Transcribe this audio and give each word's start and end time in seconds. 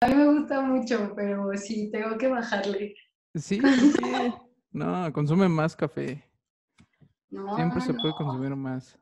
A 0.00 0.08
mí 0.08 0.14
me 0.14 0.26
gusta 0.38 0.60
mucho, 0.60 1.12
pero 1.16 1.56
sí, 1.56 1.90
tengo 1.90 2.18
que 2.18 2.28
bajarle. 2.28 2.94
Sí, 3.34 3.60
sí. 3.96 4.34
No, 4.70 5.10
consume 5.12 5.48
más 5.48 5.74
café. 5.74 6.22
No, 7.30 7.54
Siempre 7.54 7.80
se 7.80 7.94
puede 7.94 8.14
consumir 8.14 8.54
más. 8.54 8.98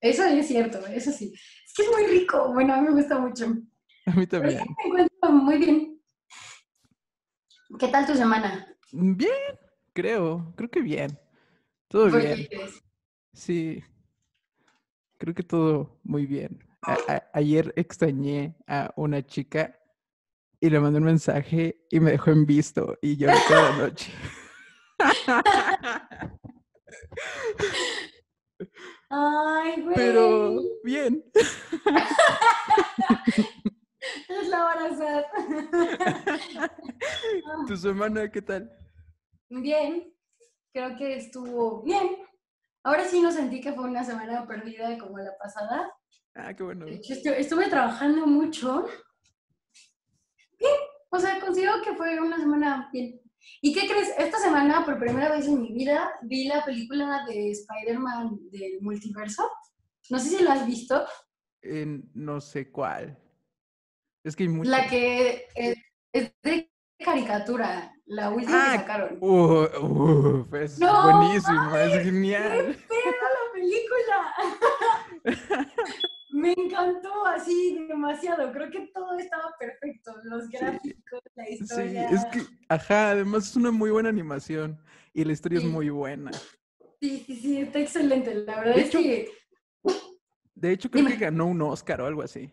Eso 0.00 0.24
es 0.24 0.46
cierto, 0.46 0.86
eso 0.86 1.10
sí. 1.10 1.32
Es 1.34 1.72
que 1.74 1.82
es 1.82 1.88
muy 1.90 2.06
rico. 2.06 2.52
Bueno, 2.52 2.74
a 2.74 2.80
mí 2.80 2.88
me 2.88 2.94
gusta 2.94 3.18
mucho. 3.18 3.46
A 4.06 4.10
mí 4.12 4.26
también. 4.26 4.58
me 4.58 4.84
encuentro 4.86 5.30
muy 5.32 5.58
bien. 5.58 6.00
¿Qué 7.78 7.88
tal 7.88 8.06
tu 8.06 8.14
semana? 8.14 8.66
Bien, 8.92 9.30
creo. 9.92 10.52
Creo 10.56 10.70
que 10.70 10.80
bien. 10.82 11.18
Todo 11.88 12.10
¿Por 12.10 12.20
bien. 12.20 12.46
Sí. 13.32 13.82
Creo 15.16 15.34
que 15.34 15.42
todo 15.42 15.98
muy 16.04 16.26
bien. 16.26 16.62
A- 16.82 17.24
ayer 17.32 17.72
extrañé 17.76 18.54
a 18.66 18.92
una 18.96 19.26
chica 19.26 19.77
y 20.60 20.70
le 20.70 20.80
mandé 20.80 20.98
un 20.98 21.04
mensaje 21.04 21.84
y 21.90 22.00
me 22.00 22.12
dejó 22.12 22.30
en 22.30 22.46
visto 22.46 22.96
y 23.02 23.16
lloré 23.16 23.34
toda 23.48 23.70
la 23.70 23.76
noche. 23.78 24.12
Ay, 29.10 29.82
güey. 29.82 29.94
Pero 29.96 30.60
bien. 30.84 31.24
Es 34.28 34.48
la 34.48 34.66
hora 34.66 34.96
sad. 34.96 35.24
¿Tu 37.66 37.76
semana 37.76 38.30
qué 38.30 38.40
tal? 38.42 38.70
Bien, 39.50 40.12
creo 40.72 40.96
que 40.96 41.16
estuvo 41.16 41.82
bien. 41.82 42.16
Ahora 42.84 43.04
sí 43.04 43.20
no 43.20 43.32
sentí 43.32 43.60
que 43.60 43.72
fue 43.72 43.84
una 43.84 44.04
semana 44.04 44.46
perdida 44.46 44.96
como 44.98 45.18
la 45.18 45.36
pasada. 45.38 45.90
Ah, 46.34 46.54
qué 46.54 46.62
bueno. 46.62 46.86
De 46.86 46.94
hecho, 46.96 47.14
estu- 47.14 47.34
estuve 47.36 47.68
trabajando 47.68 48.26
mucho. 48.26 48.86
O 51.10 51.18
sea, 51.18 51.40
considero 51.40 51.80
que 51.82 51.94
fue 51.94 52.20
una 52.20 52.38
semana 52.38 52.88
bien. 52.92 53.20
¿Y 53.62 53.72
qué 53.72 53.88
crees? 53.88 54.12
Esta 54.18 54.38
semana, 54.38 54.84
por 54.84 54.98
primera 54.98 55.30
vez 55.30 55.46
en 55.46 55.60
mi 55.62 55.72
vida, 55.72 56.10
vi 56.22 56.48
la 56.48 56.64
película 56.64 57.24
de 57.26 57.50
Spider-Man 57.52 58.38
del 58.50 58.80
multiverso. 58.80 59.48
No 60.10 60.18
sé 60.18 60.36
si 60.36 60.42
la 60.42 60.54
has 60.54 60.66
visto. 60.66 61.06
En 61.62 62.10
no 62.14 62.40
sé 62.40 62.70
cuál. 62.70 63.18
Es 64.24 64.36
que 64.36 64.42
hay 64.44 64.48
muchas. 64.48 64.70
La 64.70 64.86
que 64.88 65.46
eh, 65.54 65.74
es 66.12 66.32
de 66.42 66.70
caricatura, 66.98 67.94
la 68.06 68.30
última 68.30 68.52
Ah, 68.52 68.72
que 68.72 68.78
sacaron. 68.78 69.18
Uh, 69.20 69.66
uf, 69.80 70.54
es 70.54 70.78
No 70.78 71.02
buenísima, 71.20 71.82
es 71.84 72.02
genial. 72.02 72.76
la 72.88 73.52
película! 73.54 74.34
Me 76.38 76.52
encantó 76.52 77.26
así 77.26 77.86
demasiado. 77.88 78.52
Creo 78.52 78.70
que 78.70 78.86
todo 78.94 79.18
estaba 79.18 79.54
perfecto. 79.58 80.14
Los 80.24 80.48
gráficos, 80.48 81.20
la 81.34 81.44
Sí, 81.46 81.54
historia. 81.54 82.08
es 82.10 82.24
que, 82.26 82.40
ajá, 82.68 83.10
además 83.10 83.48
es 83.48 83.56
una 83.56 83.70
muy 83.70 83.90
buena 83.90 84.08
animación 84.08 84.78
y 85.12 85.24
la 85.24 85.32
historia 85.32 85.60
Sí. 85.60 85.66
es 85.66 85.72
muy 85.72 85.90
buena. 85.90 86.30
Sí, 87.00 87.22
sí, 87.26 87.36
sí, 87.36 87.60
está 87.60 87.78
excelente. 87.80 88.34
La 88.34 88.56
verdad 88.60 88.74
De 88.74 88.80
es 88.82 88.88
hecho- 88.88 88.98
que 89.00 89.30
De 90.54 90.72
hecho, 90.72 90.90
creo 90.90 91.06
que 91.06 91.16
ganó 91.16 91.46
un 91.46 91.62
Oscar 91.62 92.00
o 92.00 92.06
algo 92.06 92.22
así. 92.22 92.50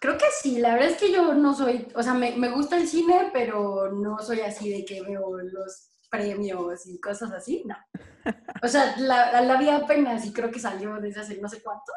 creo 0.00 0.18
que 0.18 0.26
sí. 0.42 0.58
La 0.58 0.74
verdad 0.74 0.90
es 0.90 0.98
que 0.98 1.10
yo 1.12 1.32
no 1.34 1.54
soy, 1.54 1.88
o 1.94 2.02
sea, 2.02 2.12
me, 2.12 2.36
me 2.36 2.50
gusta 2.50 2.76
el 2.76 2.86
cine, 2.86 3.30
pero 3.32 3.90
no 3.90 4.18
soy 4.18 4.40
así 4.40 4.68
de 4.70 4.84
que 4.84 5.00
veo 5.02 5.38
los 5.38 5.90
premios 6.10 6.86
y 6.86 7.00
cosas 7.00 7.32
así, 7.32 7.64
no. 7.66 7.74
O 8.62 8.68
sea, 8.68 8.96
la, 8.98 9.40
la 9.40 9.56
vi 9.58 9.70
apenas 9.70 10.26
y 10.26 10.32
creo 10.34 10.50
que 10.50 10.58
salió 10.60 11.00
desde 11.00 11.20
hace 11.22 11.40
no 11.40 11.48
sé 11.48 11.62
cuánto. 11.62 11.90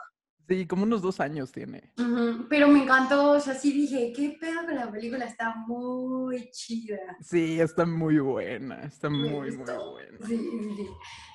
Sí, 0.47 0.65
como 0.65 0.83
unos 0.83 1.01
dos 1.01 1.19
años 1.19 1.51
tiene. 1.51 1.91
Pero 2.49 2.69
me 2.69 2.83
encantó, 2.83 3.31
o 3.31 3.39
sea, 3.39 3.53
sí 3.53 3.73
dije, 3.73 4.13
qué 4.15 4.37
pedo 4.39 4.65
con 4.65 4.75
la 4.75 4.89
película, 4.89 5.25
está 5.25 5.53
muy 5.67 6.49
chida. 6.51 7.17
Sí, 7.21 7.59
está 7.59 7.85
muy 7.85 8.19
buena, 8.19 8.79
está 8.83 9.09
Me 9.09 9.17
muy, 9.17 9.51
muy 9.51 9.65
buena. 9.65 10.25
Sí, 10.25 10.37
sí. 10.77 10.87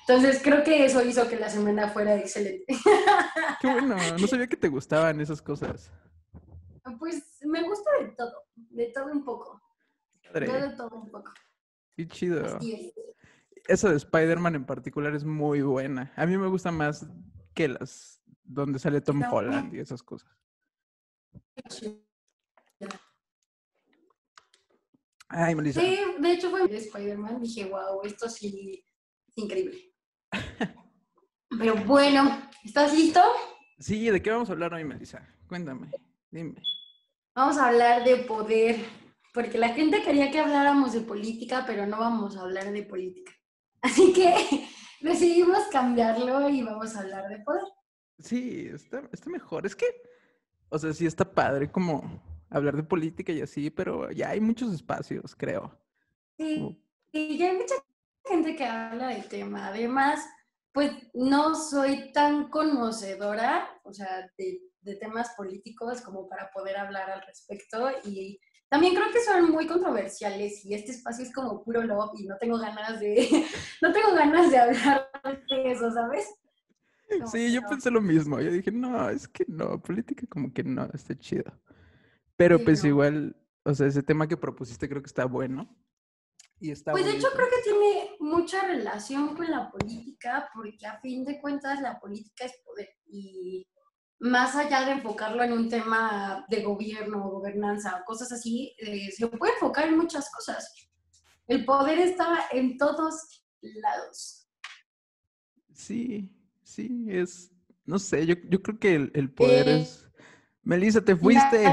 Entonces 0.07 0.41
creo 0.43 0.63
que 0.63 0.85
eso 0.85 1.03
hizo 1.03 1.27
que 1.29 1.37
la 1.37 1.49
semana 1.49 1.89
fuera 1.89 2.15
excelente. 2.15 2.65
Qué 3.61 3.67
bueno, 3.67 3.95
no 4.19 4.27
sabía 4.27 4.47
que 4.47 4.57
te 4.57 4.67
gustaban 4.67 5.21
esas 5.21 5.41
cosas. 5.41 5.91
Pues 6.97 7.39
me 7.45 7.61
gusta 7.63 7.89
de 8.01 8.07
todo, 8.09 8.33
de 8.55 8.85
todo 8.87 9.11
un 9.11 9.23
poco. 9.23 9.61
Yo 10.23 10.39
de 10.39 10.69
todo 10.75 10.89
un 10.89 11.11
poco. 11.11 11.31
qué 11.95 12.07
chido. 12.07 12.57
Así 12.57 12.73
es. 12.73 12.93
Esa 13.67 13.89
de 13.89 13.95
Spider-Man 13.95 14.55
en 14.55 14.65
particular 14.65 15.13
es 15.15 15.23
muy 15.23 15.61
buena. 15.61 16.11
A 16.15 16.25
mí 16.25 16.35
me 16.37 16.47
gusta 16.47 16.71
más 16.71 17.05
que 17.53 17.67
las 17.69 18.22
donde 18.43 18.79
sale 18.79 19.01
Tom 19.01 19.21
Holland 19.23 19.73
y 19.73 19.79
esas 19.79 20.03
cosas. 20.03 20.29
Ay, 25.29 25.55
Melissa. 25.55 25.81
Sí, 25.81 25.99
de 26.19 26.31
hecho 26.31 26.49
fue 26.51 26.67
de 26.67 26.77
Spider-Man, 26.77 27.41
dije, 27.41 27.65
wow, 27.65 28.01
esto 28.03 28.29
sí 28.29 28.85
es 29.27 29.37
increíble. 29.37 29.93
Pero 31.49 31.75
bueno, 31.85 32.49
¿estás 32.63 32.93
listo? 32.93 33.21
Sí, 33.79 34.09
¿de 34.09 34.21
qué 34.21 34.31
vamos 34.31 34.49
a 34.49 34.53
hablar 34.53 34.73
hoy, 34.73 34.83
Melissa? 34.83 35.27
Cuéntame, 35.47 35.89
dime. 36.29 36.61
Vamos 37.35 37.57
a 37.57 37.69
hablar 37.69 38.03
de 38.03 38.17
poder, 38.17 38.77
porque 39.33 39.57
la 39.57 39.69
gente 39.69 40.03
quería 40.03 40.29
que 40.29 40.39
habláramos 40.39 40.93
de 40.93 41.01
política, 41.01 41.63
pero 41.65 41.87
no 41.87 41.97
vamos 41.97 42.37
a 42.37 42.41
hablar 42.41 42.71
de 42.71 42.83
política. 42.83 43.31
Así 43.81 44.13
que 44.13 44.67
decidimos 45.01 45.63
cambiarlo 45.71 46.49
y 46.49 46.61
vamos 46.61 46.95
a 46.95 47.01
hablar 47.01 47.27
de 47.27 47.39
poder. 47.39 47.63
Sí, 48.19 48.69
está, 48.71 49.07
está 49.11 49.29
mejor. 49.29 49.65
Es 49.65 49.75
que, 49.75 49.85
o 50.69 50.77
sea, 50.77 50.93
sí 50.93 51.05
está 51.05 51.29
padre 51.29 51.71
como 51.71 52.21
hablar 52.49 52.75
de 52.75 52.83
política 52.83 53.31
y 53.31 53.41
así, 53.41 53.69
pero 53.69 54.11
ya 54.11 54.29
hay 54.29 54.39
muchos 54.39 54.73
espacios, 54.73 55.35
creo. 55.35 55.77
Sí, 56.37 56.81
y 57.11 57.37
ya 57.37 57.49
hay 57.51 57.57
mucha 57.57 57.75
gente 58.25 58.55
que 58.55 58.65
habla 58.65 59.09
del 59.09 59.27
tema. 59.27 59.67
Además, 59.67 60.25
pues 60.71 60.91
no 61.13 61.55
soy 61.55 62.11
tan 62.11 62.49
conocedora, 62.49 63.69
o 63.83 63.93
sea, 63.93 64.29
de, 64.37 64.61
de 64.81 64.95
temas 64.95 65.31
políticos 65.35 66.01
como 66.01 66.27
para 66.27 66.51
poder 66.51 66.77
hablar 66.77 67.09
al 67.09 67.21
respecto. 67.21 67.89
Y 68.05 68.39
también 68.69 68.95
creo 68.95 69.11
que 69.11 69.21
son 69.21 69.51
muy 69.51 69.67
controversiales 69.67 70.65
y 70.65 70.73
este 70.73 70.91
espacio 70.91 71.23
es 71.23 71.31
como 71.31 71.63
puro 71.63 71.83
love 71.83 72.09
y 72.17 72.25
no 72.25 72.37
tengo 72.37 72.57
ganas 72.57 72.99
de, 72.99 73.45
no 73.81 73.93
tengo 73.93 74.15
ganas 74.15 74.49
de 74.49 74.57
hablar 74.57 75.11
de 75.47 75.71
eso, 75.71 75.91
¿sabes? 75.91 76.27
Como 77.09 77.27
Sí, 77.27 77.53
yo 77.53 77.61
no. 77.61 77.69
pensé 77.69 77.91
lo 77.91 78.01
mismo. 78.01 78.39
Yo 78.41 78.51
dije, 78.51 78.71
no, 78.71 79.09
es 79.09 79.27
que 79.27 79.45
no, 79.47 79.81
política 79.81 80.25
como 80.29 80.51
que 80.53 80.63
no, 80.63 80.85
está 80.93 81.17
chido. 81.17 81.51
Pero 82.35 82.57
Sí, 82.57 82.63
pues 82.63 82.83
no. 82.83 82.89
igual, 82.89 83.35
o 83.63 83.73
sea, 83.73 83.87
ese 83.87 84.03
tema 84.03 84.27
que 84.27 84.37
propusiste 84.37 84.89
creo 84.89 85.01
que 85.01 85.07
está 85.07 85.25
bueno. 85.25 85.75
Y 86.59 86.71
está 86.71 86.91
Pues 86.93 87.05
de 87.05 87.17
hecho 87.17 87.27
creo 87.35 87.47
que 87.49 87.61
tiene 87.69 88.11
mucha 88.19 88.65
relación 88.65 89.35
con 89.35 89.49
la 89.51 89.69
política 89.69 90.49
porque 90.53 90.85
a 90.87 90.99
fin 91.01 91.25
de 91.25 91.41
cuentas 91.41 91.81
la 91.81 91.99
política 91.99 92.45
es 92.45 92.53
poder 92.65 92.89
y 93.05 93.67
más 94.19 94.55
allá 94.55 94.85
de 94.85 94.93
enfocarlo 94.93 95.43
en 95.43 95.51
un 95.51 95.67
tema 95.69 96.45
de 96.49 96.63
gobierno, 96.63 97.29
gobernanza 97.29 97.97
o 98.01 98.05
cosas 98.05 98.31
así, 98.31 98.73
eh, 98.79 99.11
se 99.11 99.27
puede 99.27 99.53
enfocar 99.53 99.89
en 99.89 99.97
muchas 99.97 100.31
cosas. 100.31 100.73
El 101.47 101.65
poder 101.65 101.99
está 101.99 102.45
en 102.53 102.77
todos 102.77 103.43
lados. 103.61 104.47
Sí, 105.73 106.31
sí, 106.73 107.05
es, 107.07 107.51
no 107.85 107.99
sé, 107.99 108.25
yo, 108.25 108.35
yo 108.49 108.61
creo 108.61 108.79
que 108.79 108.95
el, 108.95 109.11
el 109.13 109.31
poder 109.31 109.67
Eh, 109.67 109.81
es... 109.81 110.09
Melissa, 110.63 111.03
te 111.03 111.15
fuiste. 111.15 111.65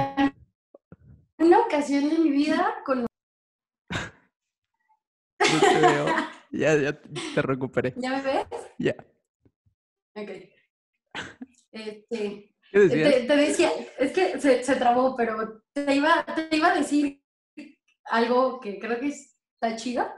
En 1.38 1.46
una 1.46 1.60
ocasión 1.60 2.08
de 2.08 2.18
mi 2.18 2.30
vida 2.30 2.74
con... 2.84 3.00
No 3.00 3.06
te 5.60 5.78
veo. 5.80 6.06
Ya, 6.52 6.76
ya 6.76 7.00
te 7.00 7.42
recuperé. 7.42 7.94
¿Ya 7.96 8.10
me 8.10 8.22
ves? 8.22 8.44
Ya. 8.76 8.96
Ok. 10.16 10.30
Este. 11.70 12.56
Te, 12.72 12.88
te 12.88 13.36
decía, 13.36 13.70
es 14.00 14.10
que 14.10 14.40
se, 14.40 14.64
se 14.64 14.74
trabó, 14.74 15.14
pero 15.14 15.62
te 15.72 15.94
iba, 15.94 16.26
te 16.26 16.56
iba 16.56 16.72
a 16.72 16.76
decir 16.76 17.22
algo 18.06 18.58
que 18.58 18.80
creo 18.80 18.98
que 18.98 19.10
está 19.10 19.76
chido. 19.76 20.12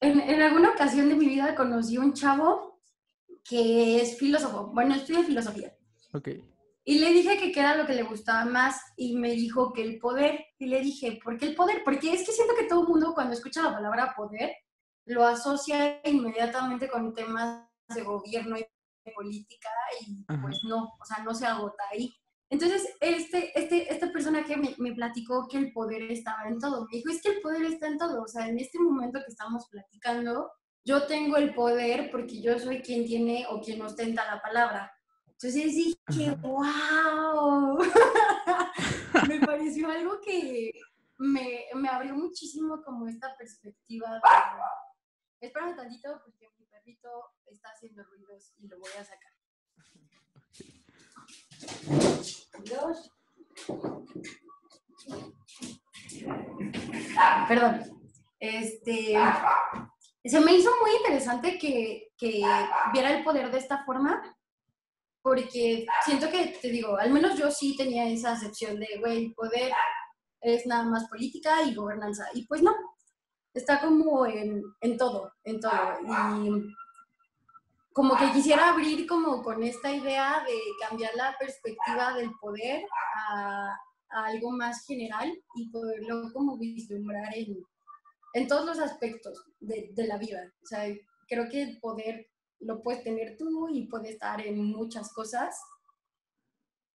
En, 0.00 0.20
en 0.20 0.42
alguna 0.42 0.70
ocasión 0.70 1.08
de 1.08 1.16
mi 1.16 1.26
vida 1.26 1.56
conocí 1.56 1.98
un 1.98 2.14
chavo 2.14 2.67
que 3.48 4.00
es 4.00 4.18
filósofo, 4.18 4.70
bueno, 4.74 4.94
estudia 4.94 5.24
filosofía. 5.24 5.72
Ok. 6.12 6.28
Y 6.84 7.00
le 7.00 7.12
dije 7.12 7.38
que 7.38 7.52
qué 7.52 7.60
era 7.60 7.76
lo 7.76 7.86
que 7.86 7.94
le 7.94 8.02
gustaba 8.02 8.44
más 8.44 8.80
y 8.96 9.16
me 9.16 9.32
dijo 9.32 9.72
que 9.72 9.82
el 9.82 9.98
poder. 9.98 10.46
Y 10.58 10.66
le 10.66 10.80
dije, 10.80 11.18
¿por 11.22 11.36
qué 11.36 11.46
el 11.46 11.54
poder? 11.54 11.82
Porque 11.84 12.12
es 12.12 12.24
que 12.24 12.32
siento 12.32 12.54
que 12.54 12.64
todo 12.64 12.82
el 12.82 12.88
mundo 12.88 13.12
cuando 13.14 13.34
escucha 13.34 13.62
la 13.62 13.74
palabra 13.74 14.14
poder 14.16 14.52
lo 15.08 15.26
asocia 15.26 16.00
inmediatamente 16.04 16.88
con 16.88 17.14
temas 17.14 17.66
de 17.94 18.02
gobierno 18.02 18.56
y 18.56 18.60
de 18.60 19.12
política 19.12 19.68
y 20.00 20.24
Ajá. 20.28 20.40
pues 20.42 20.62
no, 20.64 20.84
o 21.00 21.04
sea, 21.04 21.24
no 21.24 21.34
se 21.34 21.46
agota 21.46 21.82
ahí. 21.90 22.14
Entonces, 22.50 22.88
este, 23.00 23.58
este, 23.58 23.92
esta 23.92 24.10
persona 24.10 24.44
que 24.44 24.56
me, 24.56 24.74
me 24.78 24.92
platicó 24.92 25.46
que 25.48 25.58
el 25.58 25.72
poder 25.72 26.10
estaba 26.10 26.48
en 26.48 26.58
todo, 26.58 26.86
me 26.90 26.98
dijo, 26.98 27.10
es 27.10 27.20
que 27.20 27.30
el 27.30 27.40
poder 27.40 27.64
está 27.64 27.86
en 27.88 27.98
todo, 27.98 28.22
o 28.22 28.28
sea, 28.28 28.48
en 28.48 28.58
este 28.58 28.78
momento 28.78 29.18
que 29.18 29.30
estamos 29.30 29.66
platicando, 29.70 30.50
yo 30.84 31.06
tengo 31.06 31.36
el 31.36 31.54
poder 31.54 32.10
porque 32.10 32.40
yo 32.40 32.58
soy 32.58 32.80
quien 32.80 33.04
tiene 33.04 33.46
o 33.48 33.60
quien 33.60 33.82
ostenta 33.82 34.24
la 34.24 34.40
palabra. 34.40 34.92
Entonces 35.26 35.74
dije, 35.74 36.30
wow. 36.40 37.78
me 39.28 39.40
pareció 39.40 39.90
algo 39.90 40.20
que 40.20 40.72
me, 41.18 41.66
me 41.74 41.88
abrió 41.88 42.14
muchísimo 42.14 42.82
como 42.82 43.06
esta 43.06 43.36
perspectiva 43.36 44.14
de... 44.14 44.20
Espérame 45.40 45.76
tantito 45.76 46.20
porque 46.24 46.48
mi 46.58 46.66
perrito 46.66 47.08
está 47.46 47.68
haciendo 47.70 48.02
ruidos 48.04 48.52
y 48.58 48.66
lo 48.66 48.78
voy 48.78 48.90
a 48.98 49.04
sacar. 49.04 49.32
Dios. 52.64 53.12
Perdón. 57.48 57.98
Este, 58.40 59.14
se 60.24 60.40
me 60.40 60.54
hizo 60.54 60.70
muy 60.80 60.90
interesante 60.96 61.58
que, 61.58 62.08
que 62.16 62.42
viera 62.92 63.16
el 63.16 63.24
poder 63.24 63.50
de 63.50 63.58
esta 63.58 63.84
forma, 63.84 64.22
porque 65.22 65.86
siento 66.04 66.30
que, 66.30 66.58
te 66.60 66.70
digo, 66.70 66.96
al 66.96 67.10
menos 67.12 67.38
yo 67.38 67.50
sí 67.50 67.76
tenía 67.76 68.08
esa 68.08 68.32
acepción 68.32 68.78
de, 68.78 68.98
güey, 69.00 69.32
poder 69.34 69.72
es 70.40 70.66
nada 70.66 70.84
más 70.84 71.08
política 71.08 71.62
y 71.62 71.74
gobernanza. 71.74 72.26
Y 72.34 72.46
pues 72.46 72.62
no, 72.62 72.74
está 73.54 73.80
como 73.80 74.26
en, 74.26 74.62
en 74.80 74.96
todo, 74.96 75.32
en 75.44 75.60
todo. 75.60 75.98
Y 76.02 76.74
como 77.92 78.16
que 78.16 78.30
quisiera 78.32 78.70
abrir 78.70 79.06
como 79.06 79.42
con 79.42 79.62
esta 79.62 79.90
idea 79.90 80.44
de 80.46 80.58
cambiar 80.88 81.14
la 81.16 81.34
perspectiva 81.38 82.14
del 82.14 82.30
poder 82.40 82.84
a, 83.28 83.76
a 84.10 84.24
algo 84.26 84.52
más 84.52 84.86
general 84.86 85.32
y 85.56 85.68
poderlo 85.70 86.32
como 86.32 86.56
vislumbrar 86.56 87.34
en, 87.34 87.56
en 88.34 88.46
todos 88.46 88.66
los 88.66 88.78
aspectos 88.78 89.44
de, 89.60 89.90
de, 89.94 90.06
la 90.06 90.18
vida. 90.18 90.52
O 90.62 90.66
sea, 90.66 90.84
creo 91.28 91.48
que 91.48 91.62
el 91.62 91.80
poder 91.80 92.28
lo 92.60 92.82
puedes 92.82 93.02
tener 93.04 93.36
tú 93.36 93.68
y 93.68 93.86
puede 93.86 94.10
estar 94.10 94.40
en 94.44 94.62
muchas 94.64 95.12
cosas. 95.12 95.60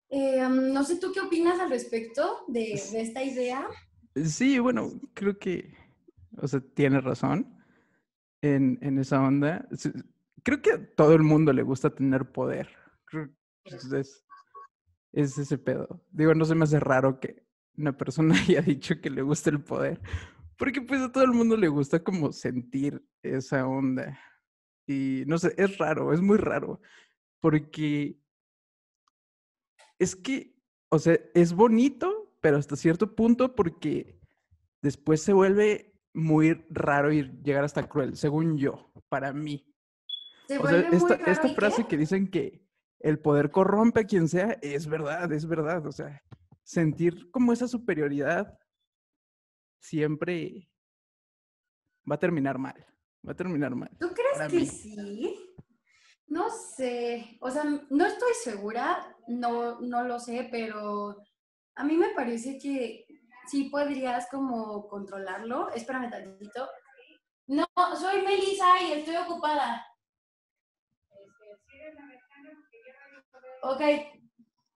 Eh, 0.09 0.47
no 0.47 0.83
sé 0.83 0.99
tú 0.99 1.11
qué 1.13 1.21
opinas 1.21 1.59
al 1.59 1.69
respecto 1.69 2.45
de, 2.47 2.81
de, 2.91 3.01
esta 3.01 3.23
idea. 3.23 3.67
Sí, 4.15 4.59
bueno, 4.59 4.91
creo 5.13 5.39
que, 5.39 5.73
o 6.37 6.47
sea, 6.47 6.59
tiene 6.59 7.01
razón 7.01 7.57
en, 8.41 8.77
en 8.81 8.99
esa 8.99 9.21
onda. 9.21 9.67
Creo 10.43 10.61
que 10.61 10.71
a 10.73 10.95
todo 10.95 11.13
el 11.13 11.23
mundo 11.23 11.51
le 11.53 11.63
gusta 11.63 11.89
tener 11.89 12.31
poder. 12.31 12.69
Creo 13.05 13.29
que 13.63 13.75
es, 13.75 14.23
es 15.13 15.37
ese 15.37 15.57
pedo. 15.57 16.03
Digo, 16.11 16.35
no 16.35 16.45
se 16.45 16.53
me 16.53 16.65
hace 16.65 16.79
raro 16.79 17.19
que 17.19 17.43
una 17.77 17.97
persona 17.97 18.35
haya 18.47 18.61
dicho 18.61 18.99
que 19.01 19.09
le 19.09 19.21
gusta 19.21 19.49
el 19.49 19.63
poder, 19.63 20.01
porque 20.57 20.81
pues 20.81 21.01
a 21.01 21.11
todo 21.11 21.23
el 21.23 21.31
mundo 21.31 21.57
le 21.57 21.67
gusta 21.67 22.03
como 22.03 22.31
sentir 22.31 23.03
esa 23.21 23.67
onda. 23.67 24.19
Y 24.87 25.23
no 25.27 25.37
sé, 25.37 25.53
es 25.57 25.77
raro, 25.77 26.13
es 26.13 26.21
muy 26.21 26.37
raro, 26.37 26.81
porque 27.39 28.17
es 29.99 30.15
que, 30.15 30.55
o 30.89 30.99
sea, 30.99 31.17
es 31.33 31.53
bonito, 31.53 32.35
pero 32.41 32.57
hasta 32.57 32.75
cierto 32.75 33.15
punto 33.15 33.55
porque 33.55 34.19
después 34.81 35.21
se 35.21 35.33
vuelve 35.33 35.93
muy 36.13 36.65
raro 36.69 37.11
y 37.11 37.23
llegar 37.43 37.63
hasta 37.63 37.87
cruel, 37.87 38.17
según 38.17 38.57
yo, 38.57 38.91
para 39.09 39.31
mí. 39.31 39.73
Se 40.47 40.57
o 40.59 40.67
sea, 40.67 40.79
esta, 40.79 40.97
muy 40.97 41.09
raro, 41.09 41.31
esta 41.31 41.47
¿y 41.47 41.55
frase 41.55 41.83
qué? 41.83 41.87
que 41.87 41.97
dicen 41.97 42.29
que 42.29 42.63
el 42.99 43.19
poder 43.19 43.51
corrompe 43.51 44.01
a 44.01 44.05
quien 44.05 44.27
sea, 44.27 44.57
es 44.61 44.87
verdad, 44.87 45.31
es 45.31 45.45
verdad. 45.45 45.85
O 45.85 45.91
sea, 45.91 46.21
sentir 46.63 47.29
como 47.31 47.53
esa 47.53 47.67
superioridad 47.67 48.57
siempre 49.83 50.69
va 52.09 52.15
a 52.15 52.19
terminar 52.19 52.57
mal. 52.57 52.75
Va 53.27 53.33
a 53.33 53.35
terminar 53.35 53.75
mal. 53.75 53.91
¿Tú 53.99 54.09
crees 54.13 54.51
que 54.51 54.59
mí. 54.59 54.65
sí? 54.65 55.55
No 56.27 56.49
sé, 56.49 57.37
o 57.41 57.51
sea, 57.51 57.63
no 57.63 58.05
estoy 58.05 58.33
segura, 58.43 59.15
no, 59.27 59.79
no 59.81 60.03
lo 60.03 60.19
sé, 60.19 60.47
pero 60.49 61.21
a 61.75 61.83
mí 61.83 61.95
me 61.95 62.09
parece 62.09 62.57
que 62.57 63.05
sí 63.47 63.65
podrías 63.65 64.27
como 64.31 64.87
controlarlo. 64.87 65.69
Espérame 65.73 66.09
tantito. 66.09 66.67
No, 67.47 67.65
soy 67.99 68.23
Melissa 68.23 68.81
y 68.81 68.93
estoy 68.93 69.17
ocupada. 69.17 69.85
Ok, 73.61 73.81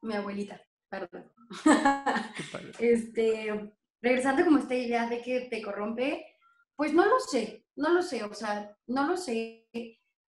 mi 0.02 0.16
abuelita, 0.16 0.62
perdón. 0.90 1.32
Este, 2.80 3.77
regresando 4.02 4.44
como 4.46 4.60
esta 4.60 4.76
idea 4.76 5.08
de 5.08 5.22
que 5.22 5.42
te 5.42 5.62
corrompe, 5.62 6.26
pues 6.76 6.94
no 6.94 7.06
lo 7.06 7.20
sé, 7.20 7.66
no 7.76 7.90
lo 7.90 8.02
sé, 8.02 8.24
o 8.24 8.34
sea, 8.34 8.76
no 8.88 9.08
lo 9.08 9.18
sé. 9.18 9.68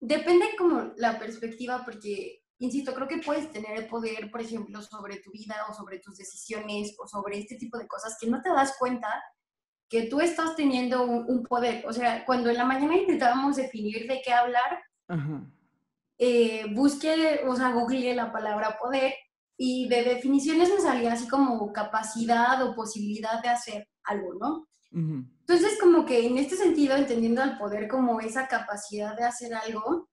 Depende 0.00 0.46
como 0.58 0.92
la 0.96 1.18
perspectiva, 1.18 1.82
porque, 1.84 2.42
insisto, 2.58 2.94
creo 2.94 3.08
que 3.08 3.18
puedes 3.18 3.50
tener 3.50 3.78
el 3.78 3.86
poder, 3.86 4.30
por 4.30 4.42
ejemplo, 4.42 4.82
sobre 4.82 5.18
tu 5.20 5.30
vida 5.32 5.56
o 5.68 5.72
sobre 5.72 5.98
tus 6.00 6.18
decisiones 6.18 6.94
o 6.98 7.06
sobre 7.06 7.38
este 7.38 7.56
tipo 7.56 7.78
de 7.78 7.86
cosas 7.86 8.16
que 8.20 8.26
no 8.26 8.42
te 8.42 8.50
das 8.50 8.76
cuenta 8.78 9.08
que 9.88 10.02
tú 10.02 10.20
estás 10.20 10.56
teniendo 10.56 11.04
un, 11.04 11.24
un 11.28 11.42
poder. 11.44 11.86
O 11.86 11.92
sea, 11.92 12.24
cuando 12.26 12.50
en 12.50 12.56
la 12.56 12.64
mañana 12.64 12.96
intentábamos 12.96 13.56
definir 13.56 14.06
de 14.06 14.20
qué 14.22 14.32
hablar, 14.32 14.82
Ajá. 15.08 15.42
eh, 16.18 16.66
busqué, 16.74 17.42
o 17.46 17.56
sea, 17.56 17.70
googleé 17.70 18.14
la 18.14 18.32
palabra 18.32 18.78
poder 18.78 19.14
y 19.56 19.88
de 19.88 20.02
definiciones 20.02 20.70
me 20.70 20.80
salía 20.80 21.12
así 21.12 21.28
como 21.28 21.72
capacidad 21.72 22.62
o 22.62 22.74
posibilidad 22.74 23.42
de 23.42 23.48
hacer 23.48 23.88
algo, 24.04 24.34
¿no? 24.34 24.68
Ujú. 24.92 25.24
Entonces, 25.40 25.78
como 25.80 26.04
que 26.04 26.26
en 26.26 26.38
este 26.38 26.56
sentido, 26.56 26.96
entendiendo 26.96 27.42
al 27.42 27.58
poder 27.58 27.88
como 27.88 28.20
esa 28.20 28.48
capacidad 28.48 29.16
de 29.16 29.24
hacer 29.24 29.54
algo, 29.54 30.08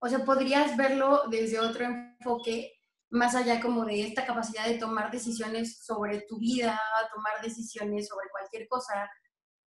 o 0.00 0.08
sea, 0.08 0.24
podrías 0.24 0.76
verlo 0.76 1.22
desde 1.28 1.58
otro 1.58 1.84
enfoque, 1.84 2.72
más 3.10 3.34
allá 3.34 3.60
como 3.60 3.84
de 3.84 4.02
esta 4.02 4.24
capacidad 4.24 4.66
de 4.66 4.78
tomar 4.78 5.10
decisiones 5.10 5.84
sobre 5.84 6.22
tu 6.28 6.38
vida, 6.38 6.78
tomar 7.12 7.42
decisiones 7.42 8.06
sobre 8.06 8.28
cualquier 8.30 8.68
cosa, 8.68 9.10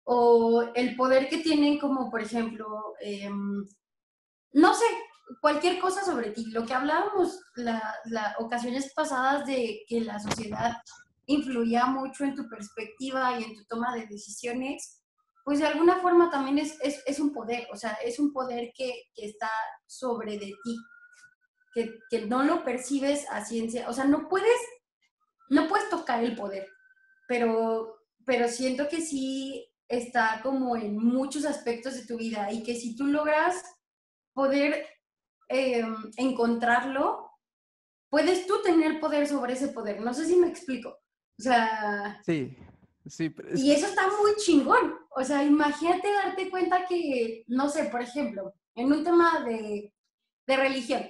o 0.06 0.64
el 0.75 0.96
poder 0.96 1.28
que 1.30 1.38
tienen 1.38 1.80
como, 1.80 2.10
por 2.10 2.22
ejemplo, 2.22 2.94
em, 3.02 3.66
no 4.54 4.74
sé, 4.74 4.86
cualquier 5.42 5.80
cosa 5.80 6.04
sobre 6.04 6.32
ti. 6.32 6.46
Lo 6.52 6.66
que 6.66 6.74
hablábamos 6.74 7.40
las 7.56 7.82
la 8.06 8.36
ocasiones 8.40 8.94
pasadas 8.94 9.46
de 9.46 9.84
que 9.88 10.02
la 10.02 10.20
sociedad 10.20 10.78
influía 11.26 11.86
mucho 11.86 12.24
en 12.24 12.36
tu 12.36 12.48
perspectiva 12.50 13.40
y 13.40 13.44
en 13.44 13.56
tu 13.56 13.66
toma 13.66 13.96
de 13.96 14.08
decisiones, 14.08 15.02
pues 15.44 15.60
de 15.60 15.68
alguna 15.68 15.98
forma 16.02 16.30
también 16.30 16.58
es, 16.58 16.78
es, 16.82 17.02
es 17.06 17.20
un 17.20 17.34
poder, 17.34 17.68
o 17.72 17.76
sea, 17.76 17.94
es 18.04 18.20
un 18.20 18.32
poder 18.32 18.72
que, 18.76 19.04
que 19.14 19.26
está 19.26 19.50
sobre 19.86 20.38
de 20.38 20.54
ti, 20.64 20.78
que, 21.74 22.00
que, 22.10 22.26
no 22.26 22.44
lo 22.44 22.64
percibes 22.64 23.26
a 23.30 23.44
ciencia, 23.44 23.90
o 23.90 23.94
sea, 23.94 24.06
no 24.06 24.30
puedes, 24.30 24.60
no 25.50 25.68
puedes 25.68 25.90
tocar 25.90 26.24
el 26.24 26.36
poder, 26.36 26.68
pero, 27.28 27.98
pero 28.26 28.48
siento 28.48 28.88
que 28.88 29.02
sí 29.02 29.70
está 29.88 30.40
como 30.44 30.78
en 30.78 30.98
muchos 30.98 31.46
aspectos 31.46 31.96
de 31.96 32.06
tu 32.06 32.18
vida 32.18 32.52
y 32.52 32.63
que 32.63 32.75
si 32.75 32.96
tú 32.96 33.06
logras 33.08 33.63
poder 34.34 34.86
eh, 35.53 35.86
encontrarlo, 36.17 37.31
puedes 38.10 38.48
tú 38.48 38.62
tener 38.63 39.00
poder 39.00 39.27
sobre 39.27 39.53
ese 39.53 39.69
poder. 39.69 40.01
No 40.01 40.13
sé 40.13 40.25
si 40.25 40.36
me 40.36 40.48
explico. 40.48 40.89
O 40.89 41.41
sea... 41.41 42.19
Sí, 42.25 42.57
sí. 43.05 43.33
Es... 43.50 43.62
Y 43.62 43.72
eso 43.72 43.88
está 43.88 44.07
muy 44.07 44.36
chingón. 44.38 44.95
O 45.12 45.24
sea, 45.24 45.43
imagínate 45.43 46.12
darte 46.12 46.50
cuenta 46.50 46.86
que, 46.86 47.43
no 47.48 47.69
sé, 47.69 47.86
por 47.86 48.01
ejemplo, 48.01 48.53
en 48.75 48.91
un 48.91 49.03
tema 49.03 49.43
de, 49.45 49.93
de 50.48 50.57
religión. 50.57 51.03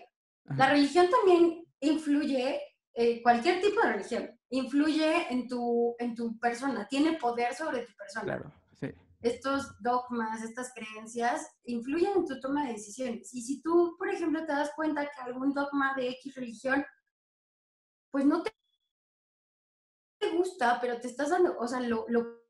Ajá. 0.45 0.57
La 0.57 0.69
religión 0.69 1.07
también 1.09 1.65
influye, 1.79 2.61
eh, 2.93 3.21
cualquier 3.21 3.61
tipo 3.61 3.81
de 3.81 3.93
religión, 3.93 4.39
influye 4.49 5.31
en 5.31 5.47
tu, 5.47 5.95
en 5.99 6.15
tu 6.15 6.37
persona, 6.37 6.87
tiene 6.87 7.13
poder 7.13 7.53
sobre 7.53 7.85
tu 7.85 7.93
persona. 7.95 8.25
Claro, 8.25 8.51
sí 8.79 8.91
estos 9.23 9.81
dogmas, 9.81 10.43
estas 10.43 10.71
creencias, 10.73 11.47
influyen 11.63 12.11
en 12.17 12.25
tu 12.25 12.39
toma 12.39 12.65
de 12.65 12.73
decisiones. 12.73 13.33
Y 13.33 13.41
si 13.41 13.61
tú, 13.61 13.95
por 13.97 14.09
ejemplo, 14.09 14.45
te 14.45 14.51
das 14.51 14.71
cuenta 14.75 15.05
que 15.05 15.21
algún 15.21 15.53
dogma 15.53 15.93
de 15.95 16.09
X 16.09 16.35
religión, 16.35 16.85
pues 18.11 18.25
no 18.25 18.43
te 18.43 18.51
gusta, 20.35 20.79
pero 20.81 20.99
te 20.99 21.07
estás 21.07 21.29
dando, 21.29 21.57
o 21.57 21.67
sea, 21.67 21.79
lo, 21.79 22.05
lo 22.09 22.43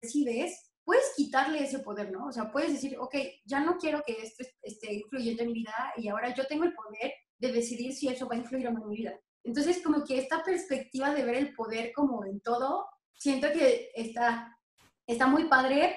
recibes, 0.00 0.72
puedes 0.84 1.12
quitarle 1.16 1.62
ese 1.64 1.80
poder, 1.80 2.10
¿no? 2.10 2.26
O 2.26 2.32
sea, 2.32 2.50
puedes 2.50 2.72
decir, 2.72 2.96
ok, 2.98 3.14
ya 3.44 3.60
no 3.60 3.78
quiero 3.78 4.02
que 4.04 4.12
esto 4.22 4.44
esté 4.62 4.94
influyendo 4.94 5.42
en 5.42 5.48
mi 5.48 5.54
vida 5.54 5.92
y 5.96 6.08
ahora 6.08 6.34
yo 6.34 6.46
tengo 6.46 6.64
el 6.64 6.74
poder 6.74 7.12
de 7.38 7.52
decidir 7.52 7.92
si 7.92 8.08
eso 8.08 8.28
va 8.28 8.34
a 8.34 8.38
influir 8.38 8.68
o 8.68 8.72
no 8.72 8.82
en 8.82 8.88
mi 8.88 8.96
vida. 8.96 9.18
Entonces, 9.44 9.82
como 9.82 10.04
que 10.04 10.18
esta 10.18 10.42
perspectiva 10.44 11.12
de 11.12 11.24
ver 11.24 11.34
el 11.36 11.54
poder 11.54 11.92
como 11.92 12.24
en 12.24 12.40
todo, 12.40 12.86
siento 13.22 13.48
que 13.52 13.90
está, 13.94 14.58
está 15.06 15.26
muy 15.26 15.44
padre, 15.44 15.94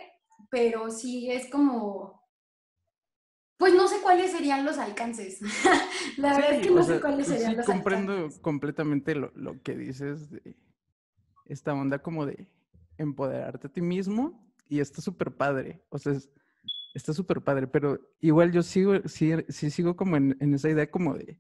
pero 0.50 0.92
sí 0.92 1.32
es 1.32 1.50
como, 1.50 2.22
pues 3.58 3.74
no 3.74 3.88
sé 3.88 3.96
cuáles 4.02 4.32
serían 4.32 4.64
los 4.64 4.78
alcances. 4.78 5.40
La 6.18 6.36
sí, 6.36 6.42
verdad 6.42 6.54
es 6.54 6.68
que 6.68 6.74
no 6.74 6.84
sea, 6.84 6.96
sé 6.96 7.02
cuáles 7.02 7.28
serían 7.28 7.52
sí, 7.52 7.58
los 7.58 7.66
comprendo 7.66 8.14
alcances. 8.14 8.40
completamente 8.40 9.16
lo, 9.16 9.32
lo, 9.36 9.62
que 9.64 9.76
dices 9.76 10.30
de 10.30 10.56
esta 11.46 11.74
onda 11.74 12.00
como 12.00 12.26
de 12.26 12.48
empoderarte 12.98 13.68
a 13.68 13.72
ti 13.72 13.82
mismo 13.82 14.54
y 14.70 14.80
está 14.80 15.02
súper 15.02 15.36
padre, 15.36 15.84
o 15.90 15.98
sea, 15.98 16.14
es, 16.14 16.30
está 16.94 17.12
súper 17.12 17.42
padre, 17.42 17.68
pero 17.68 18.00
igual 18.22 18.52
yo 18.52 18.62
sigo, 18.62 18.94
sí, 19.06 19.32
sí 19.50 19.72
sigo 19.72 19.96
como 19.96 20.16
en, 20.18 20.38
en 20.40 20.54
esa 20.54 20.70
idea 20.70 20.90
como 20.90 21.16
de 21.16 21.40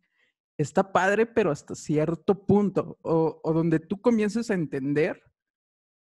está 0.58 0.92
padre, 0.92 1.25
pero 1.25 1.51
hasta 1.51 1.75
cierto 1.75 2.46
punto, 2.46 2.98
o, 3.01 3.54
donde 3.54 3.80
tú 3.80 4.01
comiences 4.01 4.50
a 4.50 4.54
entender 4.54 5.22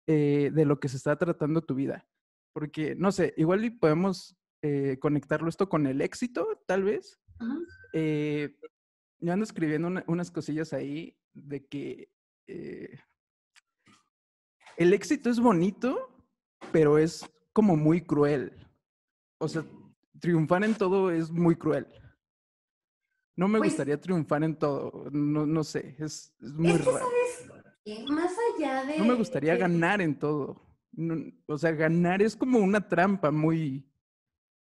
eh, 0.06 0.50
de 0.52 0.64
lo 0.64 0.80
que 0.80 0.88
se 0.88 0.96
está 0.96 1.16
tratando 1.16 1.62
tu 1.62 1.74
vida. 1.74 2.06
Porque, 2.52 2.94
no 2.94 3.12
sé, 3.12 3.34
igual 3.36 3.64
y 3.64 3.70
podemos 3.70 4.36
eh, 4.62 4.98
conectarlo 5.00 5.48
esto 5.48 5.68
con 5.68 5.86
el 5.86 6.00
éxito, 6.00 6.62
tal 6.66 6.84
vez. 6.84 7.18
Eh, 7.92 8.56
yo 9.18 9.32
ando 9.32 9.44
escribiendo 9.44 10.02
unas 10.06 10.30
cosillas 10.30 10.72
ahí 10.72 11.16
de 11.32 11.66
que 11.66 12.10
el 14.76 14.92
éxito 14.92 15.30
es 15.30 15.38
bonito, 15.38 16.10
pero 16.72 16.98
es 16.98 17.24
como 17.52 17.76
muy 17.76 18.00
cruel. 18.00 18.52
O 19.38 19.48
sea, 19.48 19.64
triunfar 20.20 20.64
en 20.64 20.74
todo 20.74 21.10
es 21.10 21.30
muy 21.30 21.56
cruel. 21.56 21.86
No 23.36 23.48
me 23.48 23.58
pues 23.58 23.70
gustaría 23.70 24.00
triunfar 24.00 24.44
en 24.44 24.56
todo, 24.56 25.08
no, 25.10 25.46
no 25.46 25.64
sé, 25.64 25.96
es, 25.98 26.34
muy 26.40 26.72
raro. 26.72 27.06
Más 28.08 28.32
allá 28.54 28.84
de... 28.84 28.98
No 28.98 29.04
me 29.04 29.14
gustaría 29.14 29.56
ganar 29.56 30.00
en 30.00 30.18
todo. 30.18 30.62
o 31.46 31.58
sea, 31.58 31.72
ganar 31.72 32.22
es 32.22 32.36
como 32.36 32.58
una 32.58 32.88
trampa 32.88 33.30
muy, 33.30 33.88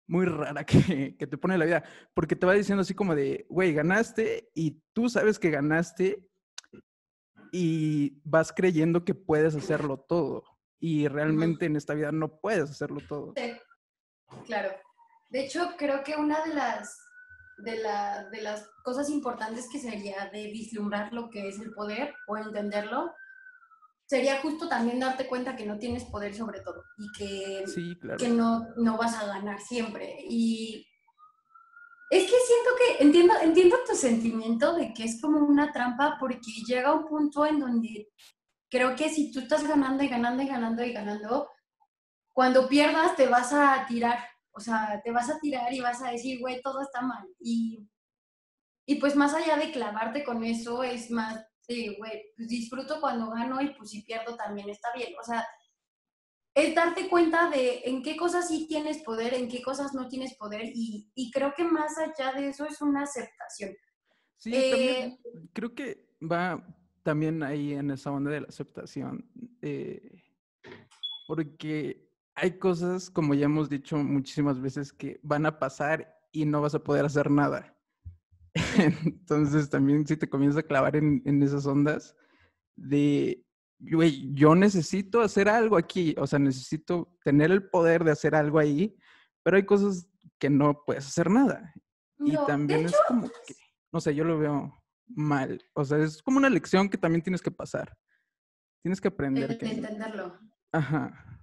muy 0.06 0.26
rara 0.26 0.64
que, 0.66 1.16
que, 1.16 1.26
te 1.26 1.38
pone 1.38 1.58
la 1.58 1.64
vida, 1.64 1.84
porque 2.14 2.36
te 2.36 2.46
va 2.46 2.54
diciendo 2.54 2.82
así 2.82 2.94
como 2.94 3.14
de, 3.14 3.46
güey, 3.48 3.72
ganaste 3.72 4.50
y 4.54 4.82
tú 4.92 5.08
sabes 5.08 5.38
que 5.38 5.50
ganaste 5.50 6.26
y 7.52 8.20
vas 8.24 8.52
creyendo 8.52 9.04
que 9.04 9.14
puedes 9.14 9.56
hacerlo 9.56 9.98
todo 9.98 10.44
y 10.80 11.08
realmente 11.08 11.66
en 11.66 11.76
esta 11.76 11.94
vida 11.94 12.10
no 12.10 12.40
puedes 12.40 12.70
hacerlo 12.70 13.00
todo. 13.06 13.34
Sí, 13.36 13.52
claro. 14.46 14.70
De 15.28 15.44
hecho, 15.44 15.74
creo 15.76 16.02
que 16.02 16.16
una 16.16 16.42
de 16.44 16.54
las 16.54 16.98
de, 17.62 17.78
la, 17.78 18.28
de 18.30 18.42
las 18.42 18.68
cosas 18.82 19.10
importantes 19.10 19.68
que 19.70 19.78
sería 19.78 20.28
de 20.32 20.44
vislumbrar 20.48 21.12
lo 21.12 21.30
que 21.30 21.48
es 21.48 21.58
el 21.60 21.72
poder 21.72 22.14
o 22.26 22.36
entenderlo, 22.36 23.12
sería 24.06 24.40
justo 24.40 24.68
también 24.68 24.98
darte 24.98 25.26
cuenta 25.26 25.54
que 25.54 25.66
no 25.66 25.78
tienes 25.78 26.04
poder 26.04 26.34
sobre 26.34 26.60
todo 26.60 26.82
y 26.98 27.12
que, 27.16 27.64
que 28.18 28.28
no, 28.28 28.66
no 28.76 28.96
vas 28.96 29.14
a 29.14 29.26
ganar 29.26 29.60
siempre. 29.60 30.16
Y 30.28 30.84
es 32.10 32.24
que 32.24 32.28
siento 32.28 32.70
que 32.76 33.04
entiendo, 33.04 33.34
entiendo 33.40 33.76
tu 33.86 33.94
sentimiento 33.94 34.74
de 34.74 34.92
que 34.92 35.04
es 35.04 35.20
como 35.20 35.38
una 35.38 35.70
trampa 35.72 36.16
porque 36.18 36.50
llega 36.66 36.92
un 36.92 37.06
punto 37.06 37.46
en 37.46 37.60
donde 37.60 38.08
creo 38.68 38.96
que 38.96 39.08
si 39.10 39.30
tú 39.30 39.40
estás 39.40 39.66
ganando 39.66 40.02
y 40.02 40.08
ganando 40.08 40.42
y 40.42 40.48
ganando 40.48 40.84
y 40.84 40.92
ganando, 40.92 41.48
cuando 42.32 42.68
pierdas 42.68 43.14
te 43.14 43.28
vas 43.28 43.52
a 43.52 43.84
tirar 43.86 44.18
o 44.52 44.60
sea, 44.60 45.00
te 45.04 45.10
vas 45.10 45.30
a 45.30 45.38
tirar 45.38 45.72
y 45.72 45.80
vas 45.80 46.02
a 46.02 46.10
decir, 46.10 46.40
güey, 46.40 46.60
todo 46.62 46.82
está 46.82 47.02
mal. 47.02 47.26
Y, 47.38 47.88
y 48.86 48.96
pues 48.96 49.16
más 49.16 49.34
allá 49.34 49.56
de 49.56 49.72
clavarte 49.72 50.24
con 50.24 50.44
eso, 50.44 50.82
es 50.82 51.10
más, 51.10 51.44
sí, 51.60 51.96
güey, 51.98 52.32
pues 52.36 52.48
disfruto 52.48 53.00
cuando 53.00 53.30
gano 53.30 53.60
y 53.60 53.74
pues 53.74 53.90
si 53.90 54.02
pierdo 54.02 54.36
también 54.36 54.68
está 54.68 54.88
bien. 54.94 55.12
O 55.20 55.24
sea, 55.24 55.46
es 56.54 56.74
darte 56.74 57.08
cuenta 57.08 57.48
de 57.48 57.82
en 57.84 58.02
qué 58.02 58.16
cosas 58.16 58.48
sí 58.48 58.66
tienes 58.68 58.98
poder, 59.02 59.34
en 59.34 59.48
qué 59.48 59.62
cosas 59.62 59.94
no 59.94 60.08
tienes 60.08 60.34
poder 60.36 60.64
y, 60.74 61.10
y 61.14 61.30
creo 61.30 61.54
que 61.56 61.64
más 61.64 61.96
allá 61.98 62.32
de 62.32 62.48
eso 62.48 62.66
es 62.66 62.80
una 62.82 63.02
aceptación. 63.04 63.74
Sí, 64.36 64.50
también 64.50 65.12
eh, 65.12 65.18
creo 65.52 65.74
que 65.74 66.16
va 66.20 66.66
también 67.02 67.42
ahí 67.42 67.74
en 67.74 67.90
esa 67.90 68.10
onda 68.10 68.30
de 68.30 68.40
la 68.40 68.48
aceptación, 68.48 69.30
eh, 69.62 70.22
porque 71.26 72.09
hay 72.40 72.58
cosas, 72.58 73.10
como 73.10 73.34
ya 73.34 73.44
hemos 73.44 73.68
dicho 73.68 73.96
muchísimas 73.98 74.60
veces, 74.60 74.92
que 74.92 75.20
van 75.22 75.44
a 75.44 75.58
pasar 75.58 76.18
y 76.32 76.46
no 76.46 76.62
vas 76.62 76.74
a 76.74 76.82
poder 76.82 77.04
hacer 77.04 77.30
nada. 77.30 77.76
Entonces 79.04 79.68
también 79.68 80.06
si 80.06 80.16
te 80.16 80.28
comienzas 80.28 80.60
a 80.60 80.66
clavar 80.66 80.96
en, 80.96 81.42
esas 81.42 81.66
ondas 81.66 82.16
de, 82.76 83.46
güey, 83.78 84.32
yo 84.32 84.54
necesito 84.54 85.20
hacer 85.20 85.50
algo 85.50 85.76
aquí, 85.76 86.14
o 86.18 86.26
sea, 86.26 86.38
necesito 86.38 87.14
tener 87.22 87.50
el 87.50 87.68
poder 87.68 88.04
de 88.04 88.12
hacer 88.12 88.34
algo 88.34 88.58
ahí, 88.58 88.96
pero 89.42 89.58
hay 89.58 89.66
cosas 89.66 90.08
que 90.38 90.48
no 90.48 90.82
puedes 90.86 91.06
hacer 91.06 91.30
nada. 91.30 91.74
y 92.18 92.34
también 92.46 92.86
es 92.86 92.96
como 93.06 93.28
que, 93.28 93.54
no 93.92 94.00
sé, 94.00 94.14
yo 94.14 94.24
lo 94.24 94.38
veo 94.38 94.82
mal. 95.08 95.62
O 95.74 95.84
sea, 95.84 95.98
es 95.98 96.22
como 96.22 96.38
una 96.38 96.48
lección 96.48 96.88
que 96.88 96.96
también 96.96 97.22
tienes 97.22 97.42
que 97.42 97.50
pasar. 97.50 97.94
Tienes 98.82 98.98
que 98.98 99.08
aprender. 99.08 99.58
que... 99.58 99.66
entenderlo. 99.66 100.38
Ajá. 100.72 101.39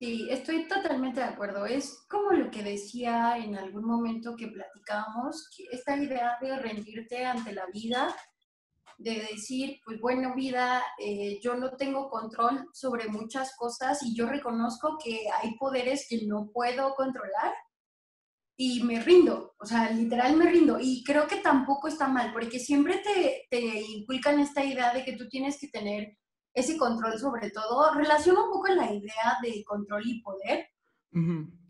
Sí, 0.00 0.28
estoy 0.30 0.66
totalmente 0.68 1.20
de 1.20 1.26
acuerdo. 1.26 1.66
Es 1.66 2.04
como 2.08 2.32
lo 2.32 2.50
que 2.50 2.62
decía 2.62 3.38
en 3.38 3.56
algún 3.56 3.84
momento 3.84 4.34
que 4.36 4.48
platicábamos, 4.48 5.48
que 5.56 5.64
esta 5.70 5.96
idea 5.96 6.36
de 6.40 6.56
rendirte 6.58 7.24
ante 7.24 7.52
la 7.52 7.66
vida, 7.66 8.14
de 8.98 9.26
decir, 9.30 9.80
pues 9.84 10.00
bueno, 10.00 10.34
vida, 10.34 10.82
eh, 10.98 11.38
yo 11.42 11.54
no 11.56 11.76
tengo 11.76 12.08
control 12.10 12.68
sobre 12.72 13.08
muchas 13.08 13.56
cosas 13.56 14.02
y 14.02 14.16
yo 14.16 14.26
reconozco 14.26 14.98
que 15.02 15.26
hay 15.30 15.56
poderes 15.56 16.06
que 16.08 16.26
no 16.26 16.50
puedo 16.52 16.94
controlar 16.94 17.52
y 18.56 18.82
me 18.84 19.00
rindo, 19.00 19.54
o 19.58 19.66
sea, 19.66 19.90
literal 19.90 20.36
me 20.36 20.50
rindo. 20.50 20.78
Y 20.80 21.02
creo 21.04 21.26
que 21.26 21.36
tampoco 21.36 21.88
está 21.88 22.08
mal, 22.08 22.32
porque 22.32 22.58
siempre 22.58 22.98
te, 22.98 23.46
te 23.50 23.80
inculcan 23.80 24.40
esta 24.40 24.64
idea 24.64 24.92
de 24.92 25.04
que 25.04 25.16
tú 25.16 25.28
tienes 25.28 25.58
que 25.60 25.68
tener 25.68 26.16
ese 26.54 26.78
control 26.78 27.18
sobre 27.18 27.50
todo, 27.50 27.92
relaciona 27.94 28.44
un 28.44 28.50
poco 28.50 28.68
la 28.68 28.92
idea 28.92 29.38
de 29.42 29.64
control 29.64 30.02
y 30.06 30.22
poder. 30.22 30.68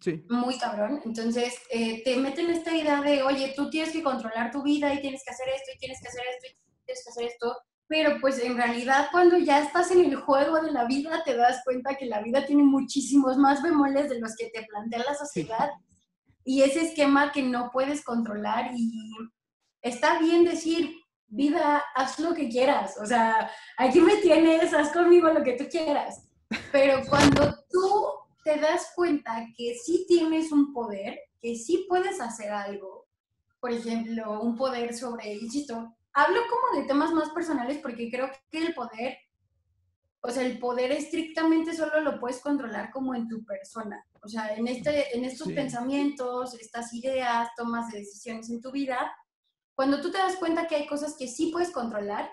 Sí. 0.01 0.25
Muy 0.29 0.59
cabrón. 0.59 1.01
Entonces, 1.05 1.55
eh, 1.71 2.03
te 2.03 2.17
meten 2.17 2.51
esta 2.51 2.75
idea 2.75 3.01
de, 3.03 3.23
oye, 3.23 3.53
tú 3.57 3.69
tienes 3.69 3.93
que 3.93 4.03
controlar 4.03 4.51
tu 4.51 4.63
vida 4.63 4.93
y 4.95 5.01
tienes 5.01 5.23
que 5.25 5.33
hacer 5.33 5.49
esto 5.49 5.71
y 5.75 5.79
tienes 5.79 6.01
que 6.01 6.09
hacer 6.09 6.23
esto 6.35 6.47
y 6.47 6.85
tienes 6.85 7.05
que 7.05 7.11
hacer 7.11 7.25
esto. 7.25 7.57
Pero 7.87 8.19
pues 8.21 8.39
en 8.39 8.57
realidad 8.57 9.09
cuando 9.13 9.37
ya 9.37 9.63
estás 9.63 9.91
en 9.91 10.01
el 10.01 10.17
juego 10.17 10.61
de 10.61 10.73
la 10.73 10.87
vida 10.87 11.23
te 11.25 11.37
das 11.37 11.61
cuenta 11.65 11.97
que 11.97 12.07
la 12.07 12.23
vida 12.23 12.47
tiene 12.47 12.63
muchísimos 12.63 13.37
más 13.37 13.63
bemoles 13.63 14.09
de 14.09 14.21
los 14.21 14.35
que 14.37 14.49
te 14.49 14.65
plantea 14.65 15.05
la 15.05 15.15
sociedad 15.15 15.71
y 16.45 16.63
ese 16.63 16.83
esquema 16.83 17.33
que 17.33 17.43
no 17.43 17.71
puedes 17.73 18.03
controlar 18.03 18.71
y 18.75 19.11
está 19.83 20.19
bien 20.19 20.45
decir, 20.45 20.95
vida, 21.29 21.83
haz 21.95 22.19
lo 22.19 22.35
que 22.35 22.49
quieras. 22.49 22.97
O 23.01 23.07
sea, 23.07 23.51
aquí 23.77 24.01
me 24.01 24.17
tienes, 24.17 24.73
haz 24.73 24.93
conmigo 24.93 25.29
lo 25.31 25.43
que 25.43 25.55
tú 25.55 25.65
quieras. 25.71 26.29
Pero 26.73 27.01
cuando 27.09 27.55
tú 27.71 28.07
te 28.45 28.59
das 28.59 28.93
cuenta 28.95 29.47
que 29.57 29.75
sí 29.75 30.05
tienes 30.07 30.53
un 30.53 30.73
poder, 30.73 31.19
que 31.41 31.57
sí 31.57 31.87
puedes 31.89 32.21
hacer 32.21 32.53
algo, 32.53 33.07
por 33.61 33.73
ejemplo, 33.73 34.41
un 34.43 34.57
poder 34.57 34.95
sobre, 34.95 35.33
insisto, 35.33 35.97
hablo 36.13 36.41
como 36.49 36.81
de 36.81 36.87
temas 36.87 37.13
más 37.13 37.31
personales 37.31 37.79
porque 37.79 38.11
creo 38.11 38.31
que 38.51 38.59
el 38.59 38.75
poder, 38.75 39.17
o 40.21 40.31
sea, 40.31 40.45
el 40.45 40.59
poder 40.59 40.93
estrictamente 40.93 41.75
solo 41.75 42.01
lo 42.01 42.21
puedes 42.21 42.41
controlar 42.41 42.91
como 42.91 43.15
en 43.15 43.29
tu 43.29 43.45
persona. 43.45 44.05
O 44.23 44.29
sea, 44.29 44.55
en, 44.55 44.69
este, 44.69 45.17
en 45.17 45.25
estos 45.25 45.53
pensamientos, 45.53 46.55
estas 46.61 46.93
ideas, 46.95 47.49
tomas 47.57 47.91
de 47.91 47.99
decisiones 47.99 48.49
en 48.49 48.61
tu 48.61 48.71
vida, 48.71 49.11
cuando 49.75 50.01
tú 50.01 50.11
te 50.11 50.19
das 50.19 50.37
cuenta 50.37 50.67
que 50.67 50.77
hay 50.77 50.87
cosas 50.87 51.17
que 51.19 51.29
sí 51.29 51.51
puedes 51.53 51.71
controlar, 51.71 52.31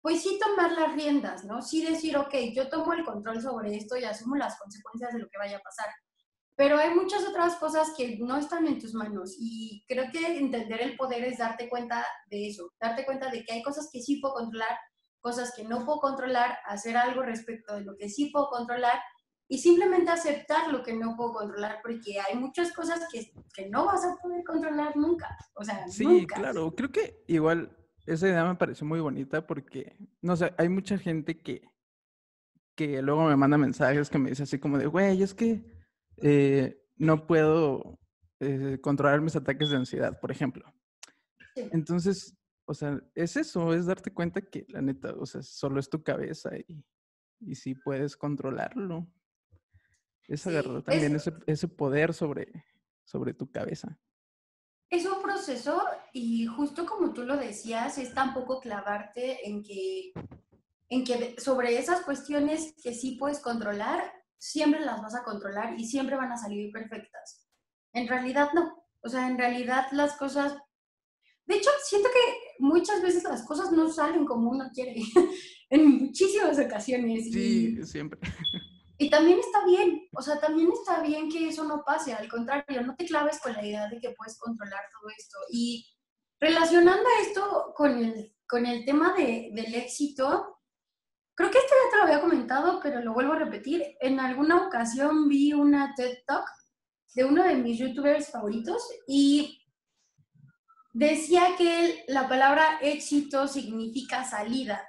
pues 0.00 0.22
sí 0.22 0.38
tomar 0.38 0.72
las 0.72 0.94
riendas, 0.94 1.44
¿no? 1.44 1.62
Sí 1.62 1.84
decir, 1.84 2.16
ok, 2.16 2.34
yo 2.54 2.68
tomo 2.68 2.92
el 2.92 3.04
control 3.04 3.42
sobre 3.42 3.76
esto 3.76 3.96
y 3.96 4.04
asumo 4.04 4.36
las 4.36 4.58
consecuencias 4.58 5.12
de 5.12 5.20
lo 5.20 5.28
que 5.28 5.38
vaya 5.38 5.56
a 5.58 5.62
pasar. 5.62 5.86
Pero 6.54 6.78
hay 6.78 6.94
muchas 6.94 7.26
otras 7.26 7.56
cosas 7.56 7.92
que 7.96 8.16
no 8.18 8.36
están 8.36 8.66
en 8.66 8.78
tus 8.78 8.94
manos 8.94 9.34
y 9.38 9.84
creo 9.86 10.10
que 10.10 10.38
entender 10.38 10.80
el 10.80 10.96
poder 10.96 11.24
es 11.24 11.38
darte 11.38 11.68
cuenta 11.68 12.06
de 12.30 12.48
eso, 12.48 12.72
darte 12.80 13.04
cuenta 13.04 13.30
de 13.30 13.44
que 13.44 13.52
hay 13.52 13.62
cosas 13.62 13.90
que 13.92 14.00
sí 14.00 14.20
puedo 14.20 14.34
controlar, 14.34 14.78
cosas 15.20 15.52
que 15.54 15.64
no 15.64 15.84
puedo 15.84 15.98
controlar, 15.98 16.58
hacer 16.66 16.96
algo 16.96 17.22
respecto 17.22 17.74
de 17.74 17.82
lo 17.82 17.96
que 17.96 18.08
sí 18.08 18.30
puedo 18.30 18.48
controlar 18.48 19.00
y 19.48 19.58
simplemente 19.58 20.10
aceptar 20.10 20.72
lo 20.72 20.82
que 20.82 20.94
no 20.94 21.16
puedo 21.16 21.34
controlar, 21.34 21.78
porque 21.82 22.18
hay 22.20 22.36
muchas 22.36 22.72
cosas 22.72 23.00
que, 23.12 23.32
que 23.54 23.68
no 23.68 23.86
vas 23.86 24.04
a 24.04 24.16
poder 24.20 24.42
controlar 24.44 24.96
nunca. 24.96 25.36
O 25.54 25.64
sea, 25.64 25.86
sí, 25.88 26.26
claro, 26.26 26.74
creo 26.74 26.90
que 26.90 27.22
igual 27.28 27.76
esa 28.06 28.28
idea 28.28 28.44
me 28.44 28.56
pareció 28.56 28.86
muy 28.86 29.00
bonita 29.00 29.46
porque, 29.46 29.96
no 30.20 30.36
sé, 30.36 30.52
hay 30.58 30.68
mucha 30.68 30.98
gente 30.98 31.40
que, 31.40 31.62
que 32.74 33.02
luego 33.02 33.24
me 33.24 33.36
manda 33.36 33.56
mensajes 33.58 34.10
que 34.10 34.18
me 34.18 34.30
dice 34.30 34.44
así 34.44 34.58
como 34.58 34.78
de, 34.78 34.86
güey, 34.86 35.22
es 35.22 35.34
que 35.34 35.64
eh, 36.18 36.82
no 36.96 37.26
puedo 37.26 37.98
eh, 38.40 38.78
controlar 38.82 39.20
mis 39.20 39.36
ataques 39.36 39.70
de 39.70 39.76
ansiedad, 39.76 40.18
por 40.20 40.30
ejemplo. 40.30 40.64
Entonces, 41.54 42.36
o 42.66 42.74
sea, 42.74 43.00
es 43.14 43.36
eso, 43.36 43.72
es 43.72 43.86
darte 43.86 44.12
cuenta 44.12 44.42
que 44.42 44.66
la 44.68 44.82
neta, 44.82 45.14
o 45.18 45.24
sea, 45.24 45.42
solo 45.42 45.80
es 45.80 45.88
tu 45.88 46.02
cabeza 46.02 46.50
y, 46.56 46.84
y 47.40 47.54
sí 47.54 47.74
puedes 47.74 48.16
controlarlo. 48.16 49.06
Es 50.28 50.46
agarrar 50.46 50.82
también 50.82 51.14
ese, 51.14 51.32
ese, 51.46 51.68
poder 51.68 52.12
sobre, 52.12 52.64
sobre 53.04 53.32
tu 53.32 53.50
cabeza. 53.50 53.98
Es 54.90 55.06
un 55.06 55.22
proceso 55.22 55.82
y 56.12 56.46
justo 56.46 56.86
como 56.86 57.12
tú 57.12 57.24
lo 57.24 57.36
decías, 57.36 57.98
es 57.98 58.14
tampoco 58.14 58.60
clavarte 58.60 59.48
en 59.48 59.62
que, 59.62 60.12
en 60.88 61.04
que 61.04 61.36
sobre 61.38 61.78
esas 61.78 62.02
cuestiones 62.02 62.74
que 62.82 62.94
sí 62.94 63.16
puedes 63.18 63.40
controlar, 63.40 64.12
siempre 64.38 64.80
las 64.80 65.00
vas 65.02 65.14
a 65.14 65.24
controlar 65.24 65.78
y 65.78 65.86
siempre 65.86 66.16
van 66.16 66.32
a 66.32 66.36
salir 66.36 66.72
perfectas. 66.72 67.46
En 67.92 68.06
realidad 68.08 68.50
no. 68.54 68.84
O 69.02 69.08
sea, 69.08 69.28
en 69.28 69.38
realidad 69.38 69.86
las 69.92 70.16
cosas... 70.16 70.56
De 71.46 71.56
hecho, 71.56 71.70
siento 71.84 72.08
que 72.12 72.54
muchas 72.58 73.00
veces 73.02 73.22
las 73.22 73.44
cosas 73.44 73.70
no 73.70 73.88
salen 73.88 74.24
como 74.24 74.50
uno 74.50 74.68
quiere, 74.74 74.96
en 75.70 75.86
muchísimas 75.86 76.58
ocasiones. 76.58 77.30
Sí, 77.32 77.84
siempre. 77.84 78.20
Y 78.98 79.10
también 79.10 79.38
está 79.38 79.64
bien, 79.66 80.08
o 80.12 80.22
sea, 80.22 80.40
también 80.40 80.70
está 80.72 81.02
bien 81.02 81.28
que 81.30 81.48
eso 81.48 81.64
no 81.64 81.84
pase, 81.84 82.14
al 82.14 82.28
contrario, 82.28 82.82
no 82.82 82.96
te 82.96 83.04
claves 83.04 83.38
con 83.40 83.52
la 83.52 83.64
idea 83.64 83.88
de 83.88 84.00
que 84.00 84.10
puedes 84.10 84.38
controlar 84.38 84.80
todo 84.90 85.10
esto. 85.16 85.36
Y 85.50 85.86
relacionando 86.40 87.06
esto 87.20 87.74
con 87.76 88.02
el, 88.02 88.34
con 88.46 88.64
el 88.64 88.86
tema 88.86 89.12
de, 89.12 89.50
del 89.52 89.74
éxito, 89.74 90.60
creo 91.34 91.50
que 91.50 91.58
esto 91.58 91.74
ya 91.84 91.90
te 91.90 91.96
lo 91.98 92.02
había 92.04 92.20
comentado, 92.22 92.80
pero 92.82 93.02
lo 93.02 93.12
vuelvo 93.12 93.34
a 93.34 93.38
repetir. 93.38 93.84
En 94.00 94.18
alguna 94.18 94.66
ocasión 94.66 95.28
vi 95.28 95.52
una 95.52 95.94
TED 95.94 96.18
Talk 96.26 96.46
de 97.14 97.24
uno 97.24 97.42
de 97.44 97.54
mis 97.56 97.78
youtubers 97.78 98.30
favoritos 98.30 98.82
y 99.06 99.62
decía 100.94 101.54
que 101.58 102.04
la 102.08 102.28
palabra 102.28 102.78
éxito 102.80 103.46
significa 103.46 104.24
salida 104.24 104.82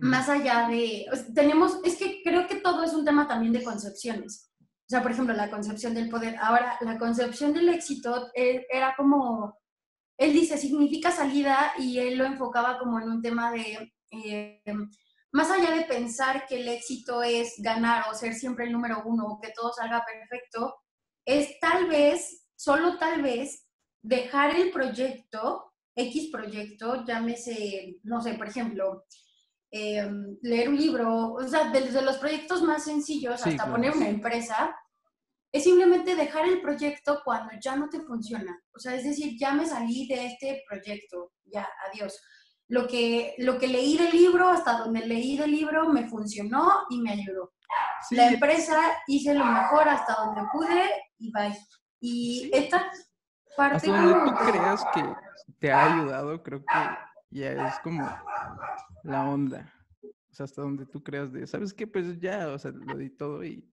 más 0.00 0.28
allá 0.28 0.66
de, 0.68 1.06
tenemos, 1.34 1.78
es 1.84 1.96
que 1.96 2.22
creo 2.22 2.46
que 2.46 2.56
todo 2.56 2.82
es 2.82 2.92
un 2.94 3.04
tema 3.04 3.28
también 3.28 3.52
de 3.52 3.62
concepciones. 3.62 4.50
O 4.58 4.88
sea, 4.88 5.02
por 5.02 5.12
ejemplo, 5.12 5.34
la 5.34 5.50
concepción 5.50 5.94
del 5.94 6.08
poder. 6.08 6.36
Ahora, 6.40 6.76
la 6.80 6.98
concepción 6.98 7.52
del 7.52 7.68
éxito 7.68 8.30
eh, 8.34 8.66
era 8.70 8.94
como, 8.96 9.56
él 10.18 10.32
dice, 10.32 10.56
significa 10.56 11.10
salida 11.10 11.72
y 11.78 11.98
él 11.98 12.18
lo 12.18 12.24
enfocaba 12.24 12.78
como 12.78 12.98
en 12.98 13.08
un 13.08 13.22
tema 13.22 13.52
de, 13.52 13.92
eh, 14.10 14.62
más 15.32 15.50
allá 15.50 15.70
de 15.76 15.84
pensar 15.84 16.46
que 16.46 16.60
el 16.60 16.68
éxito 16.68 17.22
es 17.22 17.54
ganar 17.58 18.04
o 18.10 18.14
ser 18.14 18.34
siempre 18.34 18.64
el 18.64 18.72
número 18.72 19.02
uno 19.04 19.26
o 19.26 19.40
que 19.40 19.52
todo 19.54 19.72
salga 19.72 20.04
perfecto, 20.04 20.76
es 21.24 21.60
tal 21.60 21.86
vez, 21.86 22.48
solo 22.56 22.98
tal 22.98 23.22
vez, 23.22 23.66
dejar 24.02 24.56
el 24.56 24.70
proyecto, 24.72 25.72
X 25.94 26.30
proyecto, 26.32 27.04
llámese, 27.04 27.98
no 28.02 28.20
sé, 28.22 28.34
por 28.34 28.48
ejemplo, 28.48 29.04
Em, 29.72 30.36
leer 30.42 30.68
un 30.68 30.76
libro, 30.76 31.34
o 31.34 31.46
sea, 31.46 31.70
desde 31.70 32.02
los 32.02 32.18
proyectos 32.18 32.60
más 32.62 32.84
sencillos 32.84 33.46
hasta 33.46 33.70
poner 33.70 33.92
una 33.92 34.08
empresa, 34.08 34.74
es 35.52 35.62
simplemente 35.62 36.16
dejar 36.16 36.48
el 36.48 36.60
proyecto 36.60 37.20
cuando 37.24 37.52
ya 37.60 37.76
no 37.76 37.88
te 37.88 38.00
funciona. 38.00 38.60
O 38.74 38.80
sea, 38.80 38.96
es 38.96 39.04
decir, 39.04 39.36
ya 39.38 39.52
me 39.52 39.66
salí 39.66 40.08
de 40.08 40.26
este 40.26 40.64
proyecto, 40.68 41.32
ya, 41.44 41.68
adiós. 41.88 42.20
Lo 42.66 42.88
que, 42.88 43.34
lo 43.38 43.58
que 43.58 43.68
leí 43.68 43.96
del 43.96 44.10
libro, 44.10 44.48
hasta 44.48 44.78
donde 44.78 45.06
leí 45.06 45.36
del 45.36 45.52
libro, 45.52 45.88
me 45.88 46.08
funcionó 46.08 46.86
y 46.88 47.00
me 47.00 47.12
ayudó. 47.12 47.52
La 48.10 48.28
empresa 48.28 48.80
hice 49.06 49.34
lo 49.34 49.44
mejor 49.44 49.88
hasta 49.88 50.14
donde 50.14 50.42
pude 50.52 50.84
y 51.18 51.30
bye. 51.32 51.56
Y 52.00 52.50
esta 52.52 52.90
parte... 53.56 53.76
Hasta 53.76 54.02
donde 54.02 54.30
tú 54.30 54.36
creas 54.36 54.84
que 54.94 55.14
te 55.60 55.72
ha 55.72 55.94
ayudado, 55.94 56.42
creo 56.42 56.60
que 56.60 56.74
ya 57.30 57.68
es 57.68 57.74
como 57.82 58.08
la 59.04 59.28
onda. 59.28 59.72
O 60.02 60.34
sea, 60.34 60.44
hasta 60.44 60.62
donde 60.62 60.86
tú 60.86 61.02
creas 61.02 61.32
de, 61.32 61.46
¿sabes 61.46 61.74
qué? 61.74 61.86
Pues 61.86 62.20
ya, 62.20 62.48
o 62.48 62.58
sea, 62.58 62.70
lo 62.70 62.96
di 62.96 63.10
todo 63.10 63.44
y, 63.44 63.68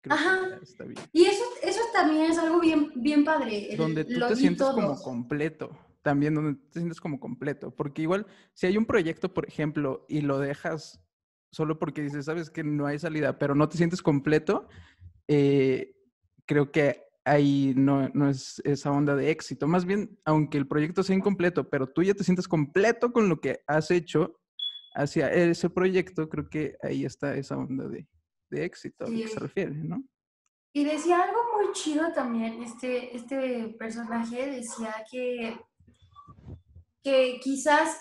creo 0.00 0.16
que 0.58 0.64
está 0.64 0.84
bien. 0.84 0.98
Y 1.12 1.24
eso, 1.24 1.44
eso 1.62 1.80
también 1.92 2.30
es 2.30 2.38
algo 2.38 2.60
bien, 2.60 2.90
bien 2.96 3.24
padre. 3.24 3.74
donde 3.76 4.04
tú 4.04 4.20
te 4.26 4.36
sientes 4.36 4.66
como 4.68 5.00
completo. 5.00 5.70
También 6.02 6.34
donde 6.34 6.60
te 6.70 6.80
sientes 6.80 7.00
como 7.00 7.20
completo. 7.20 7.70
Porque 7.70 8.02
igual, 8.02 8.26
si 8.54 8.66
hay 8.66 8.76
un 8.76 8.86
proyecto, 8.86 9.32
por 9.32 9.46
ejemplo, 9.46 10.04
y 10.08 10.22
lo 10.22 10.40
dejas 10.40 11.00
solo 11.52 11.78
porque 11.78 12.02
dices, 12.02 12.24
sabes 12.24 12.50
que 12.50 12.64
no 12.64 12.86
hay 12.86 12.98
salida, 12.98 13.38
pero 13.38 13.54
no 13.54 13.68
te 13.68 13.76
sientes 13.76 14.02
completo, 14.02 14.66
eh, 15.28 15.94
creo 16.46 16.72
que 16.72 17.04
ahí 17.24 17.72
no, 17.76 18.08
no, 18.14 18.28
es 18.28 18.60
esa 18.64 18.90
onda 18.90 19.14
de 19.16 19.30
éxito. 19.30 19.66
Más 19.66 19.84
bien, 19.84 20.18
aunque 20.24 20.58
el 20.58 20.66
proyecto 20.66 21.02
sea 21.02 21.16
incompleto, 21.16 21.68
pero 21.68 21.86
tú 21.86 22.02
ya 22.02 22.14
te 22.14 22.24
sientes 22.24 22.48
completo 22.48 23.12
con 23.12 23.28
lo 23.28 23.40
que 23.40 23.60
has 23.66 23.90
hecho, 23.90 24.38
hacia 24.94 25.32
ese 25.32 25.70
proyecto, 25.70 26.28
creo 26.28 26.48
que 26.48 26.76
ahí 26.82 27.04
está 27.04 27.34
esa 27.36 27.56
onda 27.56 27.88
de, 27.88 28.06
éxito 28.50 29.06
a 29.06 29.08
lo 29.08 29.16
que 29.16 29.28
se 29.28 29.40
refiere, 29.40 29.74
¿no? 29.74 30.04
Y 30.74 30.84
decía 30.84 31.22
algo 31.22 31.38
muy 31.56 31.72
chido 31.72 32.12
también, 32.12 32.62
este, 32.62 33.14
este 33.16 33.74
personaje 33.78 34.50
decía 34.50 34.94
que, 35.10 35.58
que 37.02 37.40
quizás, 37.42 37.98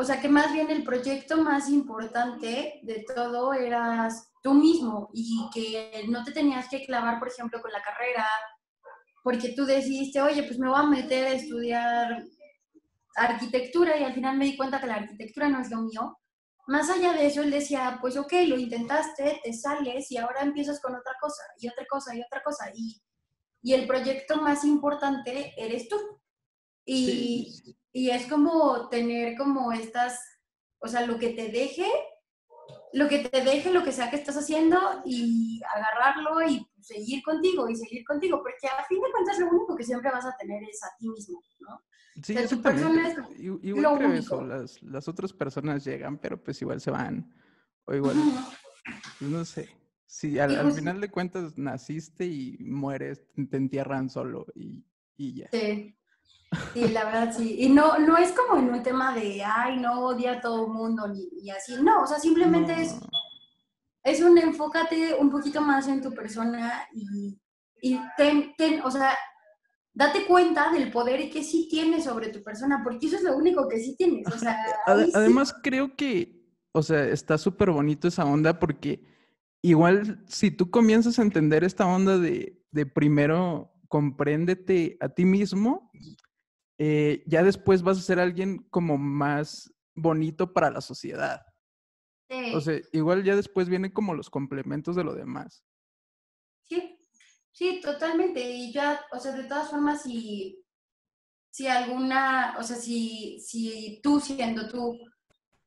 o 0.00 0.04
sea, 0.04 0.18
que 0.18 0.30
más 0.30 0.50
bien 0.50 0.70
el 0.70 0.82
proyecto 0.82 1.36
más 1.42 1.68
importante 1.68 2.80
de 2.82 3.04
todo 3.14 3.52
eras 3.52 4.32
tú 4.42 4.54
mismo 4.54 5.10
y 5.12 5.46
que 5.52 6.06
no 6.08 6.24
te 6.24 6.32
tenías 6.32 6.70
que 6.70 6.86
clavar, 6.86 7.18
por 7.18 7.28
ejemplo, 7.28 7.60
con 7.60 7.70
la 7.70 7.82
carrera, 7.82 8.26
porque 9.22 9.50
tú 9.50 9.66
decidiste, 9.66 10.22
oye, 10.22 10.42
pues 10.44 10.58
me 10.58 10.70
voy 10.70 10.80
a 10.80 10.84
meter 10.84 11.26
a 11.26 11.32
estudiar 11.32 12.24
arquitectura 13.14 13.98
y 13.98 14.04
al 14.04 14.14
final 14.14 14.38
me 14.38 14.46
di 14.46 14.56
cuenta 14.56 14.80
que 14.80 14.86
la 14.86 14.94
arquitectura 14.94 15.50
no 15.50 15.60
es 15.60 15.70
lo 15.70 15.82
mío. 15.82 16.18
Más 16.66 16.88
allá 16.88 17.12
de 17.12 17.26
eso, 17.26 17.42
él 17.42 17.50
decía, 17.50 17.98
pues 18.00 18.16
ok, 18.16 18.32
lo 18.46 18.56
intentaste, 18.56 19.38
te 19.44 19.52
sales 19.52 20.10
y 20.10 20.16
ahora 20.16 20.40
empiezas 20.40 20.80
con 20.80 20.94
otra 20.94 21.12
cosa 21.20 21.42
y 21.58 21.68
otra 21.68 21.84
cosa 21.86 22.14
y 22.14 22.22
otra 22.22 22.42
cosa. 22.42 22.70
Y, 22.74 23.02
y 23.60 23.74
el 23.74 23.86
proyecto 23.86 24.40
más 24.40 24.64
importante 24.64 25.52
eres 25.58 25.90
tú. 25.90 25.98
Y, 26.86 27.76
y 27.92 28.10
es 28.10 28.26
como 28.26 28.88
tener 28.88 29.36
como 29.36 29.72
estas, 29.72 30.20
o 30.78 30.88
sea, 30.88 31.06
lo 31.06 31.18
que 31.18 31.30
te 31.30 31.48
deje, 31.48 31.86
lo 32.92 33.08
que 33.08 33.20
te 33.20 33.42
deje, 33.42 33.72
lo 33.72 33.82
que 33.82 33.92
sea 33.92 34.10
que 34.10 34.16
estás 34.16 34.36
haciendo 34.36 34.78
y 35.04 35.60
agarrarlo 35.74 36.42
y 36.48 36.66
seguir 36.80 37.22
contigo 37.22 37.68
y 37.68 37.76
seguir 37.76 38.04
contigo, 38.04 38.38
porque 38.42 38.66
a 38.66 38.84
fin 38.84 39.00
de 39.00 39.10
cuentas 39.10 39.38
lo 39.38 39.48
único 39.48 39.76
que 39.76 39.84
siempre 39.84 40.10
vas 40.10 40.24
a 40.24 40.36
tener 40.38 40.62
es 40.62 40.82
a 40.82 40.96
ti 40.98 41.08
mismo, 41.08 41.42
¿no? 41.60 41.82
Sí, 42.22 42.36
exactamente. 42.36 43.22
Igual 43.38 43.98
creo 43.98 44.12
eso, 44.12 44.44
las, 44.44 44.82
las, 44.82 45.08
otras 45.08 45.32
personas 45.32 45.84
llegan, 45.84 46.18
pero 46.18 46.42
pues 46.42 46.60
igual 46.60 46.80
se 46.80 46.90
van. 46.90 47.32
O 47.84 47.94
igual, 47.94 48.16
pues, 49.18 49.30
no 49.30 49.44
sé. 49.44 49.68
Si 50.06 50.38
al, 50.38 50.56
al, 50.58 50.72
final 50.72 51.00
de 51.00 51.10
cuentas 51.10 51.56
naciste 51.56 52.26
y 52.26 52.58
mueres, 52.58 53.22
te 53.48 53.56
entierran 53.56 54.10
solo 54.10 54.44
y, 54.54 54.84
y 55.16 55.34
ya. 55.34 55.48
Sí. 55.52 55.96
Sí, 56.74 56.88
la 56.88 57.04
verdad 57.04 57.32
sí. 57.36 57.56
Y 57.60 57.68
no, 57.68 57.98
no 57.98 58.16
es 58.16 58.32
como 58.32 58.58
en 58.58 58.70
un 58.70 58.82
tema 58.82 59.14
de, 59.14 59.42
ay, 59.44 59.78
no 59.78 60.04
odia 60.06 60.32
a 60.32 60.40
todo 60.40 60.66
el 60.66 60.72
mundo 60.72 61.06
ni, 61.08 61.28
y 61.42 61.50
así. 61.50 61.74
No, 61.82 62.02
o 62.02 62.06
sea, 62.06 62.18
simplemente 62.18 62.72
es, 62.80 62.96
es 64.02 64.20
un 64.20 64.36
enfócate 64.36 65.14
un 65.14 65.30
poquito 65.30 65.60
más 65.60 65.86
en 65.86 66.02
tu 66.02 66.12
persona 66.12 66.88
y, 66.92 67.38
y 67.80 68.00
ten, 68.16 68.54
ten, 68.56 68.80
o 68.82 68.90
sea, 68.90 69.16
date 69.92 70.26
cuenta 70.26 70.72
del 70.72 70.90
poder 70.90 71.30
que 71.30 71.44
sí 71.44 71.68
tienes 71.70 72.04
sobre 72.04 72.30
tu 72.30 72.42
persona, 72.42 72.80
porque 72.82 73.06
eso 73.06 73.16
es 73.16 73.22
lo 73.22 73.36
único 73.36 73.68
que 73.68 73.78
sí 73.78 73.94
tienes. 73.96 74.26
O 74.26 74.38
sea, 74.38 74.56
Además, 75.14 75.54
creo 75.62 75.94
que, 75.94 76.48
o 76.72 76.82
sea, 76.82 77.04
está 77.04 77.38
súper 77.38 77.70
bonito 77.70 78.08
esa 78.08 78.24
onda 78.24 78.58
porque 78.58 79.04
igual 79.62 80.24
si 80.26 80.50
tú 80.50 80.70
comienzas 80.70 81.18
a 81.18 81.22
entender 81.22 81.62
esta 81.62 81.86
onda 81.86 82.18
de, 82.18 82.60
de 82.70 82.86
primero 82.86 83.72
compréndete 83.88 84.96
a 85.00 85.08
ti 85.08 85.24
mismo, 85.24 85.90
eh, 86.82 87.22
ya 87.26 87.42
después 87.42 87.82
vas 87.82 87.98
a 87.98 88.02
ser 88.02 88.18
alguien 88.18 88.66
como 88.70 88.96
más 88.96 89.72
bonito 89.94 90.52
para 90.52 90.70
la 90.70 90.80
sociedad. 90.80 91.42
O 92.54 92.60
sea, 92.60 92.80
igual 92.92 93.24
ya 93.24 93.34
después 93.34 93.68
vienen 93.68 93.90
como 93.90 94.14
los 94.14 94.30
complementos 94.30 94.94
de 94.94 95.02
lo 95.02 95.14
demás. 95.14 95.64
Sí, 96.68 97.00
Sí, 97.52 97.80
totalmente. 97.82 98.40
Y 98.40 98.72
ya, 98.72 99.04
o 99.12 99.18
sea, 99.18 99.32
de 99.32 99.44
todas 99.44 99.70
formas, 99.70 100.02
si, 100.02 100.64
si 101.50 101.66
alguna, 101.66 102.56
o 102.58 102.62
sea, 102.62 102.76
si, 102.76 103.38
si 103.40 104.00
tú 104.02 104.18
siendo 104.18 104.68
tú 104.68 104.98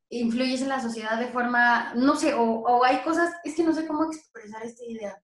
influyes 0.10 0.62
en 0.62 0.70
la 0.70 0.82
sociedad 0.82 1.20
de 1.20 1.28
forma, 1.28 1.94
no 1.96 2.16
sé, 2.16 2.34
o, 2.34 2.84
hay 2.84 3.04
cosas, 3.04 3.34
es 3.44 3.56
que 3.56 3.64
no 3.64 3.74
sé 3.74 3.86
cómo 3.86 4.06
expresar 4.06 4.64
esta 4.64 4.84
idea. 4.86 5.22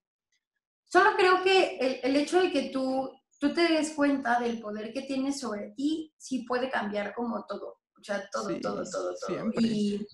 Solo 0.86 1.16
creo 1.18 1.44
que 1.44 1.78
el, 1.78 2.00
el 2.04 2.16
hecho 2.18 2.42
de 2.42 2.52
que 2.52 2.70
tú, 2.70 3.19
tú 3.40 3.54
te 3.54 3.62
des 3.62 3.92
cuenta 3.92 4.40
del 4.40 4.60
poder 4.60 4.94
que 4.94 5.02
tienes 5.04 5.40
sobre 5.40 5.72
ti, 5.72 6.14
sí 6.18 6.44
puede 6.44 6.70
cambiar 6.70 7.14
como 7.16 7.46
todo. 7.46 7.80
O 8.00 8.04
sea, 8.04 8.30
todo, 8.32 8.60
todo, 8.60 8.84
todo, 8.84 9.16
todo. 9.16 9.52
Y, 9.60 10.06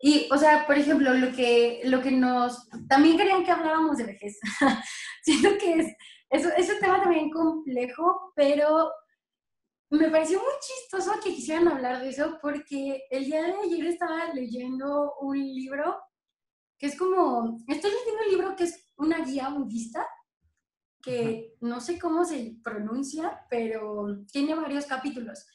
y, 0.00 0.28
o 0.30 0.36
sea, 0.36 0.66
por 0.66 0.76
ejemplo, 0.76 1.14
lo 1.14 1.32
que, 1.32 1.82
lo 1.84 2.00
que 2.02 2.10
nos... 2.10 2.68
También 2.88 3.16
querían 3.16 3.44
que 3.44 3.50
hablábamos 3.50 3.98
de 3.98 4.04
vejez. 4.04 4.38
Siento 5.22 5.50
que 5.58 5.80
es, 5.80 5.86
es, 6.30 6.46
es 6.56 6.74
un 6.74 6.80
tema 6.80 7.02
también 7.02 7.30
complejo, 7.30 8.32
pero 8.34 8.90
me 9.90 10.10
pareció 10.10 10.38
muy 10.38 10.52
chistoso 10.60 11.12
que 11.22 11.34
quisieran 11.34 11.68
hablar 11.68 12.00
de 12.00 12.08
eso 12.08 12.38
porque 12.40 13.04
el 13.10 13.26
día 13.26 13.42
de 13.42 13.54
ayer 13.64 13.86
estaba 13.86 14.32
leyendo 14.32 15.14
un 15.20 15.38
libro 15.38 15.96
que 16.78 16.86
es 16.86 16.98
como... 16.98 17.58
Estoy 17.68 17.90
leyendo 17.90 18.24
un 18.24 18.30
libro 18.30 18.56
que 18.56 18.64
es 18.64 18.92
una 18.96 19.24
guía 19.24 19.48
budista 19.50 20.06
que 21.04 21.54
no 21.60 21.80
sé 21.80 21.98
cómo 21.98 22.24
se 22.24 22.56
pronuncia, 22.62 23.44
pero 23.50 24.24
tiene 24.30 24.54
varios 24.54 24.86
capítulos. 24.86 25.46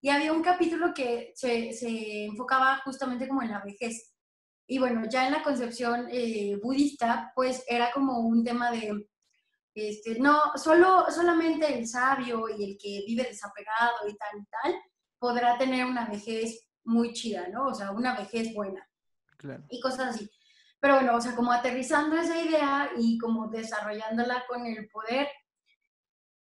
Y 0.00 0.10
había 0.10 0.32
un 0.32 0.42
capítulo 0.42 0.92
que 0.94 1.32
se, 1.34 1.72
se 1.72 2.26
enfocaba 2.26 2.80
justamente 2.84 3.26
como 3.26 3.42
en 3.42 3.50
la 3.50 3.62
vejez. 3.64 4.14
Y 4.66 4.78
bueno, 4.78 5.08
ya 5.08 5.26
en 5.26 5.32
la 5.32 5.42
concepción 5.42 6.08
eh, 6.10 6.58
budista, 6.62 7.32
pues 7.34 7.64
era 7.66 7.90
como 7.90 8.20
un 8.20 8.44
tema 8.44 8.70
de, 8.70 9.08
este, 9.74 10.18
no, 10.18 10.52
solo, 10.56 11.06
solamente 11.10 11.72
el 11.72 11.86
sabio 11.88 12.48
y 12.48 12.72
el 12.72 12.78
que 12.78 13.02
vive 13.06 13.24
desapegado 13.24 14.06
y 14.06 14.14
tal 14.16 14.40
y 14.40 14.44
tal, 14.44 14.82
podrá 15.18 15.56
tener 15.56 15.86
una 15.86 16.06
vejez 16.06 16.68
muy 16.84 17.12
chida, 17.12 17.48
¿no? 17.48 17.68
O 17.68 17.74
sea, 17.74 17.92
una 17.92 18.14
vejez 18.16 18.52
buena. 18.54 18.86
Claro. 19.38 19.64
Y 19.70 19.80
cosas 19.80 20.14
así. 20.16 20.30
Pero 20.80 20.94
bueno, 20.94 21.16
o 21.16 21.20
sea, 21.20 21.34
como 21.34 21.52
aterrizando 21.52 22.16
esa 22.16 22.40
idea 22.40 22.90
y 22.96 23.18
como 23.18 23.48
desarrollándola 23.48 24.44
con 24.48 24.64
el 24.66 24.88
poder, 24.88 25.28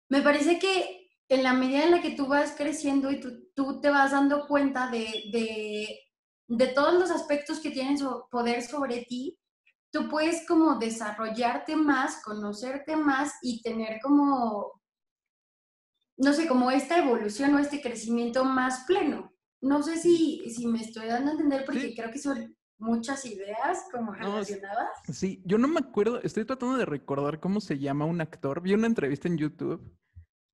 me 0.09 0.21
parece 0.21 0.59
que 0.59 1.09
en 1.29 1.43
la 1.43 1.53
medida 1.53 1.85
en 1.85 1.91
la 1.91 2.01
que 2.01 2.11
tú 2.11 2.27
vas 2.27 2.53
creciendo 2.57 3.09
y 3.09 3.21
tú, 3.21 3.47
tú 3.55 3.79
te 3.79 3.89
vas 3.89 4.11
dando 4.11 4.47
cuenta 4.47 4.89
de, 4.91 5.29
de, 5.31 5.99
de, 6.47 6.67
todos 6.67 6.93
los 6.93 7.09
aspectos 7.09 7.61
que 7.61 7.71
tienen 7.71 7.97
poder 8.29 8.61
sobre 8.61 9.05
ti, 9.05 9.39
tú 9.91 10.09
puedes 10.09 10.45
como 10.45 10.75
desarrollarte 10.75 11.77
más, 11.77 12.21
conocerte 12.23 12.97
más 12.97 13.33
y 13.41 13.61
tener 13.61 14.01
como, 14.01 14.81
no 16.17 16.33
sé, 16.33 16.47
como 16.47 16.71
esta 16.71 16.97
evolución 16.97 17.55
o 17.55 17.59
este 17.59 17.81
crecimiento 17.81 18.43
más 18.43 18.83
pleno. 18.85 19.33
No 19.61 19.83
sé 19.83 19.97
si, 19.97 20.49
si 20.49 20.67
me 20.67 20.81
estoy 20.81 21.07
dando 21.07 21.29
a 21.29 21.33
entender 21.33 21.63
porque 21.65 21.93
creo 21.95 22.11
que 22.11 22.19
muchas 22.81 23.25
ideas 23.25 23.85
como 23.91 24.13
relacionadas. 24.13 24.89
sí, 25.07 25.41
yo 25.45 25.57
no 25.57 25.67
me 25.67 25.79
acuerdo, 25.79 26.21
estoy 26.23 26.45
tratando 26.45 26.77
de 26.77 26.85
recordar 26.85 27.39
cómo 27.39 27.61
se 27.61 27.77
llama 27.77 28.05
un 28.05 28.21
actor. 28.21 28.61
Vi 28.61 28.73
una 28.73 28.87
entrevista 28.87 29.27
en 29.27 29.37
YouTube 29.37 29.81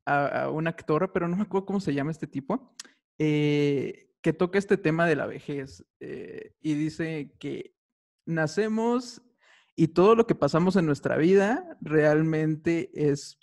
a, 0.05 0.49
un 0.49 0.67
actor, 0.67 1.11
pero 1.13 1.27
no 1.27 1.37
me 1.37 1.43
acuerdo 1.43 1.65
cómo 1.65 1.79
se 1.79 1.93
llama 1.93 2.11
este 2.11 2.27
tipo, 2.27 2.73
eh, 3.17 4.13
que 4.21 4.33
toca 4.33 4.59
este 4.59 4.77
tema 4.77 5.07
de 5.07 5.15
la 5.15 5.25
vejez 5.25 5.85
eh, 5.99 6.53
y 6.61 6.73
dice 6.73 7.33
que 7.39 7.73
nacemos 8.25 9.21
y 9.75 9.89
todo 9.89 10.15
lo 10.15 10.27
que 10.27 10.35
pasamos 10.35 10.75
en 10.75 10.85
nuestra 10.85 11.17
vida 11.17 11.77
realmente 11.81 12.89
es 12.93 13.39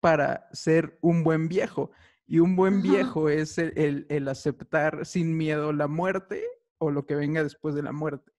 para 0.00 0.48
ser 0.52 0.98
un 1.00 1.22
buen 1.22 1.48
viejo. 1.48 1.90
Y 2.26 2.38
un 2.38 2.54
buen 2.54 2.80
viejo 2.80 3.28
es 3.28 3.58
el, 3.58 4.06
el, 4.08 4.28
aceptar 4.28 5.04
sin 5.04 5.36
miedo 5.36 5.72
la 5.72 5.88
muerte 5.88 6.44
o 6.80 6.90
lo 6.90 7.06
que 7.06 7.14
venga 7.14 7.42
después 7.42 7.74
de 7.74 7.82
la 7.82 7.92
muerte. 7.92 8.32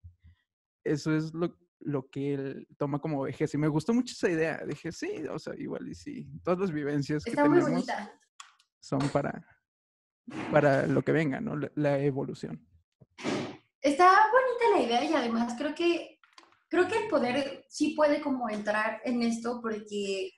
Eso 0.83 1.15
es 1.15 1.33
lo, 1.33 1.55
lo 1.79 2.09
que 2.09 2.33
él 2.33 2.67
toma 2.77 2.99
como 2.99 3.21
vejez. 3.21 3.53
Y 3.53 3.57
me 3.57 3.67
gustó 3.67 3.93
mucho 3.93 4.13
esa 4.13 4.29
idea. 4.29 4.61
Dije, 4.65 4.91
sí, 4.91 5.25
o 5.29 5.37
sea, 5.37 5.53
igual 5.57 5.87
y 5.87 5.93
sí. 5.93 6.27
Todas 6.43 6.59
las 6.59 6.71
vivencias 6.71 7.23
que 7.23 7.31
tenemos 7.31 7.85
son 8.79 8.99
para, 9.09 9.45
para 10.51 10.87
lo 10.87 11.03
que 11.03 11.11
venga, 11.11 11.39
¿no? 11.39 11.55
La, 11.75 11.99
evolución. 11.99 12.67
Está 13.79 14.11
bonita 14.31 14.75
la 14.75 14.81
idea 14.81 15.03
y 15.03 15.13
además 15.13 15.53
creo 15.57 15.75
que 15.75 16.19
creo 16.67 16.87
que 16.87 17.03
el 17.03 17.09
poder 17.09 17.65
sí 17.67 17.93
puede 17.95 18.21
como 18.21 18.49
entrar 18.49 19.01
en 19.03 19.21
esto 19.21 19.59
porque 19.61 20.31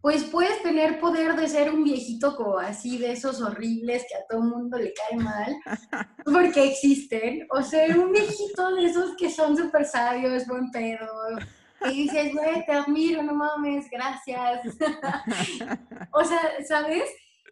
pues 0.00 0.24
puedes 0.24 0.62
tener 0.62 0.98
poder 0.98 1.36
de 1.36 1.48
ser 1.48 1.70
un 1.70 1.84
viejito 1.84 2.34
como 2.36 2.58
así 2.58 2.98
de 2.98 3.12
esos 3.12 3.40
horribles 3.40 4.04
que 4.08 4.16
a 4.16 4.26
todo 4.28 4.40
mundo 4.42 4.78
le 4.78 4.94
cae 4.94 5.18
mal, 5.18 5.54
porque 6.24 6.68
existen, 6.68 7.46
o 7.50 7.62
ser 7.62 7.98
un 7.98 8.12
viejito 8.12 8.74
de 8.74 8.86
esos 8.86 9.16
que 9.16 9.30
son 9.30 9.56
súper 9.56 9.84
sabios, 9.84 10.46
buen 10.46 10.70
pedo, 10.70 11.06
y 11.86 12.02
dices, 12.02 12.32
güey, 12.34 12.64
te 12.66 12.72
admiro, 12.72 13.22
no 13.22 13.34
mames, 13.34 13.88
gracias. 13.90 14.60
o 16.12 16.24
sea, 16.24 16.64
¿sabes? 16.66 17.04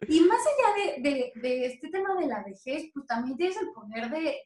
Y 0.07 0.21
más 0.21 0.39
allá 0.39 1.01
de, 1.01 1.09
de, 1.09 1.31
de, 1.35 1.65
este 1.65 1.89
tema 1.89 2.15
de 2.15 2.27
la 2.27 2.43
vejez, 2.43 2.89
pues 2.93 3.05
también 3.07 3.37
tienes 3.37 3.57
el 3.57 3.71
poder 3.71 4.09
de, 4.09 4.37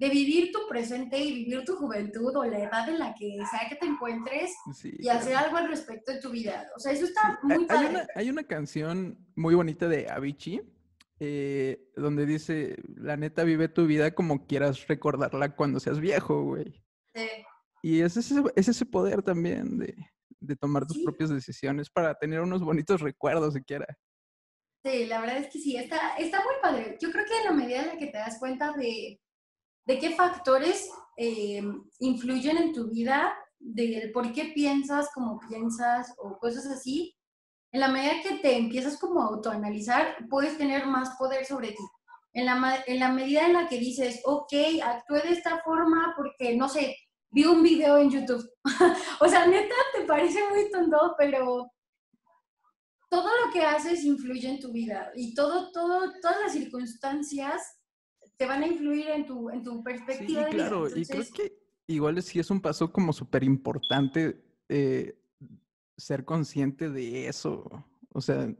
de 0.00 0.08
vivir 0.08 0.50
tu 0.50 0.60
presente 0.66 1.18
y 1.18 1.44
vivir 1.44 1.62
tu 1.62 1.76
juventud 1.76 2.34
o 2.34 2.44
la 2.44 2.58
edad 2.58 2.88
en 2.88 2.98
la 2.98 3.14
que 3.14 3.36
sea 3.50 3.68
que 3.68 3.76
te 3.76 3.84
encuentres 3.84 4.56
y 4.82 5.06
hacer 5.10 5.36
algo 5.36 5.58
al 5.58 5.68
respecto 5.68 6.10
de 6.10 6.20
tu 6.20 6.30
vida. 6.30 6.66
O 6.74 6.80
sea, 6.80 6.92
eso 6.92 7.04
está 7.04 7.38
muy 7.42 7.66
hay, 7.68 7.84
Una, 7.84 8.06
hay 8.14 8.30
una 8.30 8.44
canción 8.44 9.18
muy 9.36 9.54
bonita 9.54 9.88
de 9.88 10.08
Avicii 10.10 10.62
eh, 11.20 11.90
donde 11.96 12.24
dice, 12.24 12.76
la 12.96 13.18
neta 13.18 13.44
vive 13.44 13.68
tu 13.68 13.84
vida 13.84 14.14
como 14.14 14.46
quieras 14.46 14.86
recordarla 14.86 15.54
cuando 15.54 15.78
seas 15.80 16.00
viejo, 16.00 16.44
güey. 16.44 16.82
Sí. 17.14 17.28
Y 17.82 18.00
es 18.00 18.16
ese, 18.16 18.42
es 18.56 18.68
ese 18.68 18.86
poder 18.86 19.22
también 19.22 19.78
de, 19.78 19.94
de 20.40 20.56
tomar 20.56 20.86
tus 20.86 21.02
propias 21.04 21.28
decisiones 21.28 21.90
para 21.90 22.14
tener 22.14 22.40
unos 22.40 22.62
bonitos 22.62 23.02
recuerdos 23.02 23.52
siquiera. 23.52 23.86
Sí, 24.82 25.04
la 25.04 25.20
verdad 25.20 25.36
es 25.36 25.48
que 25.48 25.58
sí, 25.58 25.76
está, 25.76 26.16
está 26.16 26.38
muy 26.38 26.54
padre. 26.62 26.96
Yo 27.02 27.12
creo 27.12 27.26
que 27.26 27.36
en 27.36 27.44
la 27.44 27.52
medida 27.52 27.82
en 27.82 27.88
la 27.88 27.98
que 27.98 28.06
te 28.06 28.16
das 28.16 28.38
cuenta 28.38 28.72
de, 28.72 29.20
de 29.86 29.98
qué 29.98 30.14
factores 30.14 30.90
eh, 31.16 31.62
influyen 31.98 32.56
en 32.58 32.72
tu 32.72 32.88
vida, 32.88 33.32
del 33.58 34.10
por 34.12 34.32
qué 34.32 34.52
piensas 34.54 35.10
como 35.12 35.38
piensas 35.38 36.14
o 36.18 36.38
cosas 36.38 36.66
así, 36.66 37.16
en 37.72 37.80
la 37.80 37.88
medida 37.88 38.22
que 38.22 38.38
te 38.38 38.56
empiezas 38.56 38.98
como 38.98 39.22
a 39.22 39.26
autoanalizar, 39.26 40.16
puedes 40.28 40.58
tener 40.58 40.86
más 40.86 41.16
poder 41.16 41.44
sobre 41.44 41.68
ti. 41.68 41.84
En 42.32 42.46
la, 42.46 42.82
en 42.86 43.00
la 43.00 43.10
medida 43.10 43.46
en 43.46 43.52
la 43.54 43.68
que 43.68 43.78
dices, 43.78 44.20
ok, 44.24 44.52
actué 44.82 45.20
de 45.22 45.32
esta 45.32 45.60
forma 45.62 46.14
porque, 46.16 46.56
no 46.56 46.68
sé, 46.68 46.96
vi 47.30 47.44
un 47.44 47.62
video 47.62 47.98
en 47.98 48.10
YouTube. 48.10 48.48
o 49.20 49.28
sea, 49.28 49.46
neta, 49.46 49.74
te 49.94 50.04
parece 50.04 50.40
muy 50.48 50.70
tonto, 50.70 51.14
pero 51.16 51.70
todo 53.08 53.28
lo 53.44 53.52
que 53.52 53.62
haces 53.62 54.04
influye 54.04 54.48
en 54.48 54.60
tu 54.60 54.72
vida 54.72 55.10
y 55.16 55.34
todo, 55.34 55.70
todo, 55.72 56.12
todas 56.20 56.40
las 56.40 56.52
circunstancias 56.52 57.79
te 58.40 58.46
van 58.46 58.62
a 58.62 58.66
influir 58.66 59.06
en 59.10 59.26
tu, 59.26 59.50
en 59.50 59.62
tu 59.62 59.84
perspectiva. 59.84 60.48
Sí, 60.48 60.56
claro, 60.56 60.88
y 60.88 61.04
creo 61.04 61.24
que 61.30 61.52
igual 61.86 62.22
sí 62.22 62.40
es 62.40 62.50
un 62.50 62.62
paso 62.62 62.90
como 62.90 63.12
súper 63.12 63.44
importante 63.44 64.42
eh, 64.70 65.14
ser 65.98 66.24
consciente 66.24 66.88
de 66.88 67.28
eso. 67.28 67.84
O 68.14 68.22
sea, 68.22 68.50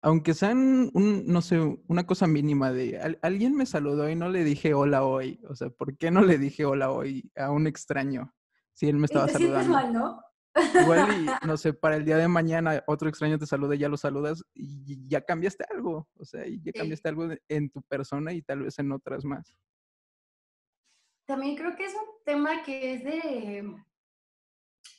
aunque 0.00 0.32
sean, 0.32 0.92
un, 0.94 1.26
no 1.26 1.42
sé, 1.42 1.58
una 1.88 2.06
cosa 2.06 2.28
mínima 2.28 2.70
de 2.70 3.18
alguien 3.20 3.56
me 3.56 3.66
saludó 3.66 4.08
y 4.08 4.14
no 4.14 4.28
le 4.28 4.44
dije 4.44 4.74
hola 4.74 5.04
hoy. 5.04 5.40
O 5.48 5.56
sea, 5.56 5.70
¿por 5.70 5.98
qué 5.98 6.12
no 6.12 6.22
le 6.22 6.38
dije 6.38 6.64
hola 6.64 6.92
hoy 6.92 7.32
a 7.34 7.50
un 7.50 7.66
extraño 7.66 8.32
si 8.74 8.88
él 8.88 8.96
me 8.96 9.06
estaba 9.06 9.26
te 9.26 9.32
saludando? 9.32 9.72
Mal, 9.72 9.92
¿no? 9.92 10.22
Igual 10.82 11.12
y, 11.12 11.46
no 11.46 11.56
sé, 11.56 11.72
para 11.72 11.96
el 11.96 12.04
día 12.04 12.16
de 12.16 12.28
mañana 12.28 12.82
otro 12.86 13.08
extraño 13.08 13.38
te 13.38 13.46
saluda 13.46 13.74
y 13.74 13.78
ya 13.78 13.88
lo 13.88 13.96
saludas 13.96 14.44
y 14.54 15.06
ya 15.08 15.20
cambiaste 15.20 15.64
algo. 15.70 16.08
O 16.18 16.24
sea, 16.24 16.46
y 16.46 16.60
ya 16.62 16.72
cambiaste 16.72 17.08
algo 17.08 17.28
en 17.48 17.70
tu 17.70 17.82
persona 17.82 18.32
y 18.32 18.42
tal 18.42 18.62
vez 18.62 18.78
en 18.78 18.92
otras 18.92 19.24
más. 19.24 19.54
También 21.26 21.56
creo 21.56 21.76
que 21.76 21.84
es 21.84 21.94
un 21.94 22.24
tema 22.24 22.62
que 22.64 22.94
es 22.94 23.04
de, 23.04 23.76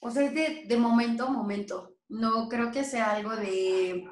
o 0.02 0.10
sea, 0.10 0.24
es 0.24 0.34
de, 0.34 0.64
de 0.68 0.78
momento 0.78 1.26
a 1.26 1.30
momento. 1.30 1.96
No 2.08 2.48
creo 2.48 2.72
que 2.72 2.84
sea 2.84 3.12
algo 3.12 3.36
de, 3.36 4.06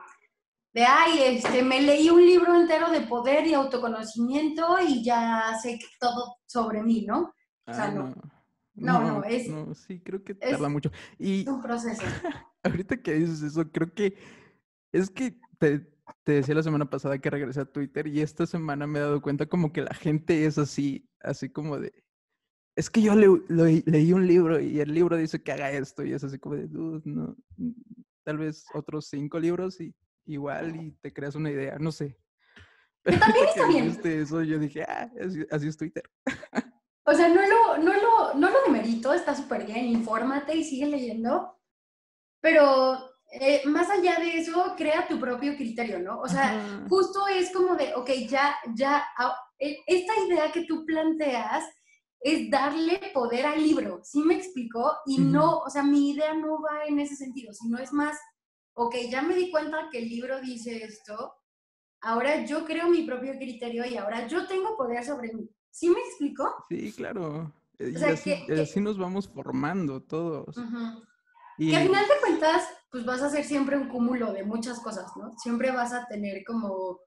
de, 0.74 0.86
ay, 0.86 1.20
este, 1.24 1.64
me 1.64 1.82
leí 1.82 2.10
un 2.10 2.26
libro 2.26 2.54
entero 2.56 2.90
de 2.92 3.02
poder 3.02 3.48
y 3.48 3.54
autoconocimiento 3.54 4.78
y 4.86 5.04
ya 5.04 5.58
sé 5.62 5.80
todo 6.00 6.38
sobre 6.46 6.84
mí, 6.84 7.06
¿no? 7.06 7.34
O 7.66 7.74
sea, 7.74 7.86
ah, 7.86 7.92
no. 7.92 8.04
No, 8.10 8.39
no, 8.80 9.24
es. 9.24 9.48
No, 9.48 9.74
sí, 9.74 10.00
creo 10.00 10.24
que 10.24 10.36
tarda 10.36 10.70
mucho. 10.70 10.92
Y. 11.18 11.42
Es 11.42 11.48
un 11.48 11.62
proceso. 11.62 12.02
ahorita 12.64 12.98
que 12.98 13.14
dices 13.14 13.42
eso, 13.42 13.72
creo 13.72 13.94
que. 13.94 14.16
Es 14.92 15.10
que 15.10 15.40
te, 15.60 15.80
te, 16.24 16.32
decía 16.34 16.56
la 16.56 16.64
semana 16.64 16.90
pasada 16.90 17.20
que 17.20 17.30
regresé 17.30 17.62
a 17.62 17.66
Twitter 17.66 18.08
y 18.08 18.22
esta 18.22 18.46
semana 18.46 18.88
me 18.88 19.00
he 19.00 19.02
dado 19.02 19.22
cuenta 19.22 19.46
como 19.46 19.72
que 19.72 19.82
la 19.82 19.94
gente 19.94 20.46
es 20.46 20.58
así, 20.58 21.08
así 21.22 21.50
como 21.50 21.80
de. 21.80 21.94
Es 22.76 22.90
que 22.90 23.02
yo 23.02 23.14
le, 23.16 23.84
leí 23.86 24.14
un 24.14 24.26
libro 24.26 24.60
y 24.60 24.80
el 24.80 24.94
libro 24.94 25.18
dice 25.18 25.44
que 25.44 25.52
haga 25.52 25.72
esto 25.72 26.06
y 26.06 26.14
es 26.14 26.24
así 26.24 26.40
como 26.40 26.56
de, 26.56 26.70
no, 26.70 27.36
tal 28.24 28.38
vez 28.38 28.66
otros 28.74 29.08
cinco 29.08 29.40
libros 29.40 29.82
y 29.82 29.94
igual 30.26 30.76
y 30.76 30.92
te 31.02 31.12
creas 31.12 31.36
una 31.36 31.52
idea, 31.52 31.78
no 31.78 31.92
sé. 31.92 32.18
Pero 33.04 33.20
también 33.20 33.46
está 33.46 33.68
bien. 33.68 34.22
Eso, 34.22 34.44
yo 34.44 34.60
dije, 34.60 34.84
ah, 34.84 35.12
así 35.52 35.68
es 35.68 35.78
Twitter. 35.78 36.04
O 37.06 37.14
sea, 37.14 37.28
no 37.28 37.42
lo, 37.42 37.78
no 37.78 37.94
lo, 37.94 38.34
no 38.36 38.50
lo 38.50 38.62
demerito, 38.64 39.14
está 39.14 39.36
súper 39.36 39.66
bien, 39.66 39.86
infórmate 39.86 40.56
y 40.56 40.64
sigue 40.64 40.86
leyendo, 40.86 41.60
pero 42.42 43.10
eh, 43.32 43.62
más 43.66 43.90
allá 43.90 44.20
de 44.20 44.38
eso, 44.38 44.74
crea 44.76 45.08
tu 45.08 45.20
propio 45.20 45.56
criterio, 45.56 46.00
¿no? 46.00 46.20
O 46.22 46.28
sea, 46.28 46.86
justo 46.90 47.28
es 47.28 47.52
como 47.52 47.76
de, 47.76 47.94
ok, 47.96 48.10
ya, 48.28 48.56
ya, 48.76 49.06
e, 49.60 49.78
esta 49.86 50.14
idea 50.26 50.52
que 50.52 50.66
tú 50.66 50.86
planteas 50.86 51.64
es 52.22 52.50
darle 52.50 53.00
poder 53.14 53.46
al 53.46 53.62
libro, 53.62 54.02
¿sí 54.04 54.20
me 54.24 54.36
explicó? 54.36 54.98
Y 55.06 55.20
no, 55.20 55.60
o 55.60 55.70
sea, 55.70 55.84
mi 55.84 56.12
idea 56.12 56.34
no 56.34 56.62
va 56.62 56.86
en 56.88 57.00
ese 57.00 57.16
sentido, 57.16 57.54
sino 57.54 57.78
es 57.78 57.94
más, 57.94 58.18
ok, 58.74 58.96
ya 59.10 59.22
me 59.22 59.36
di 59.36 59.52
cuenta 59.52 59.90
que 59.92 60.00
el 60.00 60.10
libro 60.10 60.42
dice 60.42 60.84
esto, 60.84 61.36
ahora 62.02 62.46
yo 62.46 62.66
creo 62.66 62.90
mi 62.90 63.04
propio 63.04 63.34
criterio 63.34 63.86
y 63.86 63.96
ahora 63.98 64.28
yo 64.28 64.48
tengo 64.48 64.76
poder 64.76 65.04
sobre 65.06 65.34
mí. 65.34 65.50
¿Sí 65.80 65.90
me 65.90 66.02
explicó? 66.02 66.54
Sí, 66.68 66.92
claro. 66.92 67.54
Eh, 67.78 67.94
y 68.50 68.60
así, 68.60 68.82
nos 68.82 68.98
vamos 68.98 69.30
formando 69.30 70.02
todos. 70.04 70.54
y... 71.58 71.70
Que 71.70 71.78
al 71.78 71.88
final 71.88 72.06
de 72.06 72.20
cuentas, 72.20 72.68
pues 72.92 73.06
vas 73.06 73.22
a 73.22 73.30
ser 73.30 73.46
siempre 73.46 73.78
un 73.78 73.88
cúmulo 73.88 74.34
de 74.34 74.44
muchas 74.44 74.82
cosas, 74.82 75.10
¿no? 75.16 75.32
Siempre 75.38 75.72
vas 75.72 75.94
a 75.94 76.06
tener 76.08 76.44
como, 76.46 77.00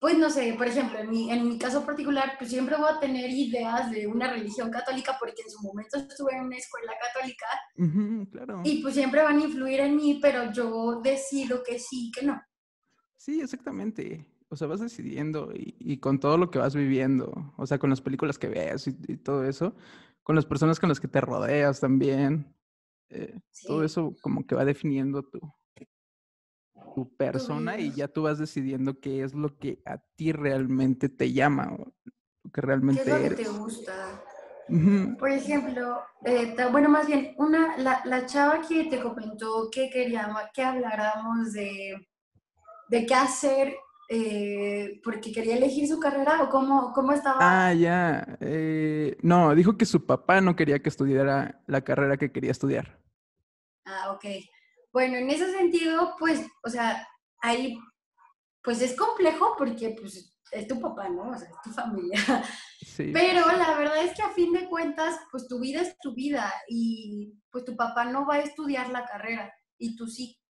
pues 0.00 0.18
no 0.18 0.30
sé, 0.30 0.52
por 0.58 0.66
ejemplo, 0.66 0.98
en 0.98 1.10
mi, 1.10 1.30
en 1.30 1.48
mi 1.48 1.58
caso 1.60 1.86
particular, 1.86 2.32
pues 2.38 2.50
siempre 2.50 2.76
voy 2.76 2.88
a 2.90 2.98
tener 2.98 3.30
ideas 3.30 3.88
de 3.92 4.08
una 4.08 4.28
religión 4.28 4.68
católica 4.68 5.16
porque 5.20 5.42
en 5.42 5.50
su 5.52 5.62
momento 5.62 5.98
estuve 5.98 6.34
en 6.34 6.46
una 6.46 6.56
escuela 6.56 6.94
católica. 7.00 7.46
claro. 8.32 8.62
Y 8.64 8.82
pues 8.82 8.94
siempre 8.94 9.22
van 9.22 9.38
a 9.38 9.44
influir 9.44 9.78
en 9.78 9.94
mí, 9.94 10.18
pero 10.20 10.50
yo 10.50 11.00
decido 11.00 11.62
que 11.62 11.78
sí, 11.78 12.10
que 12.12 12.26
no. 12.26 12.42
Sí, 13.16 13.40
exactamente. 13.40 14.26
O 14.50 14.56
sea, 14.56 14.66
vas 14.66 14.80
decidiendo 14.80 15.50
y, 15.54 15.98
con 15.98 16.20
todo 16.20 16.38
lo 16.38 16.50
que 16.50 16.58
vas 16.58 16.74
viviendo, 16.74 17.52
o 17.56 17.66
sea, 17.66 17.78
con 17.78 17.90
las 17.90 18.00
películas 18.00 18.38
que 18.38 18.48
ves 18.48 18.86
y, 18.86 19.16
todo 19.18 19.44
eso, 19.44 19.74
con 20.22 20.36
las 20.36 20.46
personas 20.46 20.80
con 20.80 20.88
las 20.88 21.00
que 21.00 21.08
te 21.08 21.20
rodeas 21.20 21.80
también, 21.80 22.54
eh, 23.10 23.38
todo 23.66 23.84
eso 23.84 24.14
como 24.20 24.46
que 24.46 24.54
va 24.54 24.64
definiendo 24.64 25.22
tu, 25.22 25.40
tu 26.94 27.14
persona 27.16 27.78
y 27.78 27.92
ya 27.92 28.08
tú 28.08 28.22
vas 28.22 28.38
decidiendo 28.38 28.98
qué 29.00 29.22
es 29.22 29.34
lo 29.34 29.56
que 29.58 29.80
a 29.84 29.98
ti 30.16 30.32
realmente 30.32 31.08
te 31.08 31.32
llama, 31.32 31.74
o 31.78 31.92
lo 32.44 32.50
que 32.50 32.60
realmente 32.60 33.04
¿Qué 33.04 33.10
es 33.10 33.22
lo 33.22 33.36
que 33.36 33.44
te 33.44 33.48
gusta? 33.50 34.22
Por 35.18 35.30
ejemplo, 35.30 36.02
eh, 36.24 36.54
bueno, 36.70 36.90
más 36.90 37.06
bien, 37.06 37.34
una, 37.38 37.78
la, 37.78 38.02
la, 38.04 38.26
chava 38.26 38.60
que 38.68 38.84
te 38.84 39.00
comentó 39.00 39.70
que 39.70 39.88
queríamos 39.88 40.42
que 40.52 40.62
habláramos 40.62 41.54
de, 41.54 42.06
de 42.90 43.06
qué 43.06 43.14
hacer 43.14 43.74
eh, 44.08 45.00
porque 45.04 45.32
quería 45.32 45.56
elegir 45.56 45.86
su 45.86 46.00
carrera 46.00 46.42
o 46.42 46.48
cómo, 46.48 46.92
cómo 46.94 47.12
estaba. 47.12 47.38
Ah, 47.40 47.74
ya. 47.74 48.38
Eh, 48.40 49.16
no, 49.22 49.54
dijo 49.54 49.76
que 49.76 49.84
su 49.84 50.06
papá 50.06 50.40
no 50.40 50.56
quería 50.56 50.80
que 50.80 50.88
estudiara 50.88 51.62
la 51.66 51.82
carrera 51.82 52.16
que 52.16 52.32
quería 52.32 52.50
estudiar. 52.50 52.98
Ah, 53.84 54.12
ok. 54.12 54.24
Bueno, 54.92 55.16
en 55.16 55.30
ese 55.30 55.52
sentido, 55.52 56.14
pues, 56.18 56.46
o 56.64 56.70
sea, 56.70 57.06
ahí, 57.40 57.78
pues 58.62 58.80
es 58.80 58.96
complejo 58.96 59.54
porque, 59.58 59.94
pues, 60.00 60.34
es 60.52 60.66
tu 60.66 60.80
papá, 60.80 61.08
¿no? 61.10 61.30
O 61.30 61.36
sea, 61.36 61.48
es 61.48 61.62
tu 61.62 61.70
familia. 61.70 62.18
Pero 62.96 63.46
la 63.56 63.76
verdad 63.76 64.04
es 64.04 64.14
que 64.14 64.22
a 64.22 64.30
fin 64.30 64.52
de 64.52 64.68
cuentas, 64.68 65.20
pues 65.30 65.46
tu 65.46 65.60
vida 65.60 65.82
es 65.82 65.98
tu 65.98 66.14
vida 66.14 66.52
y 66.68 67.34
pues 67.50 67.64
tu 67.64 67.76
papá 67.76 68.04
no 68.06 68.26
va 68.26 68.36
a 68.36 68.40
estudiar 68.40 68.88
la 68.88 69.04
carrera 69.04 69.52
y 69.78 69.96
tú 69.96 70.06
sí. 70.06 70.40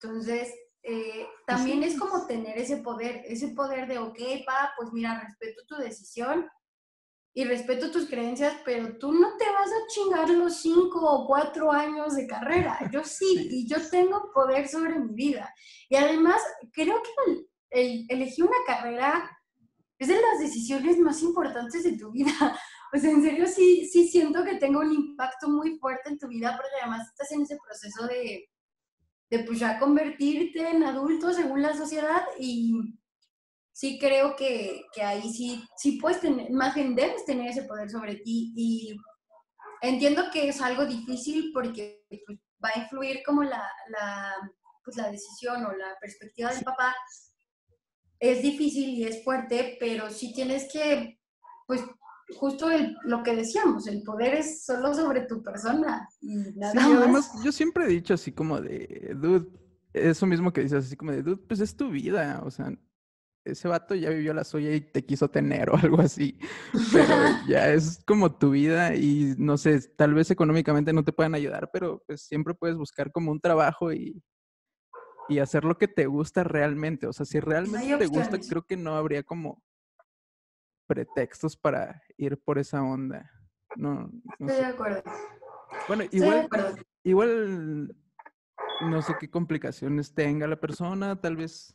Entonces, 0.00 0.52
eh, 0.82 1.26
también 1.46 1.82
es 1.82 1.98
como 1.98 2.26
tener 2.26 2.56
ese 2.58 2.78
poder, 2.78 3.22
ese 3.26 3.48
poder 3.48 3.88
de, 3.88 3.98
ok, 3.98 4.18
pa, 4.46 4.72
pues 4.76 4.90
mira, 4.92 5.20
respeto 5.20 5.62
tu 5.66 5.76
decisión 5.76 6.48
y 7.34 7.44
respeto 7.44 7.90
tus 7.90 8.08
creencias, 8.08 8.54
pero 8.64 8.96
tú 8.98 9.12
no 9.12 9.36
te 9.36 9.44
vas 9.44 9.68
a 9.68 9.86
chingar 9.88 10.30
los 10.30 10.56
cinco 10.56 11.00
o 11.00 11.26
cuatro 11.26 11.70
años 11.70 12.16
de 12.16 12.26
carrera. 12.26 12.78
Yo 12.92 13.04
sí, 13.04 13.48
y 13.50 13.68
yo 13.68 13.76
tengo 13.90 14.30
poder 14.32 14.66
sobre 14.66 14.98
mi 14.98 15.14
vida. 15.14 15.52
Y 15.88 15.96
además, 15.96 16.40
creo 16.72 17.00
que 17.02 17.44
el, 17.70 18.06
elegir 18.08 18.44
una 18.44 18.56
carrera 18.66 19.30
es 19.98 20.08
de 20.08 20.14
las 20.20 20.40
decisiones 20.40 20.98
más 20.98 21.22
importantes 21.22 21.84
de 21.84 21.96
tu 21.96 22.10
vida. 22.10 22.32
O 22.90 22.98
sea, 22.98 23.10
en 23.10 23.22
serio 23.22 23.46
sí, 23.46 23.86
sí 23.86 24.08
siento 24.08 24.42
que 24.42 24.54
tengo 24.54 24.80
un 24.80 24.90
impacto 24.90 25.46
muy 25.50 25.78
fuerte 25.78 26.08
en 26.08 26.18
tu 26.18 26.26
vida 26.26 26.56
porque 26.56 26.72
además 26.80 27.06
estás 27.06 27.30
en 27.32 27.42
ese 27.42 27.58
proceso 27.62 28.06
de, 28.06 28.48
de 29.30 29.40
pues 29.40 29.58
ya 29.58 29.78
convertirte 29.78 30.68
en 30.68 30.84
adulto 30.84 31.32
según 31.32 31.62
la 31.62 31.76
sociedad 31.76 32.22
y 32.38 32.72
sí 33.72 33.98
creo 33.98 34.34
que, 34.34 34.82
que, 34.92 35.02
ahí 35.02 35.30
sí, 35.32 35.64
sí 35.76 35.98
puedes 36.00 36.20
tener, 36.20 36.50
más 36.50 36.74
bien 36.74 36.94
debes 36.94 37.24
tener 37.24 37.50
ese 37.50 37.62
poder 37.62 37.90
sobre 37.90 38.16
ti 38.16 38.52
y 38.56 38.96
entiendo 39.82 40.24
que 40.32 40.48
es 40.48 40.60
algo 40.60 40.84
difícil 40.86 41.50
porque 41.52 42.04
pues, 42.26 42.38
va 42.64 42.70
a 42.74 42.78
influir 42.80 43.22
como 43.24 43.44
la, 43.44 43.70
la, 43.88 44.34
pues, 44.84 44.96
la 44.96 45.10
decisión 45.10 45.64
o 45.64 45.72
la 45.72 45.96
perspectiva 46.00 46.52
del 46.52 46.64
papá. 46.64 46.94
Es 48.18 48.42
difícil 48.42 48.88
y 48.88 49.04
es 49.04 49.22
fuerte, 49.22 49.76
pero 49.78 50.10
sí 50.10 50.32
tienes 50.32 50.72
que, 50.72 51.20
pues, 51.66 51.82
justo 52.36 52.68
lo 53.04 53.22
que 53.22 53.36
decíamos, 53.36 53.86
el 53.86 54.02
poder 54.02 54.34
es 54.34 54.64
solo 54.64 54.94
sobre 54.94 55.22
tu 55.22 55.42
persona 55.42 56.08
y 56.20 56.36
nada 56.56 56.72
sí, 56.72 56.78
además, 56.96 57.32
yo 57.42 57.52
siempre 57.52 57.84
he 57.84 57.88
dicho 57.88 58.14
así 58.14 58.32
como 58.32 58.60
de, 58.60 59.14
dude, 59.16 59.46
eso 59.92 60.26
mismo 60.26 60.52
que 60.52 60.62
dices, 60.62 60.84
así 60.84 60.96
como 60.96 61.12
de, 61.12 61.22
dude, 61.22 61.42
pues 61.48 61.60
es 61.60 61.76
tu 61.76 61.90
vida, 61.90 62.42
o 62.44 62.50
sea, 62.50 62.72
ese 63.44 63.68
vato 63.68 63.94
ya 63.94 64.10
vivió 64.10 64.34
la 64.34 64.44
suya 64.44 64.74
y 64.74 64.80
te 64.80 65.04
quiso 65.04 65.30
tener 65.30 65.70
o 65.70 65.76
algo 65.82 66.00
así, 66.00 66.38
pero 66.92 67.08
ya 67.48 67.70
es 67.70 68.02
como 68.06 68.36
tu 68.36 68.50
vida 68.50 68.94
y 68.94 69.34
no 69.38 69.56
sé, 69.56 69.80
tal 69.96 70.14
vez 70.14 70.30
económicamente 70.30 70.92
no 70.92 71.04
te 71.04 71.12
puedan 71.12 71.34
ayudar, 71.34 71.70
pero 71.72 72.02
pues 72.06 72.22
siempre 72.22 72.54
puedes 72.54 72.76
buscar 72.76 73.10
como 73.10 73.32
un 73.32 73.40
trabajo 73.40 73.92
y 73.92 74.22
y 75.28 75.38
hacer 75.38 75.64
lo 75.64 75.76
que 75.76 75.88
te 75.88 76.06
gusta 76.06 76.42
realmente. 76.42 77.06
O 77.06 77.12
sea, 77.12 77.26
si 77.26 77.38
realmente 77.38 77.98
te 77.98 78.06
gusta, 78.06 78.38
creo 78.38 78.62
que 78.62 78.76
no 78.76 78.96
habría 78.96 79.22
como 79.22 79.62
pretextos 80.88 81.56
para 81.56 82.02
ir 82.16 82.36
por 82.38 82.58
esa 82.58 82.82
onda. 82.82 83.30
No, 83.76 84.10
Estoy 84.40 84.56
de 84.56 84.64
acuerdo. 84.64 85.02
Bueno, 85.86 86.04
igual, 86.10 86.48
igual 87.04 87.94
no 88.80 89.02
sé 89.02 89.14
qué 89.20 89.30
complicaciones 89.30 90.14
tenga 90.14 90.48
la 90.48 90.58
persona, 90.58 91.20
tal 91.20 91.36
vez, 91.36 91.74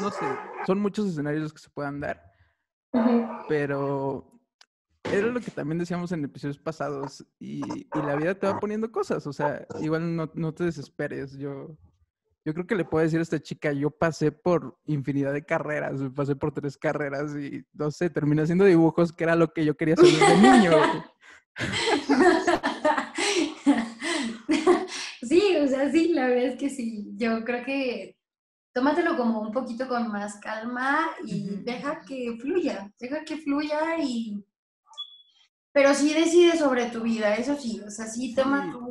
no 0.00 0.10
sé, 0.10 0.26
son 0.66 0.80
muchos 0.80 1.06
escenarios 1.06 1.52
que 1.52 1.60
se 1.60 1.70
puedan 1.70 2.00
dar, 2.00 2.22
pero 3.48 4.40
era 5.04 5.28
lo 5.28 5.40
que 5.40 5.50
también 5.52 5.78
decíamos 5.78 6.10
en 6.12 6.24
episodios 6.24 6.58
pasados 6.58 7.24
y, 7.38 7.62
y, 7.62 8.02
la 8.02 8.16
vida 8.16 8.34
te 8.34 8.46
va 8.48 8.58
poniendo 8.58 8.90
cosas, 8.90 9.26
o 9.26 9.32
sea, 9.32 9.64
igual 9.80 10.16
no, 10.16 10.30
no 10.34 10.52
te 10.52 10.64
desesperes, 10.64 11.38
yo 11.38 11.78
yo 12.44 12.52
creo 12.52 12.66
que 12.66 12.74
le 12.74 12.84
puedo 12.84 13.02
decir 13.02 13.18
a 13.18 13.22
esta 13.22 13.40
chica, 13.40 13.72
yo 13.72 13.90
pasé 13.90 14.30
por 14.30 14.78
infinidad 14.86 15.32
de 15.32 15.44
carreras, 15.44 16.00
pasé 16.14 16.36
por 16.36 16.52
tres 16.52 16.76
carreras 16.76 17.34
y 17.36 17.64
no 17.72 17.90
sé, 17.90 18.10
terminé 18.10 18.42
haciendo 18.42 18.64
dibujos 18.64 19.12
que 19.12 19.24
era 19.24 19.34
lo 19.34 19.52
que 19.52 19.64
yo 19.64 19.76
quería 19.76 19.96
ser 19.96 20.06
de 20.06 20.36
niño. 20.36 20.72
Sí, 25.26 25.56
o 25.56 25.66
sea, 25.66 25.90
sí, 25.90 26.08
la 26.08 26.26
verdad 26.26 26.44
es 26.44 26.56
que 26.56 26.70
sí. 26.70 27.10
Yo 27.16 27.42
creo 27.44 27.64
que 27.64 28.16
tómatelo 28.72 29.16
como 29.16 29.40
un 29.40 29.52
poquito 29.52 29.88
con 29.88 30.10
más 30.10 30.38
calma 30.38 31.08
y 31.24 31.62
deja 31.62 32.02
que 32.02 32.36
fluya, 32.40 32.92
deja 32.98 33.24
que 33.24 33.38
fluya 33.38 33.96
y... 34.02 34.44
Pero 35.72 35.92
sí 35.94 36.14
decide 36.14 36.56
sobre 36.56 36.86
tu 36.86 37.00
vida, 37.00 37.34
eso 37.34 37.56
sí, 37.56 37.80
o 37.84 37.90
sea, 37.90 38.06
sí 38.06 38.32
toma 38.34 38.70
tu 38.70 38.83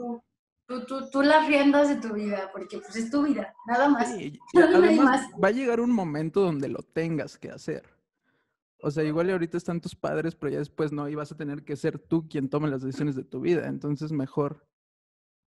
Tú, 0.65 0.85
tú, 0.85 1.09
tú, 1.09 1.21
las 1.21 1.47
riendas 1.47 1.89
de 1.89 1.95
tu 1.97 2.13
vida, 2.13 2.49
porque 2.53 2.77
pues 2.79 2.95
es 2.95 3.11
tu 3.11 3.23
vida, 3.23 3.53
nada 3.67 3.89
más. 3.89 4.15
además, 4.55 5.27
va 5.41 5.49
a 5.49 5.51
llegar 5.51 5.81
un 5.81 5.91
momento 5.91 6.41
donde 6.41 6.69
lo 6.69 6.79
tengas 6.79 7.37
que 7.37 7.49
hacer. 7.49 7.83
O 8.79 8.91
sea, 8.91 9.03
igual 9.03 9.29
ahorita 9.29 9.57
están 9.57 9.81
tus 9.81 9.95
padres, 9.95 10.35
pero 10.35 10.51
ya 10.51 10.59
después 10.59 10.91
no, 10.91 11.07
y 11.07 11.15
vas 11.15 11.31
a 11.31 11.37
tener 11.37 11.63
que 11.63 11.75
ser 11.75 11.99
tú 11.99 12.27
quien 12.27 12.49
tome 12.49 12.69
las 12.69 12.81
decisiones 12.81 13.15
de 13.15 13.23
tu 13.23 13.39
vida. 13.39 13.67
Entonces, 13.67 14.11
mejor, 14.11 14.67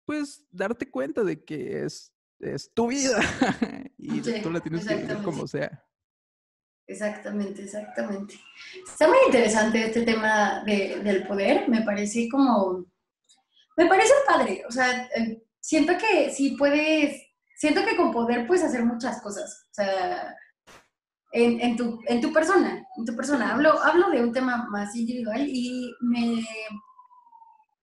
pues, 0.05 0.45
darte 0.51 0.89
cuenta 0.89 1.23
de 1.23 1.43
que 1.43 1.83
es, 1.83 2.13
es 2.39 2.73
tu 2.73 2.87
vida 2.87 3.19
y 3.97 4.21
tú 4.21 4.49
la 4.49 4.59
tienes 4.59 4.85
que 4.85 4.95
vivir 4.95 5.23
como 5.23 5.47
sea. 5.47 5.85
Exactamente, 6.87 7.63
exactamente. 7.63 8.35
Está 8.85 9.07
muy 9.07 9.17
interesante 9.27 9.85
este 9.85 10.01
tema 10.01 10.63
de, 10.65 11.01
del 11.01 11.25
poder, 11.25 11.69
me 11.69 11.83
parece 11.83 12.27
como 12.27 12.85
me 13.77 13.85
parece 13.87 14.13
padre, 14.27 14.63
o 14.67 14.71
sea, 14.71 15.09
eh, 15.15 15.43
siento 15.59 15.93
que 15.97 16.29
sí 16.31 16.55
puedes, 16.57 17.21
siento 17.55 17.83
que 17.85 17.95
con 17.95 18.11
poder 18.11 18.47
puedes 18.47 18.63
hacer 18.63 18.83
muchas 18.83 19.21
cosas, 19.21 19.67
o 19.71 19.73
sea, 19.73 20.35
en, 21.31 21.61
en, 21.61 21.75
tu, 21.77 21.99
en 22.07 22.21
tu 22.21 22.31
persona, 22.33 22.85
en 22.97 23.05
tu 23.05 23.15
persona. 23.15 23.53
Hablo, 23.53 23.81
hablo 23.81 24.09
de 24.09 24.21
un 24.21 24.33
tema 24.33 24.67
más 24.69 24.95
individual 24.95 25.45
y 25.47 25.93
me... 26.01 26.43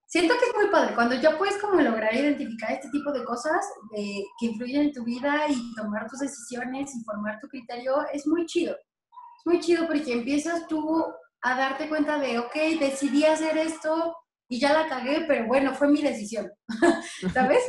Siento 0.05 0.33
que 0.39 0.45
es 0.45 0.55
muy 0.55 0.71
padre 0.71 0.95
cuando 0.95 1.15
ya 1.15 1.37
puedes 1.37 1.61
como 1.61 1.79
lograr 1.81 2.13
identificar 2.15 2.71
este 2.71 2.89
tipo 2.89 3.11
de 3.11 3.23
cosas 3.23 3.63
que 3.91 4.45
influyen 4.47 4.87
en 4.87 4.91
tu 4.91 5.03
vida 5.03 5.45
y 5.47 5.75
tomar 5.75 6.07
tus 6.07 6.19
decisiones 6.19 6.95
y 6.95 7.03
formar 7.03 7.39
tu 7.39 7.47
criterio, 7.47 8.07
es 8.11 8.25
muy 8.25 8.47
chido. 8.47 8.73
Es 8.73 9.45
muy 9.45 9.59
chido 9.59 9.85
porque 9.85 10.13
empiezas 10.13 10.67
tú 10.67 11.05
a 11.41 11.55
darte 11.55 11.87
cuenta 11.89 12.17
de, 12.17 12.39
ok, 12.39 12.55
decidí 12.79 13.23
hacer 13.23 13.55
esto, 13.59 14.15
y 14.49 14.59
ya 14.59 14.73
la 14.73 14.89
cagué, 14.89 15.25
pero 15.27 15.45
bueno, 15.45 15.75
fue 15.75 15.89
mi 15.89 16.01
decisión, 16.01 16.51
¿sabes? 17.33 17.59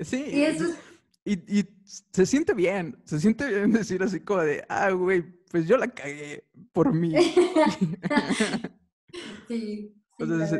Sí, 0.00 0.44
y, 1.24 1.58
y, 1.58 1.68
se 1.84 2.26
siente 2.26 2.54
bien, 2.54 2.98
se 3.04 3.20
siente 3.20 3.48
bien 3.48 3.72
decir 3.72 4.02
así 4.02 4.20
como 4.20 4.42
de, 4.42 4.64
ah, 4.68 4.90
güey, 4.90 5.22
pues 5.50 5.66
yo 5.66 5.76
la 5.76 5.88
cagué 5.88 6.44
por 6.72 6.92
mí. 6.92 7.14
sí. 9.48 9.94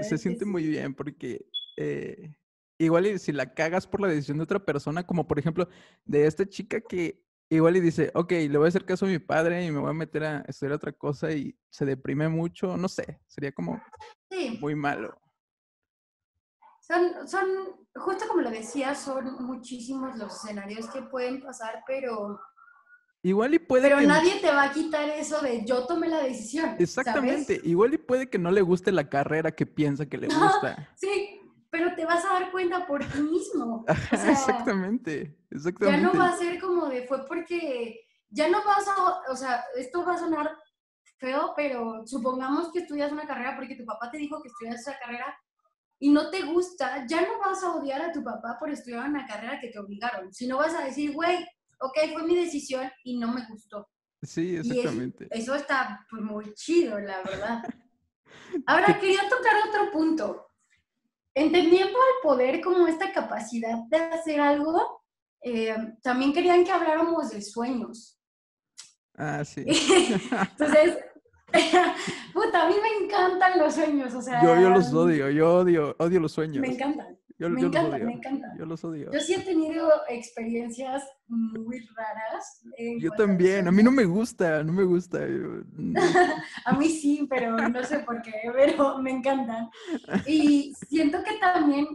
se, 0.02 0.18
siente 0.18 0.44
muy 0.44 0.66
bien 0.66 0.94
porque 0.94 1.46
eh, 1.76 2.34
igual 2.78 3.18
si 3.18 3.32
la 3.32 3.54
cagas 3.54 3.86
por 3.86 4.00
la 4.00 4.08
decisión 4.08 4.38
de 4.38 4.44
otra 4.44 4.64
persona, 4.64 5.04
como 5.04 5.26
por 5.26 5.38
ejemplo 5.38 5.68
de 6.04 6.26
esta 6.26 6.48
chica 6.48 6.80
que 6.80 7.22
igual 7.48 7.76
y 7.76 7.80
dice, 7.80 8.10
ok, 8.14 8.32
le 8.32 8.58
voy 8.58 8.66
a 8.66 8.68
hacer 8.68 8.84
caso 8.84 9.06
a 9.06 9.08
mi 9.08 9.18
padre 9.18 9.64
y 9.64 9.70
me 9.70 9.78
voy 9.78 9.90
a 9.90 9.94
meter 9.94 10.24
a 10.24 10.44
estudiar 10.48 10.74
otra 10.74 10.92
cosa 10.92 11.32
y 11.32 11.56
se 11.70 11.84
deprime 11.84 12.28
mucho, 12.28 12.76
no 12.76 12.88
sé, 12.88 13.20
sería 13.26 13.52
como 13.52 13.80
muy 14.60 14.74
malo. 14.74 15.16
Son, 16.86 17.26
son, 17.26 17.48
justo 17.96 18.28
como 18.28 18.42
lo 18.42 18.50
decía, 18.50 18.94
son 18.94 19.44
muchísimos 19.44 20.16
los 20.16 20.36
escenarios 20.36 20.88
que 20.88 21.02
pueden 21.02 21.40
pasar, 21.40 21.82
pero... 21.86 22.40
Igual 23.22 23.54
y 23.54 23.58
puede 23.58 23.88
Pero 23.88 24.00
nadie 24.02 24.40
te 24.40 24.52
va 24.52 24.64
a 24.64 24.72
quitar 24.72 25.08
eso 25.08 25.40
de 25.40 25.64
yo 25.64 25.84
tomé 25.84 26.08
la 26.08 26.22
decisión. 26.22 26.76
Exactamente. 26.78 27.60
Igual 27.64 27.94
y 27.94 27.98
puede 27.98 28.30
que 28.30 28.38
no 28.38 28.52
le 28.52 28.60
guste 28.60 28.92
la 28.92 29.08
carrera 29.08 29.50
que 29.50 29.66
piensa 29.66 30.06
que 30.06 30.16
le 30.16 30.28
gusta. 30.28 30.88
sí, 30.94 31.40
pero 31.70 31.92
te 31.96 32.04
vas 32.04 32.24
a 32.24 32.34
dar 32.34 32.52
cuenta 32.52 32.86
por 32.86 33.04
ti 33.04 33.20
mismo. 33.20 33.84
exactamente, 34.12 35.36
exactamente. 35.50 36.00
Ya 36.00 36.12
no 36.12 36.16
va 36.16 36.28
a 36.28 36.36
ser 36.36 36.60
como 36.60 36.86
de 36.86 37.04
fue 37.08 37.26
porque 37.26 38.00
ya 38.28 38.48
no 38.48 38.64
vas 38.64 38.86
a, 38.86 39.32
o 39.32 39.34
sea, 39.34 39.64
esto 39.76 40.04
va 40.04 40.14
a 40.14 40.18
sonar 40.18 40.56
feo, 41.18 41.52
pero 41.56 42.06
supongamos 42.06 42.70
que 42.70 42.80
estudias 42.80 43.10
una 43.10 43.26
carrera 43.26 43.56
porque 43.56 43.74
tu 43.74 43.84
papá 43.84 44.08
te 44.08 44.18
dijo 44.18 44.40
que 44.40 44.48
estudias 44.48 44.76
esa 44.76 44.96
carrera 45.00 45.36
y 45.98 46.10
no 46.10 46.30
te 46.30 46.42
gusta, 46.42 47.06
ya 47.06 47.22
no 47.22 47.38
vas 47.38 47.62
a 47.62 47.74
odiar 47.74 48.02
a 48.02 48.12
tu 48.12 48.22
papá 48.22 48.56
por 48.58 48.70
estudiar 48.70 49.08
una 49.08 49.26
carrera 49.26 49.58
que 49.60 49.68
te 49.68 49.78
obligaron, 49.78 50.32
sino 50.32 50.58
vas 50.58 50.74
a 50.74 50.84
decir, 50.84 51.12
güey, 51.12 51.46
ok, 51.80 51.98
fue 52.12 52.22
mi 52.24 52.36
decisión 52.36 52.90
y 53.04 53.18
no 53.18 53.32
me 53.32 53.46
gustó. 53.46 53.88
Sí, 54.22 54.56
exactamente. 54.56 55.28
eso, 55.30 55.54
está 55.54 56.06
pues, 56.10 56.22
muy 56.22 56.52
chido, 56.54 56.98
la 56.98 57.22
verdad. 57.22 57.62
Ahora 58.66 58.98
quería 58.98 59.28
tocar 59.28 59.54
otro 59.68 59.92
punto. 59.92 60.46
Entendiendo 61.34 61.98
al 61.98 62.22
poder 62.22 62.60
como 62.60 62.86
esta 62.86 63.12
capacidad 63.12 63.78
de 63.88 63.96
hacer 63.96 64.40
algo, 64.40 65.02
eh, 65.42 65.76
también 66.02 66.32
querían 66.32 66.64
que 66.64 66.72
habláramos 66.72 67.30
de 67.30 67.42
sueños. 67.42 68.18
Ah, 69.14 69.44
sí. 69.44 69.64
Entonces, 70.50 70.98
puta, 72.34 72.64
a 72.64 72.68
mí 72.68 72.74
me 72.82 73.04
encantan 73.04 73.58
los 73.58 73.74
sueños, 73.74 74.14
o 74.14 74.22
sea... 74.22 74.42
Yo, 74.42 74.60
yo 74.60 74.70
los 74.70 74.92
odio, 74.92 75.30
yo 75.30 75.58
odio, 75.58 75.96
odio 75.98 76.20
los 76.20 76.32
sueños. 76.32 76.60
Me 76.60 76.68
encantan. 76.68 77.18
Yo, 77.38 77.50
me 77.50 77.60
yo 77.60 77.66
encanta, 77.68 77.88
los 77.88 77.96
odio. 77.96 78.06
me 78.06 78.12
encanta. 78.14 78.48
Yo 78.58 78.66
los 78.66 78.84
odio. 78.84 79.12
Yo 79.12 79.20
sí 79.20 79.34
he 79.34 79.40
tenido 79.40 79.90
experiencias 80.08 81.04
muy 81.28 81.80
raras. 81.94 82.62
en 82.78 82.98
Yo 82.98 83.12
a 83.12 83.16
también, 83.16 83.68
a 83.68 83.72
mí 83.72 83.82
no 83.82 83.90
me 83.90 84.04
gusta, 84.04 84.64
no 84.64 84.72
me 84.72 84.84
gusta. 84.84 85.18
A 86.64 86.72
mí 86.72 86.88
sí, 86.88 87.26
pero 87.28 87.56
no 87.56 87.84
sé 87.84 87.98
por 88.00 88.22
qué, 88.22 88.32
pero 88.54 88.98
me 88.98 89.10
encantan. 89.10 89.68
Y 90.26 90.72
siento 90.88 91.22
que 91.22 91.38
también 91.38 91.86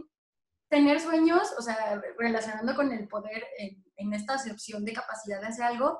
tener 0.68 1.00
sueños, 1.00 1.52
o 1.58 1.62
sea, 1.62 2.00
relacionando 2.18 2.74
con 2.74 2.92
el 2.92 3.08
poder 3.08 3.44
en, 3.58 3.84
en 3.96 4.12
esta 4.14 4.34
acepción 4.34 4.84
de 4.84 4.92
capacidad 4.92 5.40
de 5.40 5.48
hacer 5.48 5.64
algo, 5.64 5.98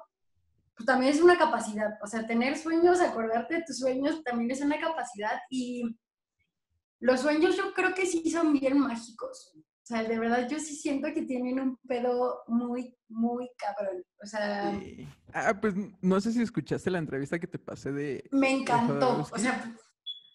pues 0.76 0.87
también 0.87 1.12
es 1.12 1.20
una 1.20 1.38
capacidad. 1.38 1.98
O 2.02 2.06
sea, 2.06 2.26
tener 2.26 2.56
sueños, 2.56 3.00
acordarte 3.00 3.56
de 3.56 3.64
tus 3.66 3.78
sueños, 3.78 4.22
también 4.24 4.50
es 4.50 4.61
una 4.61 4.80
capacidad. 4.80 5.38
Y 5.50 5.96
los 7.00 7.20
sueños 7.20 7.56
yo 7.56 7.72
creo 7.74 7.94
que 7.94 8.06
sí 8.06 8.30
son 8.30 8.52
bien 8.52 8.78
mágicos. 8.78 9.52
O 9.56 9.85
sea, 9.85 10.04
de 10.04 10.18
verdad 10.18 10.48
yo 10.48 10.61
sí 10.61 10.76
siento 10.76 11.08
que 11.12 11.22
tienen 11.22 11.58
un 11.58 11.76
pedo 11.88 12.42
muy, 12.46 12.96
muy 13.08 13.50
cabrón. 13.58 14.04
O 14.22 14.26
sea, 14.26 14.78
Sí. 14.78 15.08
Ah, 15.35 15.58
pues 15.61 15.74
no 16.00 16.20
sé 16.20 16.32
si 16.32 16.42
escuchaste 16.42 16.90
la 16.90 16.98
entrevista 16.98 17.38
que 17.38 17.46
te 17.46 17.58
pasé 17.58 17.90
de... 17.90 18.28
me 18.30 18.50
encantó. 18.50 19.26
O 19.32 19.38
sea, 19.38 19.74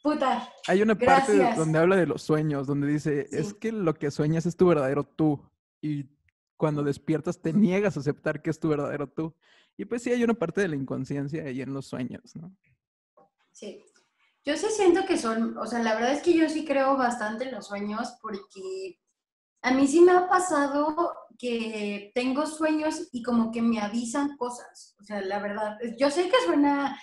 puta. 0.04 0.50
Hay 0.68 0.82
una 0.82 0.96
parte 0.96 1.54
donde 1.56 1.80
habla 1.80 1.96
de 1.96 2.08
los 2.08 2.24
sueños, 2.24 2.68
donde 2.68 2.88
dice, 2.88 3.28
es 3.32 3.54
que 3.54 3.72
lo 3.72 3.94
que 3.94 4.12
sueñas 4.12 4.46
es 4.46 4.58
tu 4.58 4.68
verdadero 4.68 5.04
tú. 5.04 5.42
Y 5.82 6.10
cuando 6.58 6.84
despiertas 6.84 7.42
te 7.42 7.54
niegas 7.54 7.96
a 7.96 8.02
aceptar 8.02 8.42
que 8.42 8.50
es 8.50 8.60
tu 8.60 8.68
verdadero 8.68 9.08
tú. 9.08 9.34
Y 9.78 9.86
pues 9.86 10.02
sí, 10.04 10.12
hay 10.12 10.24
una 10.24 10.34
parte 10.34 10.62
de 10.62 10.68
la 10.70 10.76
inconsciencia 10.76 11.44
ahí 11.44 11.62
en 11.62 11.74
los 11.74 11.86
sueños, 11.86 12.36
¿no? 12.36 12.52
Sí. 13.52 13.84
Yo 14.44 14.56
sí 14.58 14.68
siento 14.70 15.06
que 15.06 15.18
son, 15.18 15.58
o 15.58 15.66
sea, 15.68 15.80
la 15.80 15.94
verdad 15.96 16.14
es 16.14 16.22
que 16.24 16.34
yo 16.34 16.50
sí 16.50 16.66
creo 16.66 16.98
bastante 16.98 17.46
en 17.46 17.52
los 17.52 17.68
sueños 17.68 18.18
porque 18.22 19.00
a 19.62 19.72
mí 19.72 19.88
sí 19.88 20.02
me 20.02 20.14
ha 20.14 20.28
pasado 20.28 21.14
que 21.38 22.12
tengo 22.16 22.46
sueños 22.48 23.10
y 23.12 23.22
como 23.22 23.52
que 23.52 23.62
me 23.62 23.80
avisan 23.80 24.38
cosas. 24.38 24.96
O 25.00 25.04
sea, 25.04 25.22
la 25.22 25.40
verdad, 25.40 25.78
yo 26.00 26.10
sé 26.10 26.30
que 26.30 26.38
suena 26.46 26.98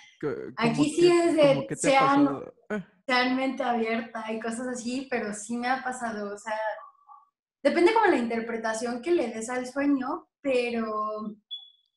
Aquí 0.57 0.91
sí 0.91 1.03
que- 1.03 1.29
es 1.29 1.37
de 1.37 1.77
sean-. 1.77 2.41
Ah, 2.71 2.87
realmente 3.07 3.63
abierta 3.63 4.25
y 4.33 4.41
cosas 4.41 4.67
así, 4.69 5.07
pero 5.11 5.35
sí 5.35 5.57
me 5.59 5.69
ha 5.69 5.83
pasado, 5.85 6.35
o 6.35 6.39
sea, 6.39 6.59
depende 7.63 7.93
como 7.93 8.07
la 8.07 8.17
interpretación 8.17 9.03
que 9.03 9.11
le 9.13 9.29
des 9.29 9.51
al 9.51 9.67
sueño, 9.67 10.29
pero 10.41 11.37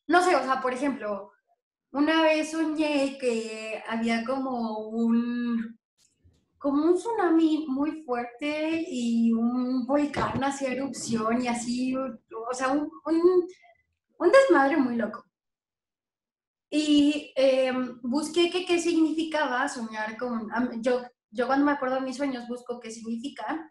no 0.08 0.22
sé, 0.24 0.36
o 0.36 0.44
sea, 0.44 0.62
por 0.62 0.74
ejemplo, 0.74 1.32
una 1.92 2.22
vez 2.22 2.52
soñé 2.52 3.18
que 3.20 3.84
había 3.88 4.24
como 4.26 4.80
un 4.90 5.78
como 6.58 6.84
un 6.86 6.96
tsunami 6.96 7.66
muy 7.68 8.04
fuerte 8.04 8.84
y 8.90 9.32
un 9.32 9.86
volcán 9.86 10.44
hacía 10.44 10.72
erupción 10.72 11.42
y 11.42 11.48
así, 11.48 11.96
o 11.96 12.54
sea, 12.54 12.70
un, 12.70 12.90
un, 13.06 13.48
un 14.18 14.32
desmadre 14.32 14.78
muy 14.78 14.96
loco. 14.96 15.24
Y 16.70 17.32
eh, 17.36 17.72
busqué 18.02 18.50
que 18.50 18.66
qué 18.66 18.80
significaba 18.80 19.70
soñar 19.70 20.18
con... 20.18 20.50
Yo, 20.82 21.04
yo 21.30 21.48
cuando 21.48 21.66
me 21.66 21.72
acuerdo 21.74 21.96
de 21.96 22.02
mis 22.02 22.18
sueños 22.18 22.48
busco 22.48 22.80
qué 22.80 22.92
significan. 22.92 23.70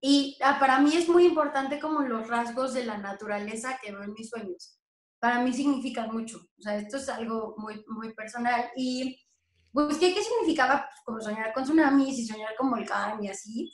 Y 0.00 0.36
ah, 0.42 0.58
para 0.58 0.80
mí 0.80 0.94
es 0.94 1.08
muy 1.08 1.24
importante 1.24 1.78
como 1.78 2.00
los 2.00 2.28
rasgos 2.28 2.74
de 2.74 2.84
la 2.84 2.98
naturaleza 2.98 3.78
que 3.82 3.92
veo 3.92 4.02
en 4.02 4.12
mis 4.12 4.28
sueños. 4.28 4.78
Para 5.24 5.40
mí 5.40 5.54
significan 5.54 6.12
mucho. 6.12 6.36
O 6.36 6.60
sea, 6.60 6.76
esto 6.76 6.98
es 6.98 7.08
algo 7.08 7.54
muy, 7.56 7.82
muy 7.88 8.12
personal. 8.12 8.70
Y 8.76 9.18
busqué 9.72 10.12
qué 10.12 10.22
significaba 10.22 10.86
pues, 10.86 11.00
como 11.02 11.18
soñar 11.18 11.50
con 11.54 11.64
tsunamis 11.64 12.18
y 12.18 12.26
soñar 12.26 12.54
con 12.58 12.70
volcán 12.70 13.24
y 13.24 13.30
así. 13.30 13.72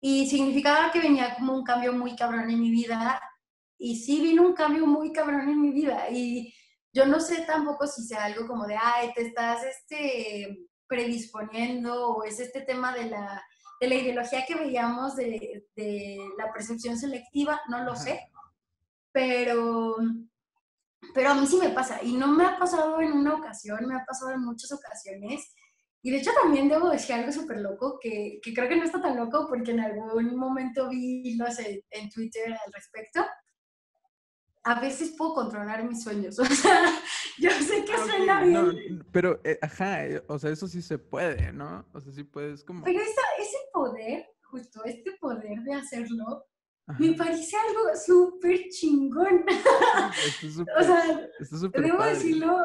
Y 0.00 0.26
significaba 0.26 0.90
que 0.90 1.00
venía 1.00 1.34
como 1.34 1.52
un 1.52 1.62
cambio 1.62 1.92
muy 1.92 2.16
cabrón 2.16 2.48
en 2.48 2.58
mi 2.58 2.70
vida. 2.70 3.20
Y 3.76 3.96
sí 3.96 4.22
vino 4.22 4.40
un 4.46 4.54
cambio 4.54 4.86
muy 4.86 5.12
cabrón 5.12 5.50
en 5.50 5.60
mi 5.60 5.72
vida. 5.72 6.08
Y 6.08 6.54
yo 6.90 7.04
no 7.04 7.20
sé 7.20 7.42
tampoco 7.42 7.86
si 7.86 8.04
sea 8.04 8.24
algo 8.24 8.46
como 8.46 8.66
de, 8.66 8.78
ay, 8.82 9.12
te 9.14 9.26
estás 9.26 9.62
este, 9.64 10.70
predisponiendo 10.86 12.12
o 12.12 12.24
es 12.24 12.40
este 12.40 12.62
tema 12.62 12.94
de 12.94 13.10
la, 13.10 13.44
de 13.78 13.88
la 13.88 13.94
ideología 13.94 14.46
que 14.46 14.54
veíamos 14.54 15.16
de, 15.16 15.66
de 15.76 16.18
la 16.38 16.50
percepción 16.50 16.96
selectiva, 16.96 17.60
no 17.68 17.84
lo 17.84 17.94
sé, 17.94 18.30
pero, 19.12 19.96
pero 21.14 21.30
a 21.30 21.34
mí 21.34 21.46
sí 21.46 21.56
me 21.58 21.70
pasa 21.70 22.02
y 22.02 22.12
no 22.12 22.26
me 22.28 22.44
ha 22.44 22.58
pasado 22.58 23.00
en 23.00 23.12
una 23.12 23.34
ocasión, 23.34 23.86
me 23.86 23.94
ha 23.96 24.04
pasado 24.04 24.32
en 24.32 24.44
muchas 24.44 24.72
ocasiones. 24.72 25.54
Y 26.02 26.10
de 26.12 26.18
hecho 26.18 26.30
también 26.42 26.68
debo 26.68 26.90
decir 26.90 27.14
algo 27.16 27.32
súper 27.32 27.58
loco, 27.60 27.98
que, 28.00 28.38
que 28.42 28.54
creo 28.54 28.68
que 28.68 28.76
no 28.76 28.84
está 28.84 29.02
tan 29.02 29.16
loco 29.16 29.46
porque 29.48 29.72
en 29.72 29.80
algún 29.80 30.36
momento 30.36 30.88
vi, 30.88 31.36
no 31.36 31.50
sé, 31.50 31.84
en 31.90 32.08
Twitter 32.08 32.52
al 32.52 32.72
respecto. 32.72 33.24
A 34.64 34.80
veces 34.80 35.14
puedo 35.16 35.34
controlar 35.34 35.84
mis 35.84 36.02
sueños. 36.02 36.38
O 36.40 36.44
sea, 36.44 36.84
yo 37.38 37.50
sé 37.50 37.84
que 37.84 37.92
Ah, 37.92 38.00
ok, 38.02 38.06
suena 38.10 38.40
no, 38.44 38.72
bien, 38.72 38.92
n- 38.96 39.04
pero, 39.12 39.40
eh, 39.44 39.58
ajá, 39.62 40.04
eh, 40.06 40.22
o 40.28 40.38
sea, 40.38 40.50
eso 40.50 40.66
sí 40.68 40.82
se 40.82 40.98
puede, 40.98 41.52
¿no? 41.52 41.86
O 41.92 42.00
sea, 42.00 42.12
sí 42.12 42.24
puedes 42.24 42.64
como... 42.64 42.84
pero 42.84 43.00
esa, 43.00 43.20
ese 43.38 43.56
poder, 43.72 44.26
justo 44.50 44.84
este 44.84 45.12
poder 45.20 45.60
de 45.62 45.72
hacerlo, 45.74 46.46
ajá, 46.88 46.98
me 47.00 47.12
parece 47.12 47.56
algo 47.56 47.80
súper 47.96 48.68
chingón. 48.70 49.44
está 50.26 50.48
súper- 50.48 50.74
O 50.78 50.82
sea, 50.82 51.28
está 51.38 51.56
súper 51.58 51.82
debo 51.84 51.98
padre. 51.98 52.14
decirlo, 52.14 52.56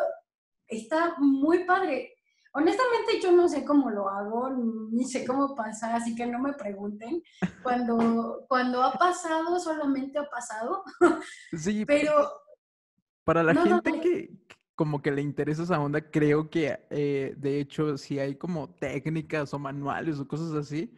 está 0.67 1.15
muy 1.19 1.65
padre. 1.65 2.13
Honestamente 2.55 3.19
yo 3.21 3.31
no 3.31 3.49
sé 3.49 3.65
cómo 3.65 3.89
lo 3.89 4.07
hago, 4.09 4.49
ni 4.91 5.05
sé 5.05 5.25
cómo 5.25 5.55
pasa, 5.55 5.95
así 5.95 6.15
que 6.15 6.25
no 6.27 6.39
me 6.39 6.53
pregunten. 6.53 7.21
Cuando, 7.63 8.45
cuando 8.47 8.83
ha 8.83 8.93
pasado, 8.93 9.59
solamente 9.59 10.19
ha 10.19 10.29
pasado, 10.29 10.83
Sí, 11.57 11.83
pero 11.87 12.29
Para 13.23 13.41
la 13.43 13.53
No, 13.53 13.63
gente 13.63 13.91
que 14.01 14.29
como 14.75 15.01
que 15.01 15.11
le 15.11 15.21
interesa 15.21 15.63
esa 15.63 15.79
onda, 15.79 16.01
creo 16.11 16.49
que 16.49 16.79
eh, 16.89 17.33
de 17.37 17.59
hecho 17.59 17.97
si 17.97 18.19
hay 18.19 18.35
como 18.35 18.73
técnicas 18.75 19.53
o 19.53 19.59
manuales 19.59 20.19
o 20.19 20.27
cosas 20.27 20.51
así 20.53 20.93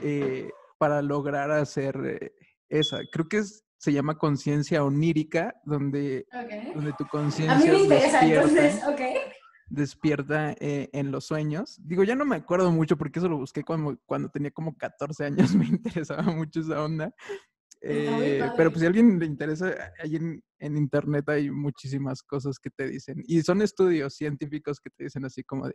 eh, 0.00 0.50
para 0.78 1.02
lograr 1.02 1.50
hacer 1.50 1.96
eh, 2.04 2.34
esa. 2.68 3.00
Creo 3.10 3.28
que 3.28 3.38
es- 3.38 3.64
se 3.78 3.92
llama 3.92 4.18
conciencia 4.18 4.82
onírica, 4.84 5.54
donde, 5.64 6.26
donde 6.74 6.92
tu 6.94 7.04
a 7.04 7.08
conciencia 7.08 7.72
mí 7.72 7.78
me 7.86 7.94
interesa, 7.96 8.18
despierta, 8.20 8.48
entonces, 8.48 8.82
ok. 8.88 9.00
despierta 9.68 10.52
eh, 10.58 10.88
en 10.92 11.10
los 11.12 11.26
sueños. 11.26 11.78
Digo, 11.84 12.02
ya 12.02 12.14
no 12.16 12.24
me 12.24 12.36
acuerdo 12.36 12.72
mucho 12.72 12.96
porque 12.96 13.18
eso 13.20 13.28
lo 13.28 13.36
busqué 13.38 13.62
cuando, 13.62 13.96
cuando 14.06 14.28
tenía 14.30 14.50
como 14.50 14.76
14 14.76 15.24
años, 15.26 15.54
me 15.64 15.66
interesaba 15.66 16.22
mucho 16.24 16.60
esa 16.60 16.82
onda. 16.82 17.12
Eh, 17.80 18.50
pero 18.56 18.70
pues 18.70 18.80
si 18.80 18.86
a 18.86 18.88
alguien 18.88 19.20
le 19.20 19.26
interesa, 19.26 19.72
ahí 20.02 20.16
en, 20.16 20.42
en 20.58 20.76
internet 20.76 21.28
hay 21.28 21.48
muchísimas 21.50 22.22
cosas 22.24 22.58
que 22.58 22.70
te 22.70 22.88
dicen. 22.88 23.22
Y 23.28 23.40
son 23.42 23.62
estudios 23.62 24.14
científicos 24.16 24.80
que 24.80 24.90
te 24.90 25.04
dicen 25.04 25.24
así 25.24 25.44
como 25.44 25.68
de, 25.68 25.74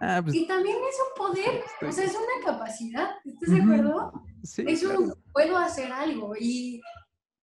ah, 0.00 0.20
pues 0.22 0.36
Y 0.36 0.46
también 0.46 0.76
es 0.76 0.96
un 1.08 1.26
poder, 1.26 1.64
estoy- 1.64 1.88
o 1.88 1.92
sea, 1.92 2.04
es 2.04 2.14
una 2.14 2.52
capacidad, 2.52 3.10
¿estás 3.24 3.50
de 3.50 3.60
Ujú. 3.60 3.72
acuerdo? 3.72 4.12
Sí, 4.42 4.64
es 4.66 4.80
claro. 4.82 5.00
un 5.00 5.14
puedo 5.32 5.56
hacer 5.56 5.90
algo 5.92 6.34
y 6.38 6.80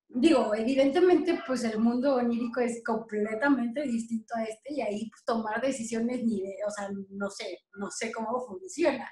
digo, 0.10 0.54
evidentemente 0.56 1.42
pues 1.46 1.64
el 1.64 1.80
mundo 1.80 2.16
onírico 2.16 2.60
es 2.62 2.82
completamente 2.86 3.82
distinto 3.84 4.34
a 4.36 4.44
este 4.44 4.74
y 4.74 4.82
ahí 4.82 5.10
pues, 5.10 5.24
tomar 5.26 5.62
decisiones 5.62 6.24
ni 6.24 6.42
de, 6.42 6.56
o 6.66 6.72
sea, 6.72 6.90
no 7.10 7.30
sé, 7.30 7.60
no 7.78 7.90
sé 7.92 8.12
cómo 8.12 8.40
funciona. 8.46 9.10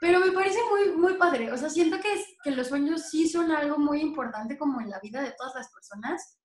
Pero 0.00 0.18
me 0.20 0.32
parece 0.32 0.58
muy, 0.70 0.96
muy 0.96 1.14
padre, 1.14 1.52
o 1.52 1.56
sea, 1.56 1.70
siento 1.70 1.98
que, 2.00 2.12
es- 2.12 2.26
que 2.42 2.50
los 2.50 2.66
sueños 2.68 3.08
sí 3.08 3.28
son 3.28 3.50
algo 3.52 3.78
muy 3.78 4.00
importante 4.00 4.58
como 4.58 4.80
en 4.80 4.90
la 4.90 4.98
vida 5.00 5.22
de 5.22 5.32
todas 5.38 5.54
las 5.54 5.70
personas, 5.72 6.38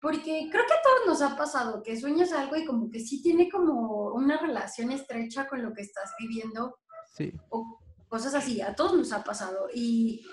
porque 0.00 0.48
creo 0.50 0.64
que 0.66 0.72
a 0.72 0.82
todos 0.82 1.06
nos 1.06 1.22
ha 1.22 1.36
pasado 1.36 1.82
que 1.82 1.98
sueñas 1.98 2.32
algo 2.32 2.56
y 2.56 2.64
como 2.64 2.90
que 2.90 3.00
sí 3.00 3.22
tiene 3.22 3.48
como 3.50 4.08
una 4.14 4.38
relación 4.38 4.90
estrecha 4.90 5.46
con 5.46 5.62
lo 5.62 5.72
que 5.72 5.82
estás 5.82 6.12
viviendo 6.18 6.78
Sí, 7.14 7.32
o 7.50 7.78
cosas 8.14 8.34
así, 8.36 8.60
a 8.60 8.76
todos 8.76 8.94
nos 8.94 9.12
ha 9.12 9.24
pasado. 9.24 9.66
Y 9.74 10.24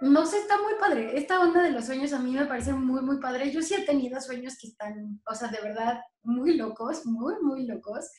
no 0.00 0.26
sé, 0.26 0.38
está 0.38 0.60
muy 0.60 0.74
padre. 0.80 1.16
Esta 1.16 1.38
onda 1.38 1.62
de 1.62 1.70
los 1.70 1.86
sueños 1.86 2.12
a 2.12 2.18
mí 2.18 2.32
me 2.32 2.44
parece 2.44 2.72
muy, 2.72 3.02
muy 3.02 3.20
padre. 3.20 3.52
Yo 3.52 3.62
sí 3.62 3.74
he 3.74 3.86
tenido 3.86 4.20
sueños 4.20 4.56
que 4.60 4.66
están, 4.66 5.22
o 5.30 5.34
sea, 5.36 5.46
de 5.46 5.60
verdad, 5.60 6.00
muy 6.24 6.56
locos, 6.56 7.06
muy, 7.06 7.34
muy 7.40 7.68
locos. 7.68 8.10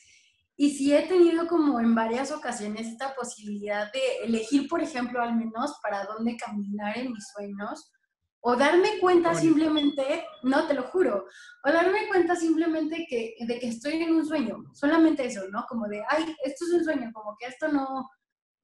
Y 0.56 0.70
sí 0.70 0.94
he 0.94 1.02
tenido 1.02 1.46
como 1.46 1.78
en 1.78 1.94
varias 1.94 2.32
ocasiones 2.32 2.86
esta 2.86 3.14
posibilidad 3.14 3.92
de 3.92 4.24
elegir, 4.24 4.66
por 4.66 4.80
ejemplo, 4.80 5.20
al 5.20 5.36
menos 5.36 5.78
para 5.82 6.04
dónde 6.04 6.38
caminar 6.38 6.96
en 6.96 7.12
mis 7.12 7.26
sueños. 7.34 7.92
O 8.40 8.56
darme 8.56 8.98
cuenta 8.98 9.34
simplemente, 9.34 10.24
no 10.44 10.66
te 10.66 10.72
lo 10.72 10.84
juro, 10.84 11.26
o 11.64 11.72
darme 11.72 12.06
cuenta 12.08 12.36
simplemente 12.36 13.04
que, 13.10 13.34
de 13.40 13.58
que 13.58 13.68
estoy 13.68 14.00
en 14.00 14.14
un 14.14 14.24
sueño, 14.24 14.64
solamente 14.74 15.26
eso, 15.26 15.40
¿no? 15.50 15.66
Como 15.68 15.88
de, 15.88 16.00
ay, 16.08 16.22
esto 16.44 16.64
es 16.66 16.72
un 16.72 16.84
sueño, 16.84 17.10
como 17.12 17.36
que 17.36 17.46
esto 17.46 17.66
no, 17.66 18.08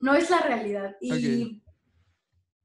no 0.04 0.14
es 0.14 0.28
la 0.28 0.40
realidad. 0.40 0.96
Y, 1.00 1.62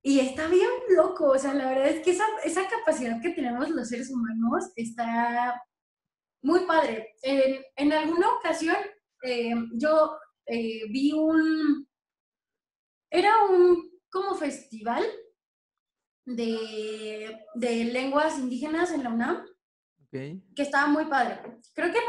y 0.01 0.19
está 0.19 0.47
bien 0.47 0.69
loco, 0.95 1.29
o 1.29 1.39
sea, 1.39 1.53
la 1.53 1.69
verdad 1.69 1.87
es 1.87 2.03
que 2.03 2.11
esa, 2.11 2.25
esa 2.43 2.67
capacidad 2.67 3.21
que 3.21 3.29
tenemos 3.29 3.69
los 3.69 3.87
seres 3.87 4.11
humanos 4.11 4.71
está 4.75 5.63
muy 6.43 6.65
padre. 6.65 7.15
En, 7.21 7.63
en 7.77 7.93
alguna 7.93 8.33
ocasión 8.33 8.75
eh, 9.23 9.55
yo 9.73 10.17
eh, 10.47 10.81
vi 10.91 11.13
un, 11.13 11.87
era 13.09 13.31
un 13.49 13.89
como 14.09 14.35
festival 14.35 15.05
de, 16.25 17.39
de 17.55 17.85
lenguas 17.85 18.37
indígenas 18.37 18.91
en 18.91 19.03
la 19.03 19.11
UNAM. 19.11 19.45
Que 20.11 20.63
estaba 20.63 20.87
muy 20.87 21.05
padre. 21.05 21.39
Creo 21.73 21.89
que, 21.93 21.99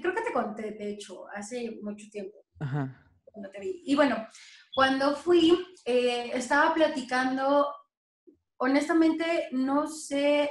creo 0.00 0.14
que 0.14 0.22
te 0.22 0.32
conté, 0.32 0.72
de 0.72 0.90
hecho, 0.90 1.28
hace 1.28 1.78
mucho 1.82 2.06
tiempo. 2.10 2.38
Ajá. 2.58 2.98
Cuando 3.24 3.50
te 3.50 3.60
vi. 3.60 3.82
Y 3.84 3.94
bueno, 3.94 4.16
cuando 4.74 5.14
fui, 5.16 5.58
eh, 5.84 6.30
estaba 6.34 6.72
platicando, 6.74 7.66
honestamente, 8.58 9.48
no 9.52 9.86
sé, 9.86 10.50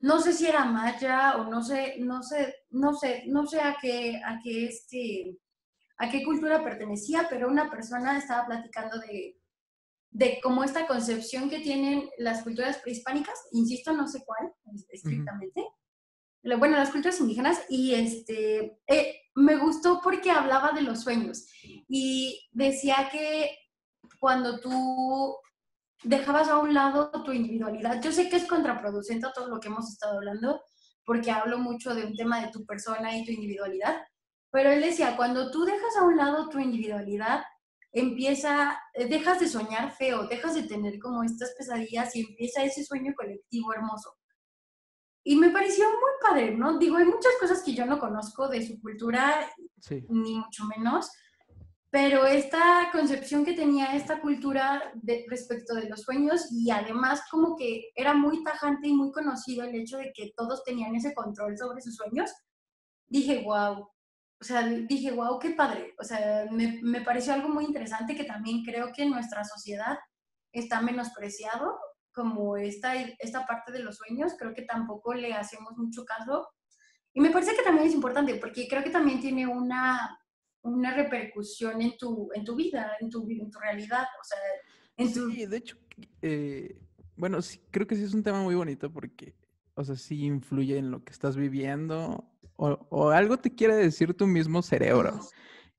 no 0.00 0.20
sé 0.20 0.32
si 0.32 0.46
era 0.46 0.64
maya 0.64 1.36
o 1.36 1.44
no 1.44 1.62
sé, 1.62 1.96
no 1.98 2.22
sé, 2.22 2.54
no 2.70 2.94
sé, 2.94 3.24
no 3.26 3.46
sé 3.46 3.60
a 3.60 3.76
qué, 3.80 4.20
a 4.24 4.38
qué 4.42 4.66
este, 4.66 5.38
a 5.98 6.10
qué 6.10 6.24
cultura 6.24 6.64
pertenecía, 6.64 7.26
pero 7.28 7.48
una 7.48 7.70
persona 7.70 8.16
estaba 8.16 8.46
platicando 8.46 8.98
de, 8.98 9.38
de 10.10 10.40
cómo 10.42 10.64
esta 10.64 10.86
concepción 10.86 11.50
que 11.50 11.60
tienen 11.60 12.08
las 12.18 12.42
culturas 12.42 12.78
prehispánicas, 12.78 13.38
insisto, 13.52 13.92
no 13.92 14.08
sé 14.08 14.24
cuál 14.24 14.52
estrictamente, 14.90 15.64
bueno, 16.42 16.76
las 16.76 16.90
culturas 16.90 17.20
indígenas, 17.20 17.60
y 17.68 17.94
este, 17.94 18.78
eh, 18.86 19.20
me 19.34 19.56
gustó 19.56 20.00
porque 20.02 20.30
hablaba 20.30 20.72
de 20.72 20.82
los 20.82 21.02
sueños 21.02 21.46
y 21.88 22.48
decía 22.52 23.08
que 23.10 23.56
cuando 24.18 24.60
tú 24.60 25.36
dejabas 26.02 26.48
a 26.48 26.58
un 26.58 26.74
lado 26.74 27.10
tu 27.24 27.32
individualidad, 27.32 28.02
yo 28.02 28.12
sé 28.12 28.28
que 28.28 28.36
es 28.36 28.46
contraproducente 28.46 29.26
a 29.26 29.32
todo 29.32 29.48
lo 29.48 29.60
que 29.60 29.68
hemos 29.68 29.88
estado 29.90 30.16
hablando, 30.16 30.62
porque 31.04 31.30
hablo 31.30 31.58
mucho 31.58 31.94
de 31.94 32.04
un 32.04 32.14
tema 32.14 32.40
de 32.40 32.50
tu 32.50 32.64
persona 32.64 33.16
y 33.16 33.24
tu 33.24 33.32
individualidad, 33.32 34.02
pero 34.50 34.70
él 34.70 34.80
decía, 34.80 35.16
cuando 35.16 35.50
tú 35.50 35.64
dejas 35.64 35.96
a 35.98 36.04
un 36.04 36.16
lado 36.16 36.48
tu 36.48 36.58
individualidad, 36.58 37.42
empieza, 37.92 38.80
eh, 38.94 39.06
dejas 39.06 39.40
de 39.40 39.48
soñar 39.48 39.92
feo, 39.92 40.26
dejas 40.26 40.54
de 40.54 40.64
tener 40.64 40.98
como 40.98 41.22
estas 41.22 41.54
pesadillas 41.56 42.14
y 42.16 42.20
empieza 42.20 42.64
ese 42.64 42.84
sueño 42.84 43.12
colectivo 43.16 43.72
hermoso. 43.72 44.14
Y 45.30 45.36
me 45.36 45.50
pareció 45.50 45.84
muy 45.84 46.10
padre, 46.20 46.56
¿no? 46.56 46.76
Digo, 46.76 46.96
hay 46.96 47.04
muchas 47.04 47.34
cosas 47.38 47.62
que 47.62 47.72
yo 47.72 47.86
no 47.86 48.00
conozco 48.00 48.48
de 48.48 48.66
su 48.66 48.80
cultura, 48.80 49.48
ni 50.08 50.34
mucho 50.34 50.64
menos, 50.64 51.08
pero 51.88 52.26
esta 52.26 52.88
concepción 52.90 53.44
que 53.44 53.52
tenía 53.52 53.94
esta 53.94 54.20
cultura 54.20 54.90
de, 54.92 55.24
respecto 55.28 55.76
de 55.76 55.88
los 55.88 56.02
sueños 56.02 56.50
y 56.50 56.72
además 56.72 57.22
como 57.30 57.54
que 57.54 57.92
era 57.94 58.12
muy 58.12 58.42
tajante 58.42 58.88
y 58.88 58.92
muy 58.92 59.12
conocido 59.12 59.62
el 59.62 59.76
hecho 59.76 59.98
de 59.98 60.10
que 60.12 60.32
todos 60.36 60.64
tenían 60.64 60.96
ese 60.96 61.14
control 61.14 61.56
sobre 61.56 61.80
sus 61.80 61.94
sueños, 61.94 62.32
dije, 63.06 63.44
wow, 63.44 63.82
o 64.40 64.44
sea, 64.44 64.66
dije, 64.66 65.12
wow, 65.12 65.38
qué 65.38 65.50
padre. 65.50 65.94
O 66.00 66.02
sea, 66.02 66.48
me, 66.50 66.80
me, 66.82 67.02
pareció 67.02 67.34
algo 67.34 67.50
muy 67.50 67.66
interesante 67.66 68.16
que 68.16 68.24
también 68.24 68.64
creo 68.64 68.90
que 68.92 69.04
en 69.04 69.10
nuestra 69.10 69.44
sociedad 69.44 69.96
está 70.50 70.80
menospreciado, 70.80 71.78
como 72.12 72.56
esta, 72.56 72.94
esta 73.18 73.46
parte 73.46 73.72
de 73.72 73.82
los 73.82 73.96
sueños, 73.96 74.34
creo 74.38 74.54
que 74.54 74.62
tampoco 74.62 75.14
le 75.14 75.32
hacemos 75.32 75.76
mucho 75.76 76.04
caso. 76.04 76.48
Y 77.12 77.20
me 77.20 77.30
parece 77.30 77.56
que 77.56 77.62
también 77.62 77.88
es 77.88 77.94
importante, 77.94 78.34
porque 78.36 78.68
creo 78.68 78.82
que 78.82 78.90
también 78.90 79.20
tiene 79.20 79.46
una, 79.46 80.18
una 80.62 80.94
repercusión 80.94 81.80
en 81.82 81.96
tu, 81.96 82.30
en 82.34 82.44
tu 82.44 82.54
vida, 82.54 82.92
en 83.00 83.10
tu, 83.10 83.28
en 83.28 83.50
tu 83.50 83.58
realidad. 83.58 84.04
O 84.20 84.24
sea, 84.24 84.38
en 84.96 85.12
tu... 85.12 85.30
Sí, 85.30 85.46
de 85.46 85.56
hecho, 85.56 85.76
eh, 86.22 86.80
bueno, 87.16 87.42
sí, 87.42 87.60
creo 87.70 87.86
que 87.86 87.96
sí 87.96 88.04
es 88.04 88.14
un 88.14 88.22
tema 88.22 88.42
muy 88.42 88.54
bonito 88.54 88.92
porque, 88.92 89.34
o 89.74 89.84
sea, 89.84 89.96
sí 89.96 90.24
influye 90.24 90.78
en 90.78 90.90
lo 90.90 91.04
que 91.04 91.12
estás 91.12 91.36
viviendo 91.36 92.30
o, 92.60 93.10
algo 93.10 93.38
te 93.38 93.54
quiere 93.54 93.74
decir 93.74 94.14
tu 94.14 94.26
mismo 94.26 94.62
cerebro. 94.62 95.18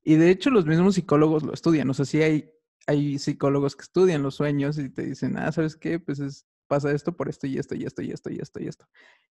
Y 0.02 0.16
de 0.16 0.30
hecho 0.30 0.50
los 0.50 0.66
mismos 0.66 0.96
psicólogos 0.96 1.44
lo 1.44 1.52
estudian. 1.52 1.88
O 1.88 1.94
sea, 1.94 2.04
sí 2.04 2.20
hay, 2.20 2.50
hay 2.86 3.18
psicólogos 3.18 3.76
que 3.76 3.82
estudian 3.82 4.22
los 4.22 4.36
sueños 4.36 4.78
y 4.78 4.88
te 4.88 5.02
dicen, 5.02 5.36
ah, 5.38 5.52
¿sabes 5.52 5.76
qué? 5.76 5.98
Pues 5.98 6.20
es, 6.20 6.46
pasa 6.66 6.90
esto 6.92 7.16
por 7.16 7.28
esto 7.28 7.46
y 7.46 7.58
esto 7.58 7.74
y 7.74 7.84
esto 7.84 8.02
y 8.02 8.10
esto 8.10 8.30
y 8.30 8.38
esto 8.38 8.60
y 8.62 8.68
esto. 8.68 8.86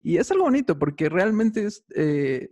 Y 0.03 0.17
es 0.17 0.31
algo 0.31 0.45
bonito 0.45 0.79
porque 0.79 1.09
realmente 1.09 1.65
es 1.65 1.85
eh, 1.95 2.51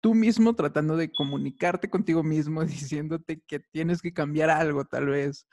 tú 0.00 0.14
mismo 0.14 0.54
tratando 0.54 0.96
de 0.96 1.10
comunicarte 1.10 1.90
contigo 1.90 2.22
mismo, 2.22 2.64
diciéndote 2.64 3.42
que 3.46 3.60
tienes 3.60 4.02
que 4.02 4.12
cambiar 4.12 4.50
algo 4.50 4.84
tal 4.84 5.06
vez, 5.06 5.46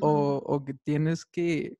o, 0.00 0.36
o, 0.46 0.64
que 0.64 0.74
tienes 0.74 1.24
que 1.24 1.76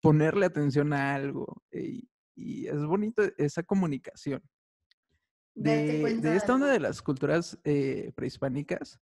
ponerle 0.00 0.46
atención 0.46 0.92
a 0.92 1.16
algo. 1.16 1.62
Y, 1.72 2.08
y 2.36 2.68
es 2.68 2.84
bonito 2.84 3.24
esa 3.38 3.64
comunicación 3.64 4.40
de, 5.54 6.36
esta 6.36 6.54
onda 6.54 6.66
de 6.66 6.80
las 6.80 7.00
culturas 7.00 7.58
eh, 7.64 8.12
prehispánicas, 8.14 9.00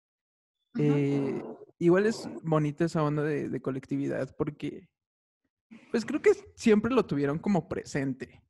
eh, 0.78 1.42
igual 1.78 2.06
es 2.06 2.28
bonita 2.42 2.84
esa 2.84 3.02
onda 3.02 3.22
de, 3.22 3.60
colectividad 3.60 4.34
porque, 4.36 4.88
pues 5.90 6.04
creo 6.04 6.22
que 6.22 6.32
siempre 6.54 6.92
lo 6.92 7.06
tuvieron 7.06 7.38
como 7.38 7.68
presente. 7.68 8.42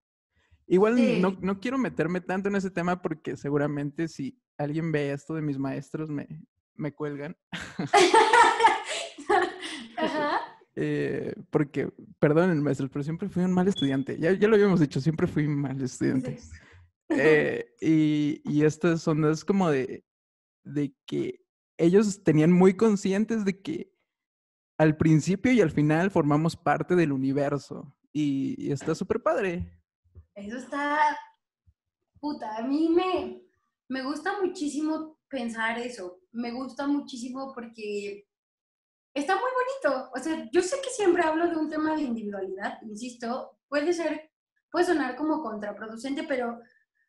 Igual 0.66 1.22
no, 1.22 1.38
no, 1.40 1.60
quiero 1.60 1.78
meterme 1.78 2.20
tanto 2.20 2.48
en 2.48 2.56
ese 2.56 2.70
tema 2.70 3.00
porque 3.00 3.36
seguramente 3.36 4.06
si 4.06 4.38
alguien 4.58 4.92
ve 4.92 5.12
esto 5.12 5.34
de 5.34 5.40
mis 5.40 5.58
maestros 5.58 6.10
me, 6.10 6.28
me 6.74 6.92
cuelgan. 6.92 7.36
Ajá. 9.96 10.40
Eh, 10.80 11.34
porque, 11.50 11.92
perdonen 12.20 12.62
maestros, 12.62 12.88
pero 12.88 13.02
siempre 13.02 13.28
fui 13.28 13.42
un 13.42 13.52
mal 13.52 13.66
estudiante. 13.66 14.16
Ya, 14.16 14.30
ya 14.30 14.46
lo 14.46 14.54
habíamos 14.54 14.78
dicho, 14.78 15.00
siempre 15.00 15.26
fui 15.26 15.44
un 15.44 15.60
mal 15.60 15.82
estudiante. 15.82 16.38
Eh, 17.08 17.74
y, 17.80 18.40
y 18.44 18.64
estas 18.64 19.08
ondas 19.08 19.44
como 19.44 19.70
de, 19.70 20.04
de 20.62 20.94
que 21.04 21.40
ellos 21.78 22.22
tenían 22.24 22.52
muy 22.52 22.76
conscientes 22.76 23.44
de 23.44 23.62
que 23.62 23.94
al 24.78 24.96
principio 24.96 25.52
y 25.52 25.60
al 25.60 25.70
final 25.70 26.10
formamos 26.10 26.56
parte 26.56 26.94
del 26.94 27.12
universo. 27.12 27.96
Y, 28.12 28.70
está 28.70 28.94
súper 28.94 29.22
padre. 29.22 29.80
Eso 30.34 30.56
está, 30.56 31.16
puta, 32.20 32.56
a 32.56 32.62
mí 32.62 32.88
me, 32.88 33.42
me 33.88 34.02
gusta 34.02 34.40
muchísimo 34.42 35.18
pensar 35.28 35.78
eso. 35.78 36.20
Me 36.32 36.52
gusta 36.52 36.86
muchísimo 36.86 37.52
porque 37.54 38.28
está 39.14 39.34
muy 39.34 39.50
bonito. 39.50 40.10
O 40.14 40.18
sea, 40.18 40.48
yo 40.52 40.62
sé 40.62 40.76
que 40.82 40.90
siempre 40.90 41.22
hablo 41.22 41.48
de 41.48 41.56
un 41.56 41.70
tema 41.70 41.94
de 41.94 42.02
individualidad, 42.02 42.80
insisto, 42.82 43.58
puede 43.68 43.92
ser, 43.92 44.30
puede 44.70 44.86
sonar 44.86 45.16
como 45.16 45.42
contraproducente, 45.42 46.24
pero 46.24 46.60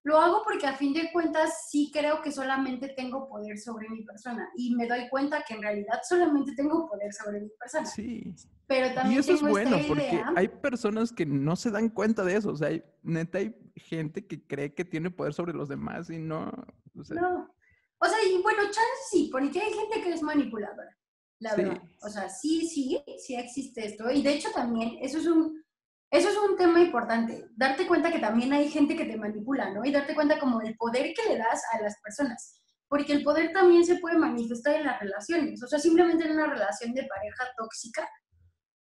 lo 0.09 0.17
hago 0.17 0.41
porque 0.43 0.65
a 0.65 0.75
fin 0.75 0.91
de 0.91 1.11
cuentas 1.11 1.67
sí 1.69 1.91
creo 1.93 2.21
que 2.21 2.31
solamente 2.31 2.89
tengo 2.89 3.29
poder 3.29 3.59
sobre 3.59 3.87
mi 3.89 4.03
persona 4.03 4.49
y 4.55 4.75
me 4.75 4.87
doy 4.87 5.07
cuenta 5.07 5.43
que 5.47 5.53
en 5.53 5.61
realidad 5.61 5.99
solamente 6.07 6.53
tengo 6.55 6.89
poder 6.89 7.13
sobre 7.13 7.41
mi 7.41 7.49
persona. 7.49 7.85
Sí. 7.85 8.33
Pero 8.65 8.93
también 8.93 9.17
y 9.17 9.19
eso 9.19 9.33
es 9.33 9.41
bueno 9.41 9.77
porque 9.87 10.21
hay 10.35 10.47
personas 10.47 11.11
que 11.11 11.27
no 11.27 11.55
se 11.55 11.69
dan 11.69 11.89
cuenta 11.89 12.23
de 12.23 12.35
eso. 12.35 12.49
O 12.49 12.55
sea, 12.55 12.69
hay, 12.69 12.83
neta 13.03 13.37
hay 13.37 13.55
gente 13.75 14.25
que 14.25 14.41
cree 14.41 14.73
que 14.73 14.83
tiene 14.83 15.11
poder 15.11 15.33
sobre 15.33 15.53
los 15.53 15.69
demás 15.69 16.09
y 16.09 16.17
no. 16.17 16.51
O 16.97 17.03
sea, 17.03 17.21
no. 17.21 17.53
O 17.99 18.05
sea, 18.05 18.17
y 18.25 18.41
bueno, 18.41 18.63
chance 18.63 19.03
sí, 19.11 19.29
porque 19.31 19.61
hay 19.61 19.71
gente 19.71 20.01
que 20.01 20.13
es 20.13 20.23
manipuladora. 20.23 20.97
La 21.39 21.55
verdad. 21.55 21.81
O 22.01 22.09
sea, 22.09 22.29
sí, 22.29 22.67
sí, 22.67 23.01
sí 23.17 23.35
existe 23.35 23.85
esto. 23.85 24.09
Y 24.09 24.23
de 24.23 24.33
hecho 24.33 24.49
también, 24.53 24.97
eso 25.01 25.19
es 25.19 25.27
un 25.27 25.63
eso 26.11 26.29
es 26.29 26.37
un 26.37 26.57
tema 26.57 26.81
importante, 26.81 27.45
darte 27.55 27.85
cuenta 27.87 28.11
que 28.11 28.19
también 28.19 28.51
hay 28.53 28.69
gente 28.69 28.95
que 28.95 29.05
te 29.05 29.17
manipula, 29.17 29.71
¿no? 29.71 29.85
Y 29.85 29.91
darte 29.91 30.15
cuenta 30.15 30.39
como 30.39 30.59
del 30.59 30.75
poder 30.75 31.13
que 31.13 31.29
le 31.29 31.37
das 31.37 31.61
a 31.73 31.81
las 31.81 31.99
personas, 32.01 32.61
porque 32.87 33.13
el 33.13 33.23
poder 33.23 33.51
también 33.53 33.85
se 33.85 33.97
puede 33.97 34.17
manifestar 34.17 34.75
en 34.75 34.85
las 34.85 34.99
relaciones, 34.99 35.61
o 35.61 35.67
sea, 35.67 35.79
simplemente 35.79 36.25
en 36.25 36.31
una 36.31 36.47
relación 36.47 36.93
de 36.93 37.03
pareja 37.03 37.45
tóxica, 37.57 38.09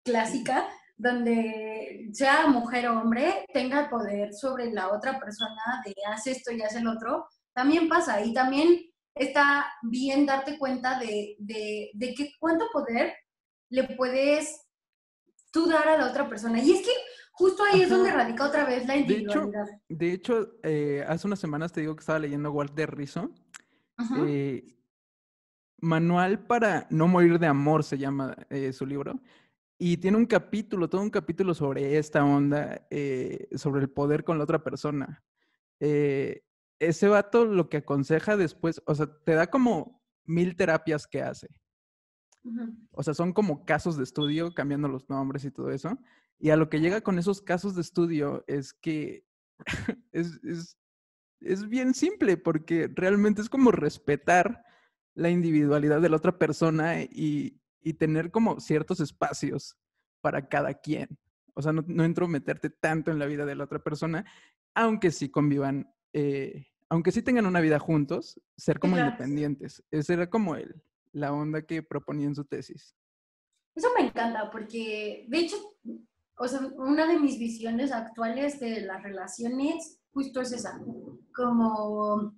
clásica, 0.03 0.69
donde 0.99 2.09
sea 2.11 2.47
mujer 2.47 2.87
o 2.87 2.99
hombre, 2.99 3.45
tenga 3.53 3.89
poder 3.89 4.33
sobre 4.33 4.69
la 4.71 4.89
otra 4.89 5.17
persona 5.17 5.81
de 5.85 5.93
hace 6.11 6.31
esto 6.31 6.51
y 6.51 6.61
hace 6.61 6.79
el 6.79 6.87
otro, 6.87 7.25
también 7.53 7.87
pasa. 7.87 8.21
Y 8.21 8.33
también 8.33 8.81
está 9.15 9.65
bien 9.81 10.25
darte 10.25 10.59
cuenta 10.59 10.99
de, 10.99 11.37
de, 11.39 11.91
de 11.93 12.13
que 12.13 12.33
cuánto 12.37 12.65
poder 12.73 13.15
le 13.69 13.83
puedes 13.95 14.61
tú 15.51 15.67
dar 15.67 15.87
a 15.87 15.97
la 15.97 16.07
otra 16.07 16.27
persona. 16.27 16.59
Y 16.59 16.71
es 16.71 16.81
que 16.81 16.91
justo 17.39 17.63
ahí 17.63 17.83
es 17.83 17.89
donde 17.89 18.11
radica 18.11 18.45
otra 18.45 18.65
vez 18.65 18.85
la 18.85 18.97
individualidad. 18.97 19.65
De 19.87 20.11
hecho, 20.11 20.59
eh, 20.61 21.05
hace 21.07 21.25
unas 21.25 21.39
semanas 21.39 21.71
te 21.71 21.79
digo 21.79 21.95
que 21.95 22.01
estaba 22.01 22.19
leyendo 22.19 22.51
Walter 22.51 22.93
Rizzo. 22.93 23.31
Eh, 24.27 24.75
Manual 25.81 26.45
para 26.45 26.85
no 26.89 27.07
morir 27.07 27.39
de 27.39 27.47
amor 27.47 27.85
se 27.85 27.97
llama 27.97 28.35
eh, 28.49 28.73
su 28.73 28.85
libro. 28.85 29.21
Y 29.77 29.95
tiene 29.95 30.17
un 30.17 30.25
capítulo, 30.25 30.89
todo 30.89 31.01
un 31.01 31.09
capítulo 31.09 31.53
sobre 31.53 31.97
esta 31.97 32.25
onda, 32.25 32.85
sobre 33.55 33.81
el 33.83 33.89
poder 33.89 34.25
con 34.25 34.37
la 34.37 34.43
otra 34.43 34.61
persona. 34.61 35.23
ese 35.79 37.07
vato 37.07 37.45
lo 37.45 37.69
que 37.69 37.77
aconseja 37.77 38.35
después, 38.35 38.81
o 38.85 38.93
sea, 38.93 39.07
te 39.23 39.33
da 39.33 39.47
como 39.47 40.03
mil 40.25 40.57
terapias 40.57 41.07
que 41.07 41.21
hace. 41.21 41.47
O 42.91 43.01
sea, 43.01 43.13
son 43.13 43.31
como 43.31 43.63
casos 43.63 43.95
de 43.95 44.03
estudio, 44.03 44.53
cambiando 44.53 44.89
los 44.89 45.09
nombres 45.09 45.45
y 45.45 45.51
todo 45.51 45.71
eso. 45.71 45.97
Y 46.39 46.51
a 46.51 46.55
lo 46.55 46.69
que 46.69 46.79
llega 46.79 47.01
con 47.01 47.19
esos 47.19 47.41
casos 47.41 47.75
de 47.75 47.81
estudio 47.81 48.43
es 48.47 48.73
que 48.73 49.25
es, 50.11 50.39
es, 50.43 50.77
es, 51.41 51.67
bien 51.67 51.93
simple, 51.93 52.37
porque 52.37 52.89
realmente 52.93 53.41
es 53.41 53.49
como 53.49 53.71
respetar 53.71 54.63
la 55.15 55.29
individualidad 55.29 56.01
de 56.01 56.09
la 56.09 56.15
otra 56.17 56.37
persona 56.37 57.01
y, 57.01 57.59
y 57.81 57.93
tener 57.93 58.31
como 58.31 58.59
ciertos 58.59 59.01
espacios 59.01 59.77
para 60.21 60.47
cada 60.47 60.73
quien. 60.73 61.09
O 61.55 61.61
sea, 61.61 61.73
no, 61.73 61.83
no 61.87 62.05
entrometerte 62.05 62.69
tanto 62.69 63.11
en 63.11 63.19
la 63.19 63.25
vida 63.25 63.45
de 63.45 63.55
la 63.55 63.65
otra 63.65 63.79
persona, 63.79 64.25
aunque 64.73 65.11
sí 65.11 65.29
convivan, 65.29 65.93
eh, 66.13 66.67
aunque 66.87 67.11
sí 67.11 67.21
tengan 67.21 67.45
una 67.45 67.59
vida 67.59 67.79
juntos, 67.79 68.39
ser 68.55 68.79
como 68.79 68.97
independientes. 68.97 69.83
Ese 69.91 70.13
era 70.13 70.29
como 70.29 70.55
el, 70.55 70.81
la 71.11 71.33
onda 71.33 71.63
que 71.63 71.83
proponía 71.83 72.27
en 72.27 72.35
su 72.35 72.45
tesis. 72.45 72.95
Eso 73.75 73.89
me 73.97 74.07
encanta 74.07 74.49
porque, 74.51 75.25
de 75.27 75.39
hecho, 75.39 75.57
o 76.39 76.47
sea, 76.47 76.61
una 76.77 77.05
de 77.05 77.19
mis 77.19 77.37
visiones 77.37 77.91
actuales 77.91 78.59
de 78.59 78.81
las 78.81 79.03
relaciones 79.03 79.99
justo 80.13 80.41
es 80.41 80.53
esa, 80.53 80.79
como 81.35 82.33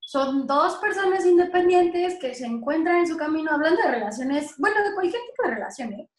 son 0.00 0.46
dos 0.46 0.76
personas 0.76 1.24
independientes 1.24 2.18
que 2.20 2.34
se 2.34 2.44
encuentran 2.44 2.98
en 2.98 3.06
su 3.06 3.16
camino, 3.16 3.50
hablando 3.50 3.80
de 3.82 3.90
relaciones, 3.90 4.54
bueno, 4.58 4.82
de 4.82 4.94
cualquier 4.94 5.22
tipo 5.22 5.42
de 5.44 5.54
relaciones, 5.54 6.00
¿eh? 6.00 6.10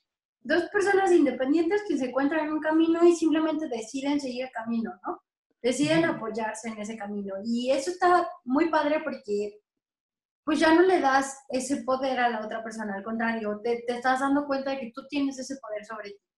dos 0.44 0.64
personas 0.72 1.12
independientes 1.12 1.84
que 1.88 1.98
se 1.98 2.06
encuentran 2.06 2.46
en 2.46 2.54
un 2.54 2.60
camino 2.60 3.06
y 3.06 3.16
simplemente 3.16 3.68
deciden 3.68 4.20
seguir 4.20 4.46
el 4.46 4.52
camino, 4.52 4.92
¿no? 5.06 5.22
Deciden 5.62 6.06
apoyarse 6.06 6.70
en 6.70 6.80
ese 6.80 6.98
camino. 6.98 7.36
Y 7.44 7.70
eso 7.70 7.92
está 7.92 8.28
muy 8.46 8.70
padre 8.70 9.02
porque 9.04 9.60
pues 10.44 10.60
ya 10.60 10.74
no 10.74 10.82
le 10.82 11.00
das 11.00 11.38
ese 11.50 11.84
poder 11.84 12.20
a 12.20 12.30
la 12.30 12.44
otra 12.44 12.64
persona, 12.64 12.96
al 12.96 13.04
contrario, 13.04 13.62
te, 13.64 13.84
te, 13.86 13.98
estás 13.98 14.22
dando 14.22 14.48
cuenta 14.48 14.72
de 14.72 14.80
que 14.80 14.92
tú 14.96 15.06
tienes 15.08 15.38
ese 15.38 15.58
poder 15.58 15.86
sobre 15.86 16.10
ti. 16.10 16.31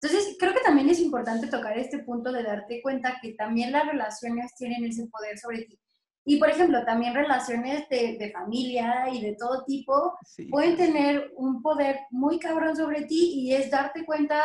Entonces, 0.00 0.36
creo 0.38 0.52
que 0.52 0.60
también 0.60 0.88
es 0.90 1.00
importante 1.00 1.46
tocar 1.46 1.78
este 1.78 2.00
punto 2.00 2.30
de 2.32 2.42
darte 2.42 2.82
cuenta 2.82 3.18
que 3.22 3.32
también 3.32 3.72
las 3.72 3.86
relaciones 3.86 4.54
tienen 4.56 4.84
ese 4.84 5.06
poder 5.06 5.38
sobre 5.38 5.62
ti. 5.62 5.78
Y, 6.26 6.38
por 6.38 6.50
ejemplo, 6.50 6.84
también 6.84 7.14
relaciones 7.14 7.88
de, 7.88 8.16
de 8.18 8.32
familia 8.32 9.08
y 9.12 9.20
de 9.20 9.36
todo 9.38 9.64
tipo 9.64 10.18
pueden 10.50 10.76
tener 10.76 11.30
un 11.36 11.62
poder 11.62 12.00
muy 12.10 12.38
cabrón 12.38 12.74
sobre 12.76 13.02
ti 13.04 13.32
y 13.34 13.54
es 13.54 13.70
darte 13.70 14.04
cuenta 14.04 14.40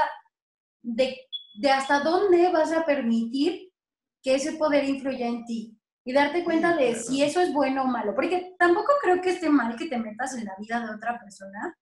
de, 0.82 1.18
de 1.60 1.72
hasta 1.72 2.02
dónde 2.02 2.52
vas 2.52 2.72
a 2.74 2.86
permitir 2.86 3.72
que 4.22 4.36
ese 4.36 4.54
poder 4.54 4.84
influya 4.84 5.28
en 5.28 5.46
ti 5.46 5.80
y 6.04 6.14
darte 6.14 6.44
cuenta 6.44 6.76
de 6.76 6.96
si 6.96 7.22
eso 7.22 7.40
es 7.40 7.54
bueno 7.54 7.84
o 7.84 7.88
malo, 7.88 8.16
porque 8.16 8.56
tampoco 8.58 8.94
creo 9.02 9.22
que 9.22 9.30
esté 9.30 9.50
mal 9.50 9.76
que 9.76 9.88
te 9.88 9.98
metas 9.98 10.36
en 10.36 10.46
la 10.46 10.56
vida 10.60 10.80
de 10.80 10.96
otra 10.96 11.20
persona. 11.20 11.78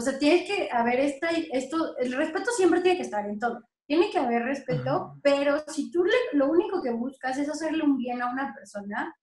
O 0.00 0.02
sea, 0.02 0.18
tiene 0.18 0.46
que 0.46 0.70
haber 0.72 0.98
esta, 0.98 1.28
esto, 1.52 1.94
el 1.98 2.12
respeto 2.12 2.50
siempre 2.56 2.80
tiene 2.80 2.96
que 2.96 3.04
estar 3.04 3.28
en 3.28 3.38
todo. 3.38 3.62
Tiene 3.86 4.10
que 4.10 4.16
haber 4.16 4.44
respeto, 4.44 5.18
pero 5.22 5.62
si 5.68 5.90
tú 5.90 6.04
le, 6.04 6.12
lo 6.32 6.50
único 6.50 6.80
que 6.80 6.90
buscas 6.90 7.36
es 7.36 7.50
hacerle 7.50 7.84
un 7.84 7.98
bien 7.98 8.22
a 8.22 8.30
una 8.30 8.54
persona, 8.54 9.14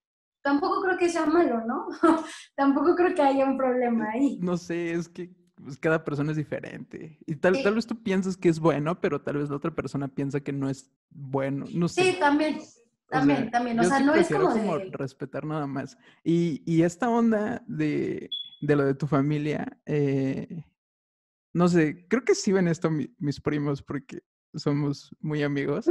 tampoco 0.44 0.84
creo 0.84 1.00
que 1.00 1.10
sea 1.10 1.26
malo, 1.26 1.66
¿no? 1.66 1.88
tampoco 2.56 2.94
creo 2.96 3.16
que 3.16 3.24
haya 3.24 3.46
un 3.46 3.58
problema 3.58 4.12
ahí. 4.12 4.38
No 4.40 4.56
sé, 4.56 4.92
es 4.92 5.10
que 5.10 5.34
pues, 5.56 5.80
cada 5.80 6.06
persona 6.06 6.30
es 6.30 6.38
diferente. 6.38 7.18
Y 7.26 7.38
tal, 7.38 7.64
tal 7.64 7.74
vez 7.74 7.88
tú 7.88 8.04
piensas 8.04 8.38
que 8.38 8.50
es 8.50 8.60
bueno, 8.60 9.02
pero 9.02 9.20
tal 9.20 9.38
vez 9.38 9.50
la 9.50 9.56
otra 9.56 9.74
persona 9.74 10.08
piensa 10.08 10.42
que 10.42 10.54
no 10.54 10.70
es 10.70 10.92
bueno. 11.10 11.66
No 11.74 11.88
sé. 11.88 12.04
Sí, 12.04 12.20
también. 12.20 12.60
También, 13.10 13.50
también, 13.50 13.80
o 13.80 13.84
sea, 13.86 14.02
no 14.02 14.14
es 14.14 14.28
como, 14.28 14.50
como 14.50 14.78
respetar 14.78 15.46
nada 15.46 15.66
más. 15.66 15.98
Y, 16.26 16.62
y 16.66 16.84
esta 16.84 17.10
onda 17.10 17.64
de, 17.66 18.30
de, 18.62 18.76
lo 18.76 18.86
de 18.86 18.96
tu 18.96 19.08
familia, 19.08 19.80
eh, 19.86 20.64
no 21.54 21.68
sé, 21.68 22.08
creo 22.08 22.24
que 22.24 22.36
sí 22.36 22.52
ven 22.52 22.68
esto 22.68 22.90
mis 22.92 23.42
primos 23.42 23.82
porque 23.82 24.22
somos 24.54 25.10
muy 25.20 25.44
amigos, 25.44 25.86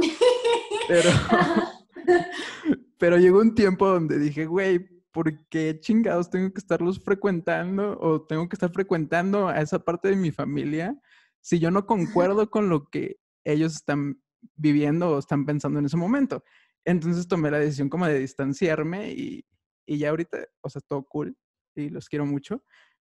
pero, 0.87 1.09
pero 2.97 3.17
llegó 3.17 3.39
un 3.39 3.55
tiempo 3.55 3.87
donde 3.87 4.17
dije, 4.19 4.45
güey, 4.45 4.79
¿por 5.11 5.47
qué 5.49 5.79
chingados 5.79 6.29
tengo 6.29 6.51
que 6.53 6.59
estarlos 6.59 6.99
frecuentando 7.03 7.97
o 7.99 8.21
tengo 8.25 8.47
que 8.47 8.55
estar 8.55 8.71
frecuentando 8.71 9.47
a 9.47 9.59
esa 9.61 9.79
parte 9.79 10.09
de 10.09 10.15
mi 10.15 10.31
familia 10.31 10.99
si 11.41 11.59
yo 11.59 11.71
no 11.71 11.85
concuerdo 11.85 12.49
con 12.49 12.69
lo 12.69 12.89
que 12.89 13.17
ellos 13.43 13.75
están 13.75 14.21
viviendo 14.55 15.09
o 15.09 15.19
están 15.19 15.45
pensando 15.45 15.79
en 15.79 15.85
ese 15.85 15.97
momento? 15.97 16.43
Entonces 16.85 17.27
tomé 17.27 17.51
la 17.51 17.59
decisión 17.59 17.89
como 17.89 18.07
de 18.07 18.19
distanciarme 18.19 19.11
y, 19.11 19.45
y 19.85 19.97
ya 19.97 20.09
ahorita, 20.09 20.37
o 20.61 20.69
sea, 20.69 20.81
todo 20.87 21.03
cool 21.03 21.35
y 21.81 21.89
los 21.89 22.09
quiero 22.09 22.25
mucho. 22.25 22.63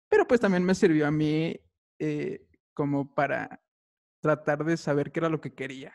Pero 0.09 0.27
pues 0.27 0.41
también 0.41 0.65
me 0.65 0.75
sirvió 0.75 1.07
a 1.07 1.11
mí 1.11 1.59
eh, 1.99 2.47
como 2.75 3.15
para 3.15 3.63
tratar 4.21 4.65
de 4.65 4.77
saber 4.77 5.13
qué 5.13 5.21
era 5.21 5.29
lo 5.29 5.41
que 5.41 5.55
quería. 5.55 5.93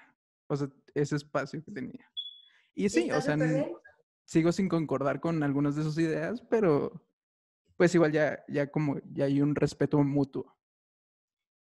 O 0.48 0.56
sea, 0.56 0.70
ese 0.94 1.16
espacio 1.16 1.64
que 1.64 1.72
tenía. 1.72 2.10
Y 2.74 2.90
sí, 2.90 3.12
o 3.12 3.22
sea, 3.22 3.38
sigo 4.26 4.52
sin 4.52 4.70
concordar 4.70 5.20
con 5.20 5.44
algunas 5.44 5.76
de 5.76 5.84
sus 5.84 5.98
ideas, 5.98 6.42
pero 6.50 7.06
pues 7.78 7.94
igual 7.96 8.12
ya, 8.12 8.44
ya 8.48 8.70
como 8.70 9.00
ya 9.12 9.26
hay 9.26 9.42
un 9.42 9.56
respeto 9.56 9.98
mutuo. 10.04 10.56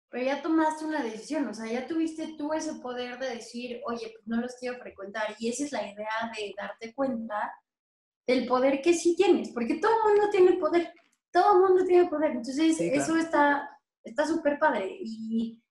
Pero 0.09 0.25
ya 0.25 0.41
tomaste 0.41 0.85
una 0.85 1.03
decisión, 1.03 1.47
o 1.47 1.53
sea, 1.53 1.71
ya 1.71 1.87
tuviste 1.87 2.35
tú 2.37 2.53
ese 2.53 2.75
poder 2.75 3.17
de 3.17 3.35
decir, 3.35 3.81
oye, 3.85 4.11
pues 4.13 4.27
no 4.27 4.41
los 4.41 4.55
quiero 4.59 4.77
frecuentar. 4.79 5.35
Y 5.39 5.49
esa 5.49 5.63
es 5.63 5.71
la 5.71 5.83
idea 5.83 6.31
de 6.35 6.53
darte 6.57 6.93
cuenta 6.93 7.51
del 8.31 8.47
poder 8.47 8.81
que 8.81 8.93
sí 8.93 9.15
tienes, 9.15 9.49
porque 9.51 9.75
todo 9.75 9.91
el 9.91 10.13
mundo 10.13 10.29
tiene 10.29 10.53
poder, 10.53 10.93
todo 11.31 11.53
el 11.53 11.69
mundo 11.69 11.85
tiene 11.85 12.07
poder. 12.07 12.31
Entonces, 12.31 12.79
eso 12.79 13.15
está 13.17 13.67
está 14.03 14.25
súper 14.25 14.59
padre. 14.59 14.97
Y 15.01 15.61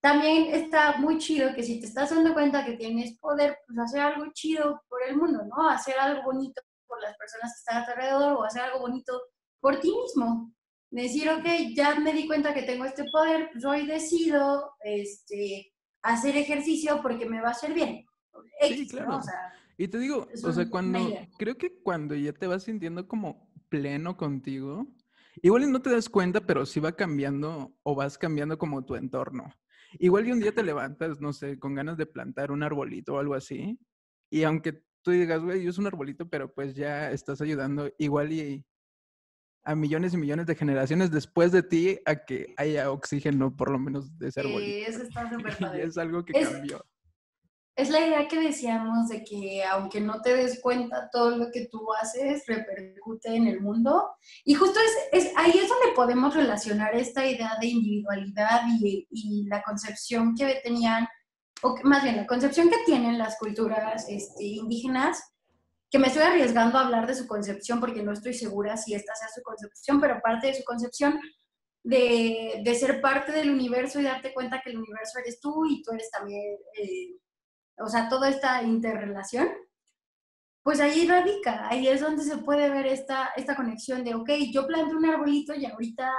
también 0.00 0.54
está 0.54 0.96
muy 0.98 1.18
chido 1.18 1.54
que 1.54 1.62
si 1.62 1.80
te 1.80 1.86
estás 1.86 2.10
dando 2.10 2.34
cuenta 2.34 2.64
que 2.64 2.76
tienes 2.76 3.18
poder, 3.18 3.58
pues 3.66 3.78
hacer 3.78 4.00
algo 4.00 4.26
chido 4.32 4.82
por 4.88 5.02
el 5.06 5.16
mundo, 5.16 5.42
¿no? 5.44 5.68
Hacer 5.68 5.98
algo 5.98 6.22
bonito 6.24 6.62
por 6.86 7.00
las 7.00 7.16
personas 7.16 7.52
que 7.52 7.58
están 7.58 7.82
a 7.82 7.86
tu 7.86 7.92
alrededor 7.92 8.32
o 8.32 8.44
hacer 8.44 8.62
algo 8.62 8.80
bonito 8.80 9.20
por 9.60 9.78
ti 9.80 9.90
mismo 9.90 10.52
decir, 10.90 11.30
ok, 11.30 11.44
ya 11.74 11.94
me 12.00 12.12
di 12.12 12.26
cuenta 12.26 12.52
que 12.52 12.62
tengo 12.62 12.84
este 12.84 13.04
poder, 13.12 13.50
pues 13.52 13.64
hoy 13.64 13.86
decido 13.86 14.74
este, 14.80 15.72
hacer 16.02 16.36
ejercicio 16.36 17.00
porque 17.00 17.26
me 17.26 17.40
va 17.40 17.48
a 17.48 17.52
hacer 17.52 17.72
bien. 17.74 18.04
sí, 18.60 18.88
claro. 18.88 19.20
Y 19.80 19.88
te 19.88 19.98
digo, 19.98 20.28
o 20.44 20.52
sea, 20.52 20.68
cuando, 20.68 20.98
creo 21.38 21.56
que 21.56 21.80
cuando 21.82 22.14
ya 22.14 22.34
te 22.34 22.46
vas 22.46 22.64
sintiendo 22.64 23.08
como 23.08 23.50
pleno 23.70 24.14
contigo, 24.14 24.86
igual 25.40 25.72
no 25.72 25.80
te 25.80 25.88
das 25.88 26.10
cuenta, 26.10 26.42
pero 26.42 26.66
sí 26.66 26.80
va 26.80 26.92
cambiando 26.92 27.74
o 27.82 27.94
vas 27.94 28.18
cambiando 28.18 28.58
como 28.58 28.84
tu 28.84 28.94
entorno. 28.94 29.50
Igual 29.98 30.28
y 30.28 30.32
un 30.32 30.40
día 30.40 30.52
te 30.52 30.62
levantas, 30.62 31.18
no 31.22 31.32
sé, 31.32 31.58
con 31.58 31.74
ganas 31.74 31.96
de 31.96 32.04
plantar 32.04 32.52
un 32.52 32.62
arbolito 32.62 33.14
o 33.14 33.18
algo 33.20 33.32
así, 33.32 33.80
y 34.28 34.42
aunque 34.42 34.84
tú 35.00 35.12
digas, 35.12 35.40
güey, 35.40 35.64
yo 35.64 35.70
es 35.70 35.78
un 35.78 35.86
arbolito, 35.86 36.28
pero 36.28 36.52
pues 36.52 36.74
ya 36.74 37.10
estás 37.10 37.40
ayudando, 37.40 37.90
igual 37.96 38.34
y 38.34 38.66
a 39.64 39.74
millones 39.74 40.12
y 40.12 40.18
millones 40.18 40.44
de 40.44 40.56
generaciones 40.56 41.10
después 41.10 41.52
de 41.52 41.62
ti 41.62 41.98
a 42.04 42.16
que 42.16 42.52
haya 42.58 42.90
oxígeno, 42.90 43.56
por 43.56 43.70
lo 43.70 43.78
menos 43.78 44.18
de 44.18 44.28
ese 44.28 44.40
árbol. 44.40 44.62
Sí, 44.62 44.82
eso 44.86 45.02
está 45.04 45.30
súper 45.32 45.56
padre. 45.56 45.84
es 45.84 45.96
algo 45.96 46.22
que 46.22 46.34
cambió. 46.34 46.84
Es 47.80 47.88
la 47.88 48.06
idea 48.06 48.28
que 48.28 48.38
decíamos 48.38 49.08
de 49.08 49.24
que 49.24 49.64
aunque 49.64 50.02
no 50.02 50.20
te 50.20 50.36
des 50.36 50.60
cuenta, 50.60 51.08
todo 51.10 51.30
lo 51.30 51.50
que 51.50 51.66
tú 51.66 51.80
haces 52.00 52.44
repercute 52.46 53.34
en 53.34 53.46
el 53.46 53.60
mundo. 53.60 54.10
Y 54.44 54.52
justo 54.52 54.78
es, 55.12 55.24
es 55.24 55.32
ahí 55.34 55.52
es 55.54 55.66
donde 55.66 55.94
podemos 55.94 56.34
relacionar 56.34 56.94
esta 56.94 57.24
idea 57.24 57.56
de 57.58 57.68
individualidad 57.68 58.60
y, 58.82 59.08
y 59.10 59.46
la 59.46 59.62
concepción 59.62 60.34
que 60.34 60.60
tenían, 60.62 61.08
o 61.62 61.74
más 61.84 62.02
bien 62.04 62.18
la 62.18 62.26
concepción 62.26 62.68
que 62.68 62.84
tienen 62.84 63.16
las 63.16 63.38
culturas 63.38 64.04
este, 64.10 64.44
indígenas 64.44 65.22
que 65.90 65.98
me 65.98 66.08
estoy 66.08 66.22
arriesgando 66.22 66.76
a 66.76 66.82
hablar 66.82 67.06
de 67.06 67.14
su 67.14 67.26
concepción 67.26 67.80
porque 67.80 68.02
no 68.02 68.12
estoy 68.12 68.34
segura 68.34 68.76
si 68.76 68.92
esta 68.92 69.14
sea 69.14 69.28
su 69.34 69.40
concepción, 69.42 70.02
pero 70.02 70.20
parte 70.22 70.48
de 70.48 70.54
su 70.54 70.64
concepción 70.64 71.18
de, 71.82 72.60
de 72.62 72.74
ser 72.74 73.00
parte 73.00 73.32
del 73.32 73.50
universo 73.50 74.00
y 74.00 74.04
darte 74.04 74.34
cuenta 74.34 74.60
que 74.62 74.68
el 74.68 74.78
universo 74.78 75.18
eres 75.18 75.40
tú 75.40 75.64
y 75.66 75.82
tú 75.82 75.92
eres 75.92 76.10
también, 76.10 76.58
eh, 76.78 77.16
o 77.80 77.88
sea, 77.88 78.08
toda 78.08 78.28
esta 78.28 78.62
interrelación, 78.62 79.48
pues 80.62 80.80
ahí 80.80 81.08
radica, 81.08 81.68
ahí 81.68 81.88
es 81.88 82.00
donde 82.00 82.22
se 82.22 82.38
puede 82.38 82.68
ver 82.68 82.86
esta, 82.86 83.32
esta 83.36 83.56
conexión 83.56 84.04
de, 84.04 84.14
ok, 84.14 84.30
yo 84.52 84.66
planto 84.66 84.96
un 84.96 85.06
arbolito 85.06 85.54
y 85.54 85.64
ahorita 85.64 86.12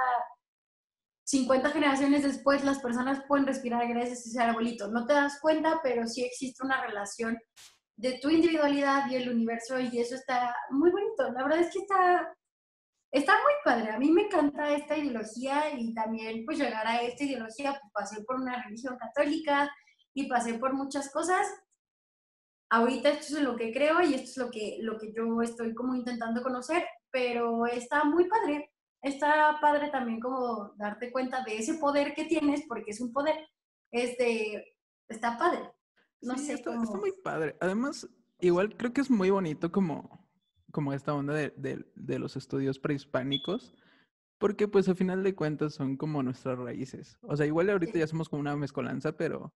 50 1.24 1.70
generaciones 1.70 2.24
después 2.24 2.64
las 2.64 2.80
personas 2.80 3.22
pueden 3.28 3.46
respirar 3.46 3.86
gracias 3.88 4.26
a 4.26 4.28
ese 4.30 4.42
arbolito. 4.42 4.88
No 4.88 5.06
te 5.06 5.14
das 5.14 5.38
cuenta, 5.40 5.80
pero 5.82 6.06
sí 6.06 6.22
existe 6.24 6.64
una 6.64 6.84
relación 6.84 7.38
de 7.96 8.18
tu 8.20 8.30
individualidad 8.30 9.08
y 9.08 9.16
el 9.16 9.28
universo 9.28 9.78
y 9.78 9.98
eso 10.00 10.16
está 10.16 10.54
muy 10.70 10.90
bonito. 10.90 11.30
La 11.32 11.44
verdad 11.44 11.60
es 11.60 11.72
que 11.72 11.78
está, 11.78 12.34
está 13.12 13.34
muy 13.34 13.52
padre. 13.64 13.92
A 13.92 13.98
mí 13.98 14.10
me 14.10 14.22
encanta 14.22 14.72
esta 14.72 14.96
ideología 14.98 15.70
y 15.78 15.94
también 15.94 16.44
pues 16.44 16.58
llegar 16.58 16.86
a 16.86 17.00
esta 17.00 17.24
ideología, 17.24 17.78
pues 17.80 17.92
pasé 17.94 18.24
por 18.24 18.40
una 18.40 18.60
religión 18.64 18.96
católica 18.98 19.70
y 20.14 20.28
pasé 20.28 20.54
por 20.54 20.74
muchas 20.74 21.10
cosas. 21.10 21.46
Ahorita 22.70 23.10
esto 23.10 23.36
es 23.36 23.42
lo 23.42 23.56
que 23.56 23.72
creo 23.72 24.00
y 24.00 24.14
esto 24.14 24.30
es 24.30 24.36
lo 24.38 24.50
que, 24.50 24.78
lo 24.80 24.98
que 24.98 25.12
yo 25.12 25.42
estoy 25.42 25.74
como 25.74 25.94
intentando 25.94 26.42
conocer, 26.42 26.84
pero 27.10 27.66
está 27.66 28.04
muy 28.04 28.28
padre. 28.28 28.70
Está 29.02 29.58
padre 29.60 29.90
también 29.90 30.20
como 30.20 30.72
darte 30.76 31.10
cuenta 31.10 31.42
de 31.44 31.58
ese 31.58 31.74
poder 31.74 32.14
que 32.14 32.24
tienes, 32.24 32.62
porque 32.68 32.92
es 32.92 33.00
un 33.00 33.12
poder. 33.12 33.34
Este, 33.90 34.76
está 35.08 35.36
padre. 35.36 35.70
No 36.22 36.38
sé 36.38 36.54
está, 36.54 36.70
muy 36.70 37.12
padre. 37.22 37.56
Además, 37.60 38.08
igual 38.38 38.76
creo 38.76 38.92
que 38.92 39.00
es 39.00 39.10
muy 39.10 39.30
bonito 39.30 39.72
como, 39.72 40.24
como 40.70 40.92
esta 40.92 41.14
onda 41.14 41.34
de, 41.34 41.52
de, 41.94 42.18
los 42.18 42.36
estudios 42.36 42.78
prehispánicos, 42.78 43.74
porque 44.42 44.66
pues 44.66 44.88
al 44.88 44.96
final 44.96 45.22
de 45.22 45.36
cuentas 45.36 45.74
son 45.74 45.96
como 45.96 46.20
nuestras 46.20 46.58
raíces. 46.58 47.16
O 47.22 47.36
sea, 47.36 47.46
igual 47.46 47.70
ahorita 47.70 47.96
ya 47.96 48.08
somos 48.08 48.28
como 48.28 48.40
una 48.40 48.56
mezcolanza, 48.56 49.16
pero 49.16 49.54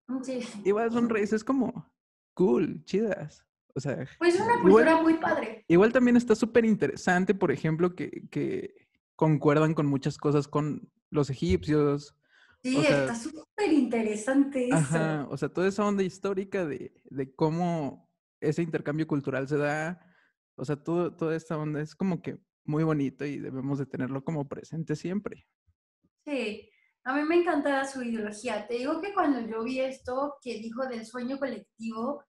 igual 0.65 0.93
son 0.93 1.09
raíces 1.09 1.43
como 1.43 1.91
cool, 2.35 2.85
chidas. 2.85 3.45
O 3.75 3.81
sea, 3.81 4.07
pues 4.19 4.39
una 4.39 4.61
cultura 4.61 5.03
muy 5.03 5.15
padre. 5.15 5.65
Igual 5.67 5.93
también 5.93 6.17
está 6.17 6.37
súper 6.37 6.65
interesante, 6.65 7.35
por 7.35 7.51
ejemplo, 7.51 7.97
que, 7.97 8.29
que 8.31 8.87
concuerdan 9.17 9.75
con 9.75 9.87
muchas 9.87 10.19
cosas 10.19 10.47
con 10.47 10.89
los 11.11 11.31
egipcios, 11.31 12.15
Sí, 12.63 12.79
está 12.79 13.15
súper 13.15 13.73
interesante 13.73 14.67
eso. 14.67 14.77
Ajá, 14.77 15.27
o 15.31 15.37
sea, 15.37 15.49
toda 15.49 15.69
esa 15.69 15.85
onda 15.85 16.03
histórica 16.03 16.67
de, 16.67 16.93
de, 17.05 17.33
cómo 17.33 18.09
ese 18.41 18.63
intercambio 18.63 19.07
cultural 19.07 19.47
se 19.47 19.57
da, 19.57 20.01
o 20.57 20.65
sea, 20.65 20.75
todo, 20.77 21.15
toda 21.15 21.37
esta 21.37 21.57
onda 21.57 21.81
es 21.81 21.95
como 21.95 22.23
que 22.23 22.39
muy 22.67 22.85
bonito 22.85 23.25
y 23.25 23.39
debemos 23.39 23.79
de 23.79 23.87
tenerlo 23.87 24.23
como 24.25 24.49
presente 24.49 24.97
siempre. 24.97 25.47
Sí, 26.25 26.69
a 27.05 27.15
mí 27.15 27.23
me 27.23 27.37
encanta 27.37 27.85
su 27.85 28.03
ideología. 28.03 28.67
Te 28.67 28.75
digo 28.75 29.01
que 29.01 29.15
cuando 29.15 29.41
yo 29.41 29.63
vi 29.63 29.81
esto 29.81 30.37
que 30.43 30.55
dijo 30.59 30.87
del 30.87 31.07
sueño 31.07 31.39
colectivo, 31.39 32.25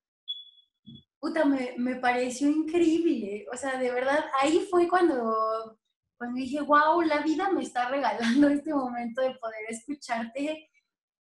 puta, 1.20 1.46
me, 1.46 1.76
me 1.78 1.96
pareció 1.96 2.50
increíble. 2.50 3.46
O 3.52 3.58
sea, 3.58 3.80
de 3.80 3.92
verdad, 3.92 4.26
ahí 4.42 4.68
fue 4.70 4.88
cuando 4.88 5.78
cuando 6.18 6.38
dije, 6.40 6.62
wow, 6.62 7.02
la 7.02 7.22
vida 7.22 7.52
me 7.52 7.62
está 7.62 7.90
regalando 7.90 8.50
este 8.50 8.74
momento 8.74 9.22
de 9.22 9.36
poder 9.36 9.66
escucharte 9.70 10.70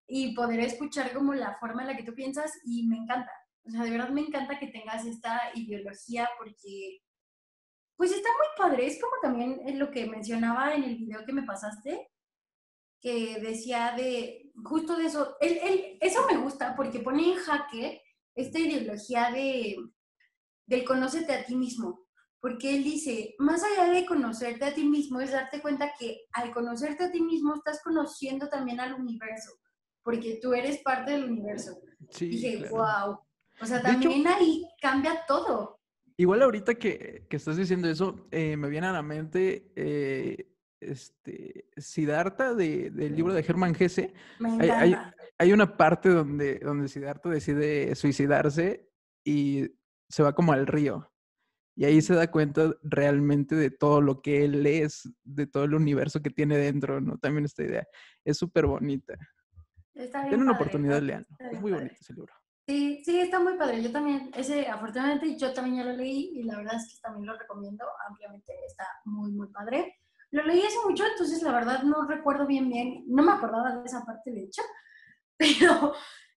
y 0.07 0.33
poder 0.33 0.59
escuchar 0.61 1.13
como 1.13 1.33
la 1.33 1.55
forma 1.55 1.81
en 1.81 1.89
la 1.89 1.97
que 1.97 2.03
tú 2.03 2.13
piensas 2.13 2.51
y 2.63 2.87
me 2.87 2.97
encanta. 2.97 3.31
O 3.65 3.69
sea, 3.69 3.83
de 3.83 3.91
verdad 3.91 4.09
me 4.09 4.21
encanta 4.21 4.57
que 4.57 4.67
tengas 4.67 5.05
esta 5.05 5.51
ideología 5.53 6.29
porque, 6.37 7.01
pues 7.97 8.11
está 8.11 8.29
muy 8.29 8.47
padre. 8.69 8.87
Es 8.87 9.01
como 9.01 9.13
también 9.21 9.59
lo 9.77 9.91
que 9.91 10.05
mencionaba 10.05 10.73
en 10.75 10.83
el 10.83 10.95
video 10.95 11.25
que 11.25 11.33
me 11.33 11.43
pasaste, 11.43 12.09
que 13.01 13.39
decía 13.41 13.93
de, 13.97 14.51
justo 14.63 14.95
de 14.95 15.07
eso, 15.07 15.35
eso 15.41 16.25
me 16.31 16.37
gusta 16.37 16.75
porque 16.75 16.99
pone 16.99 17.33
en 17.33 17.35
jaque 17.35 18.01
esta 18.35 18.59
ideología 18.59 19.31
de, 19.31 19.75
del 20.65 20.85
conócete 20.85 21.33
a 21.33 21.45
ti 21.45 21.55
mismo 21.55 22.07
porque 22.39 22.75
él 22.75 22.83
dice, 22.83 23.35
más 23.39 23.63
allá 23.63 23.91
de 23.91 24.05
conocerte 24.05 24.65
a 24.65 24.73
ti 24.73 24.83
mismo, 24.83 25.19
es 25.19 25.31
darte 25.31 25.61
cuenta 25.61 25.91
que 25.97 26.27
al 26.33 26.53
conocerte 26.53 27.05
a 27.05 27.11
ti 27.11 27.21
mismo 27.21 27.55
estás 27.55 27.81
conociendo 27.83 28.47
también 28.47 28.79
al 28.79 28.93
universo, 28.93 29.53
porque 30.03 30.39
tú 30.41 30.53
eres 30.53 30.77
parte 30.77 31.11
del 31.11 31.25
universo. 31.25 31.79
Sí, 32.09 32.29
dije, 32.29 32.69
wow. 32.69 33.19
O 33.59 33.65
sea, 33.65 33.81
también 33.81 34.27
ahí 34.27 34.63
cambia 34.79 35.25
todo. 35.27 35.76
Igual 36.17 36.41
ahorita 36.41 36.75
que, 36.75 37.25
que 37.29 37.37
estás 37.37 37.57
diciendo 37.57 37.87
eso, 37.87 38.27
eh, 38.31 38.57
me 38.57 38.69
viene 38.69 38.87
a 38.87 38.91
la 38.91 39.03
mente 39.03 39.71
eh, 39.75 40.51
este, 40.79 41.69
Siddhartha 41.77 42.55
de, 42.55 42.89
del 42.89 43.15
libro 43.15 43.33
de 43.33 43.43
Germán 43.43 43.75
Gese. 43.75 44.13
Hay, 44.59 44.69
hay, 44.69 44.95
hay, 45.37 45.53
una 45.53 45.77
parte 45.77 46.09
donde, 46.09 46.59
donde 46.59 46.87
Siddhartha 46.87 47.29
decide 47.29 47.93
suicidarse 47.95 48.89
y 49.23 49.69
se 50.09 50.23
va 50.23 50.33
como 50.33 50.53
al 50.53 50.65
río. 50.65 51.11
Y 51.75 51.85
ahí 51.85 52.01
se 52.01 52.15
da 52.15 52.31
cuenta 52.31 52.75
realmente 52.81 53.55
de 53.55 53.69
todo 53.69 54.01
lo 54.01 54.23
que 54.23 54.43
él 54.43 54.65
es, 54.65 55.07
de 55.23 55.45
todo 55.45 55.65
el 55.65 55.75
universo 55.75 56.23
que 56.23 56.31
tiene 56.31 56.57
dentro, 56.57 56.99
¿no? 56.99 57.19
También 57.19 57.45
esta 57.45 57.61
idea. 57.61 57.87
Es 58.25 58.37
súper 58.37 58.65
bonita. 58.65 59.13
Tiene 59.93 60.37
una 60.37 60.53
oportunidad, 60.53 60.99
lean. 61.01 61.25
Es 61.37 61.61
muy 61.61 61.71
bonito 61.71 61.95
ese 61.99 62.13
libro. 62.13 62.33
Sí, 62.67 63.01
sí, 63.05 63.21
está 63.21 63.39
muy 63.39 63.57
padre. 63.57 63.81
Yo 63.81 63.91
también, 63.93 64.29
ese, 64.35 64.67
afortunadamente, 64.67 65.37
yo 65.37 65.53
también 65.53 65.77
ya 65.77 65.83
lo 65.85 65.93
leí 65.95 66.31
y 66.33 66.43
la 66.43 66.57
verdad 66.57 66.75
es 66.75 66.93
que 66.93 67.01
también 67.01 67.25
lo 67.25 67.37
recomiendo 67.37 67.85
ampliamente. 68.09 68.53
Está 68.67 68.85
muy, 69.05 69.31
muy 69.31 69.47
padre. 69.47 69.95
Lo 70.31 70.43
leí 70.43 70.61
hace 70.61 70.75
mucho, 70.85 71.05
entonces 71.05 71.41
la 71.41 71.53
verdad 71.53 71.83
no 71.83 72.05
recuerdo 72.05 72.45
bien, 72.45 72.69
bien. 72.69 73.05
No 73.07 73.23
me 73.23 73.31
acordaba 73.31 73.77
de 73.77 73.85
esa 73.85 74.03
parte, 74.05 74.31
de 74.31 74.43
hecho. 74.43 74.61
Pero 75.37 75.93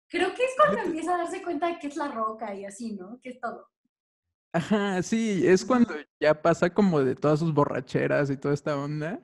creo 0.10 0.34
que 0.34 0.44
es 0.44 0.52
cuando 0.58 0.82
empieza 0.82 1.16
a 1.16 1.20
darse 1.20 1.42
cuenta 1.42 1.68
de 1.68 1.80
que 1.80 1.88
es 1.88 1.96
la 1.96 2.10
roca 2.10 2.54
y 2.54 2.66
así, 2.66 2.98
¿no? 2.98 3.22
Que 3.22 3.30
es 3.30 3.40
todo. 3.40 3.70
Ajá, 4.52 5.02
sí, 5.04 5.48
es 5.48 5.64
cuando 5.64 5.94
ya 6.20 6.42
pasa 6.42 6.74
como 6.74 7.02
de 7.04 7.16
todas 7.16 7.40
sus 7.40 7.54
borracheras 7.54 8.30
y 8.30 8.36
toda 8.38 8.54
esta 8.54 8.78
onda. 8.78 9.22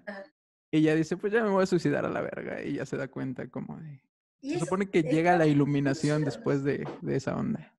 Y 0.72 0.84
ya 0.84 0.96
dice, 0.96 1.18
pues 1.18 1.34
ya 1.34 1.44
me 1.44 1.50
voy 1.50 1.64
a 1.64 1.68
suicidar 1.68 2.06
a 2.06 2.10
la 2.10 2.22
verga. 2.22 2.64
Y 2.64 2.76
ya 2.76 2.86
se 2.86 2.96
da 2.96 3.10
cuenta 3.10 3.50
como 3.50 3.78
de... 3.78 4.02
Se 4.44 4.60
supone 4.60 4.90
que 4.90 5.04
llega 5.04 5.38
la 5.38 5.48
iluminación 5.48 6.26
después 6.26 6.64
de, 6.64 6.86
de, 7.02 7.16
esa 7.16 7.36
onda. 7.36 7.74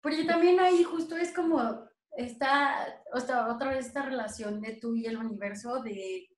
Porque 0.00 0.24
también 0.24 0.60
ahí 0.60 0.84
justo 0.84 1.16
es 1.16 1.32
como 1.32 1.84
esta, 2.16 3.02
otra 3.12 3.70
vez 3.70 3.86
esta 3.86 4.02
relación 4.02 4.60
de 4.60 4.76
tú 4.76 4.94
y 4.94 5.06
el 5.06 5.16
universo 5.16 5.82
de, 5.82 6.30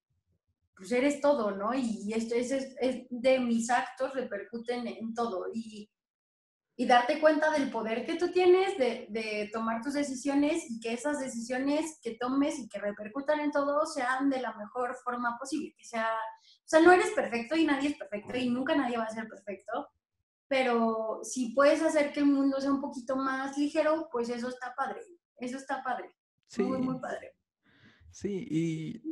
pues 0.74 0.90
eres 0.90 1.20
todo, 1.20 1.50
¿no? 1.50 1.74
Y 1.74 2.12
esto 2.14 2.34
es, 2.34 2.50
es 2.50 3.06
de 3.10 3.40
mis 3.40 3.68
actos 3.68 4.14
repercuten 4.14 4.86
en 4.86 5.12
todo. 5.12 5.46
Y 5.52 5.90
y 6.80 6.86
darte 6.86 7.20
cuenta 7.20 7.50
del 7.50 7.70
poder 7.70 8.06
que 8.06 8.16
tú 8.16 8.32
tienes 8.32 8.78
de, 8.78 9.04
de, 9.10 9.50
tomar 9.52 9.82
tus 9.82 9.92
decisiones 9.92 10.64
y 10.70 10.80
que 10.80 10.94
esas 10.94 11.20
decisiones 11.20 12.00
que 12.02 12.16
tomes 12.18 12.58
y 12.58 12.70
que 12.70 12.78
repercutan 12.78 13.38
en 13.40 13.50
todo 13.50 13.84
sean 13.84 14.30
de 14.30 14.40
la 14.40 14.54
mejor 14.54 14.96
forma 15.04 15.36
posible, 15.38 15.74
que 15.76 15.84
sea, 15.84 16.08
o 16.08 16.39
sea, 16.70 16.80
no 16.80 16.92
eres 16.92 17.10
perfecto 17.10 17.56
y 17.56 17.64
nadie 17.66 17.90
es 17.90 17.96
perfecto 17.96 18.36
y 18.36 18.48
nunca 18.48 18.76
nadie 18.76 18.96
va 18.96 19.04
a 19.04 19.10
ser 19.10 19.28
perfecto, 19.28 19.88
pero 20.46 21.20
si 21.22 21.52
puedes 21.52 21.82
hacer 21.82 22.12
que 22.12 22.20
el 22.20 22.26
mundo 22.26 22.60
sea 22.60 22.70
un 22.70 22.80
poquito 22.80 23.16
más 23.16 23.58
ligero, 23.58 24.08
pues 24.10 24.28
eso 24.28 24.48
está 24.48 24.72
padre, 24.76 25.00
eso 25.38 25.56
está 25.56 25.82
padre, 25.82 26.14
sí. 26.46 26.62
muy, 26.62 26.78
muy 26.78 27.00
padre. 27.00 27.36
Sí, 28.12 28.46
y 28.48 29.02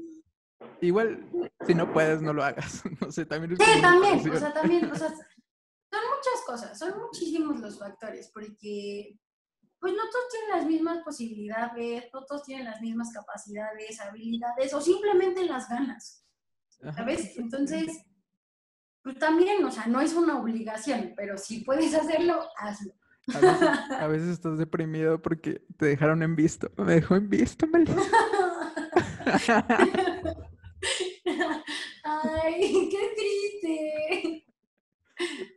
igual, 0.80 1.28
si 1.66 1.74
no 1.74 1.92
puedes, 1.92 2.22
no 2.22 2.32
lo 2.32 2.44
hagas, 2.44 2.82
no 3.00 3.11
sé, 3.11 3.26
también 3.26 3.52
es 3.52 3.59
Sí, 3.59 3.80
también, 3.80 4.30
o 4.30 4.38
sea, 4.38 4.52
también, 4.52 4.90
o 4.90 4.94
sea, 4.94 5.09
son 5.90 6.02
muchas 6.16 6.44
cosas, 6.46 6.78
son 6.78 6.98
muchísimos 6.98 7.61
los 7.61 7.78
factores, 7.78 8.30
porque 8.32 9.18
pues 9.80 9.92
no 9.94 10.02
todos 10.11 10.28
tienen 10.30 10.50
las 10.50 10.66
mismas 10.66 11.02
posibilidades, 11.04 12.04
no 12.12 12.24
todos 12.24 12.44
tienen 12.44 12.66
las 12.66 12.80
mismas 12.80 13.12
capacidades, 13.12 14.00
habilidades 14.00 14.74
o 14.74 14.80
simplemente 14.80 15.44
las 15.44 15.68
ganas. 15.68 16.24
¿Sabes? 16.95 17.37
Entonces, 17.39 18.05
pues 19.03 19.18
también, 19.18 19.64
o 19.64 19.70
sea, 19.70 19.87
no 19.87 20.01
es 20.01 20.12
una 20.14 20.39
obligación, 20.39 21.14
pero 21.16 21.39
si 21.39 21.61
puedes 21.64 21.95
hacerlo, 21.95 22.43
hazlo. 22.57 22.93
A 23.99 24.07
veces, 24.07 24.29
estás 24.33 24.59
deprimido 24.59 25.20
porque 25.20 25.62
te 25.76 25.87
dejaron 25.87 26.22
en 26.22 26.37
visto. 26.37 26.70
Me 26.76 26.95
dejó 26.95 27.16
en 27.16 27.29
visto, 27.29 27.66
Melissa. 27.66 28.01
Ay, 32.05 32.89
qué 32.91 33.11
triste. 33.16 34.45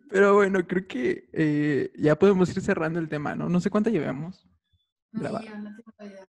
Pero 0.10 0.34
bueno, 0.36 0.66
creo 0.68 0.88
que 0.88 1.30
eh, 1.32 1.92
ya 1.96 2.18
podemos 2.18 2.50
ir 2.56 2.62
cerrando 2.62 3.00
el 3.00 3.08
tema, 3.08 3.36
¿no? 3.36 3.48
No 3.48 3.60
sé 3.60 3.70
cuánto 3.70 3.90
llevamos. 3.90 4.46
No, 5.12 5.30
no 5.30 5.40
tengo 5.40 5.94
idea. 6.00 6.28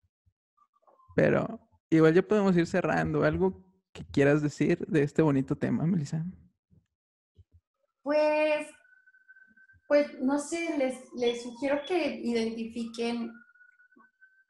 Pero 1.16 1.60
igual 1.88 2.14
ya 2.14 2.22
podemos 2.22 2.56
ir 2.56 2.66
cerrando. 2.66 3.24
¿Algo 3.24 3.69
que 3.92 4.04
quieras 4.04 4.42
decir 4.42 4.78
de 4.86 5.02
este 5.02 5.22
bonito 5.22 5.56
tema, 5.56 5.84
Melissa? 5.84 6.24
Pues, 8.02 8.66
pues 9.88 10.20
no 10.20 10.38
sé, 10.38 10.76
les, 10.78 10.96
les 11.14 11.42
sugiero 11.42 11.80
que 11.86 12.16
identifiquen, 12.16 13.32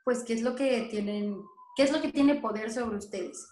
pues, 0.05 0.25
qué 0.25 0.35
es 0.35 0.43
lo 0.43 0.55
que 0.55 0.89
tienen, 0.91 1.37
qué 1.77 1.85
es 1.85 1.93
lo 1.93 2.01
que 2.01 2.13
tiene 2.13 2.37
poder 2.37 2.71
sobre 2.71 2.97
ustedes 2.97 3.47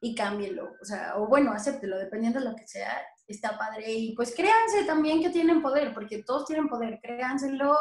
y 0.00 0.14
cámbienlo. 0.14 0.72
O 0.80 0.84
sea, 0.84 1.14
o 1.16 1.26
bueno, 1.26 1.52
acéptelo, 1.52 1.96
dependiendo 1.96 2.40
de 2.40 2.50
lo 2.50 2.56
que 2.56 2.66
sea, 2.66 2.92
está 3.26 3.56
padre. 3.56 3.90
Y 3.92 4.14
pues 4.14 4.34
créanse 4.34 4.84
también 4.84 5.22
que 5.22 5.30
tienen 5.30 5.62
poder, 5.62 5.94
porque 5.94 6.22
todos 6.22 6.46
tienen 6.46 6.68
poder, 6.68 7.00
créanselo 7.02 7.74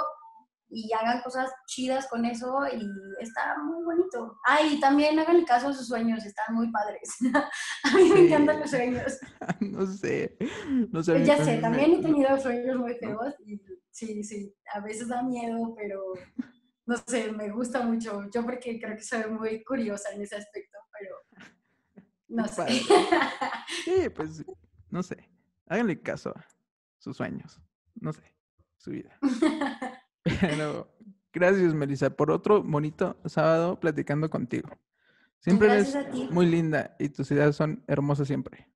y 0.71 0.91
hagan 0.93 1.21
cosas 1.21 1.51
chidas 1.67 2.07
con 2.07 2.25
eso 2.25 2.65
y 2.71 2.89
está 3.19 3.57
muy 3.61 3.83
bonito. 3.83 4.39
Ay, 4.45 4.75
y 4.75 4.79
también 4.79 5.19
hagan 5.19 5.43
caso 5.43 5.67
a 5.67 5.73
sus 5.73 5.87
sueños, 5.87 6.25
están 6.25 6.55
muy 6.55 6.71
padres. 6.71 7.17
a 7.83 7.95
mí 7.95 8.09
me 8.09 8.25
encantan 8.27 8.61
los 8.61 8.69
sueños. 8.69 9.19
no 9.59 9.85
sé, 9.85 10.37
no 10.89 11.03
sé. 11.03 11.25
Ya 11.25 11.43
sé, 11.43 11.57
también 11.57 11.93
he 11.93 12.01
tenido 12.01 12.39
sueños 12.39 12.77
muy 12.77 12.95
feos 12.95 13.35
y 13.45 13.61
sí, 13.91 14.23
sí, 14.23 14.55
a 14.73 14.79
veces 14.79 15.09
da 15.09 15.21
miedo, 15.21 15.75
pero 15.75 16.01
no 16.85 16.95
sé, 17.05 17.31
me 17.33 17.49
gusta 17.49 17.83
mucho. 17.83 18.29
Yo 18.33 18.43
porque 18.43 18.79
creo 18.79 18.95
que 18.95 19.03
soy 19.03 19.29
muy 19.29 19.63
curiosa 19.65 20.11
en 20.13 20.21
ese 20.21 20.37
aspecto, 20.37 20.77
pero 20.97 21.15
no 22.29 22.47
sé. 22.47 22.67
sí, 23.83 24.09
pues, 24.15 24.43
no 24.89 25.03
sé. 25.03 25.29
Háganle 25.67 26.01
caso 26.01 26.29
a 26.29 26.45
sus 26.97 27.17
sueños. 27.17 27.59
No 27.95 28.13
sé, 28.13 28.23
su 28.77 28.91
vida. 28.91 29.17
Pero 30.41 30.87
gracias, 31.33 31.73
Melissa, 31.73 32.09
por 32.09 32.31
otro 32.31 32.63
bonito 32.63 33.17
sábado 33.25 33.79
platicando 33.79 34.29
contigo. 34.29 34.69
Siempre 35.39 35.67
eres 35.69 35.95
muy 36.31 36.45
linda 36.45 36.95
y 36.99 37.09
tus 37.09 37.31
ideas 37.31 37.55
son 37.55 37.83
hermosas 37.87 38.27
siempre. 38.27 38.67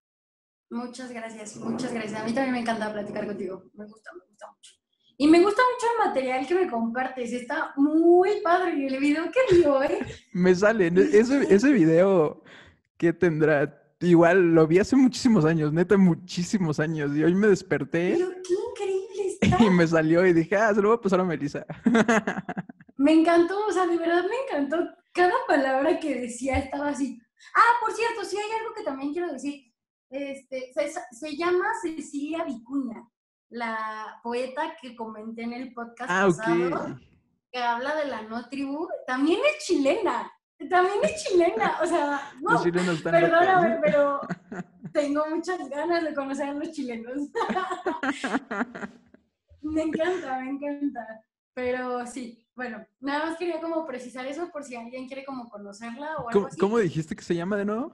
Muchas 0.72 1.12
gracias, 1.12 1.58
muchas 1.58 1.94
gracias. 1.94 2.20
A 2.20 2.26
mí 2.26 2.34
también 2.34 2.54
me 2.54 2.60
encanta 2.62 2.92
platicar 2.92 3.28
contigo. 3.28 3.64
Me 3.76 3.86
gusta, 3.86 4.12
me 4.14 4.26
gusta 4.28 4.48
mucho. 4.52 4.72
Y 5.18 5.28
me 5.28 5.42
gusta 5.42 5.62
mucho 5.62 5.88
el 5.94 6.08
material 6.08 6.48
que 6.48 6.56
me 6.56 6.70
compartes. 6.70 7.32
Está 7.32 7.72
muy 7.78 8.42
padre. 8.44 8.78
Y 8.78 8.88
el 8.88 9.00
video 9.00 9.26
que 9.32 9.56
vi 9.56 9.64
hoy. 9.64 9.88
me 10.34 10.54
sale. 10.56 10.88
Ese, 10.88 11.54
ese 11.54 11.72
video 11.72 12.44
que 12.98 13.14
tendrá. 13.14 13.82
Igual 14.02 14.54
lo 14.54 14.68
vi 14.68 14.80
hace 14.80 14.96
muchísimos 14.96 15.46
años, 15.46 15.72
neta, 15.72 15.98
muchísimos 15.98 16.80
años. 16.80 17.16
Y 17.16 17.24
hoy 17.24 17.34
me 17.34 17.48
desperté. 17.48 18.16
Pero 18.18 18.32
qué 18.44 18.56
Y 19.60 19.70
me 19.70 19.88
salió 19.88 20.26
y 20.26 20.34
dije, 20.34 20.56
ah, 20.56 20.74
se 20.74 20.82
lo 20.82 20.90
voy 20.90 20.98
a 20.98 21.02
pasar 21.02 21.20
a 21.20 21.24
Melissa. 21.24 21.66
me 22.98 23.14
encantó, 23.14 23.66
o 23.66 23.72
sea, 23.72 23.88
de 23.88 23.98
verdad 23.98 24.24
me 24.24 24.36
encantó. 24.48 24.90
Cada 25.14 25.34
palabra 25.48 26.00
que 26.00 26.22
decía 26.22 26.58
estaba 26.58 26.90
así. 26.90 27.22
Ah, 27.56 27.80
por 27.80 27.94
cierto, 27.94 28.24
sí 28.24 28.38
hay 28.38 28.60
algo 28.60 28.74
que 28.76 28.84
también 28.84 29.14
quiero 29.14 29.32
decir. 29.32 29.72
Este, 30.10 30.72
se, 31.12 31.36
llama 31.36 31.66
Cecilia 31.82 32.44
Vicuña, 32.44 33.08
la 33.50 34.20
poeta 34.24 34.76
que 34.82 34.96
comenté 34.96 35.44
en 35.44 35.54
el 35.54 35.74
podcast 35.74 36.12
ah, 36.12 36.28
pasado, 36.28 37.00
que 37.52 37.60
habla 37.60 37.96
de 37.96 38.06
la 38.06 38.22
no 38.24 38.48
tribu. 38.50 38.88
También 39.08 39.40
es 39.46 39.66
chilena. 39.66 40.32
También 40.70 41.00
es 41.04 41.24
chilena, 41.24 41.80
o 41.82 41.86
sea, 41.86 42.32
no, 42.42 42.62
perdóname, 43.04 43.80
pero 43.84 44.22
tengo 44.94 45.26
muchas 45.30 45.68
ganas 45.70 46.04
de 46.04 46.14
conocer 46.14 46.48
a 46.48 46.54
los 46.54 46.72
chilenos. 46.72 47.30
Me 49.66 49.84
encanta, 49.84 50.40
me 50.40 50.50
encanta. 50.52 51.26
Pero 51.54 52.06
sí, 52.06 52.46
bueno, 52.56 52.86
nada 53.00 53.26
más 53.26 53.38
quería 53.38 53.62
como 53.62 53.86
precisar 53.86 54.26
eso 54.26 54.52
por 54.52 54.64
si 54.64 54.76
alguien 54.76 55.08
quiere 55.08 55.26
como 55.26 55.50
conocerla 55.50 56.18
o 56.18 56.30
algo 56.30 56.48
así. 56.48 56.58
¿Cómo 56.58 56.80
dijiste 56.80 57.16
que 57.16 57.24
se 57.24 57.36
llama 57.36 57.58
de 57.58 57.66
nuevo? 57.66 57.94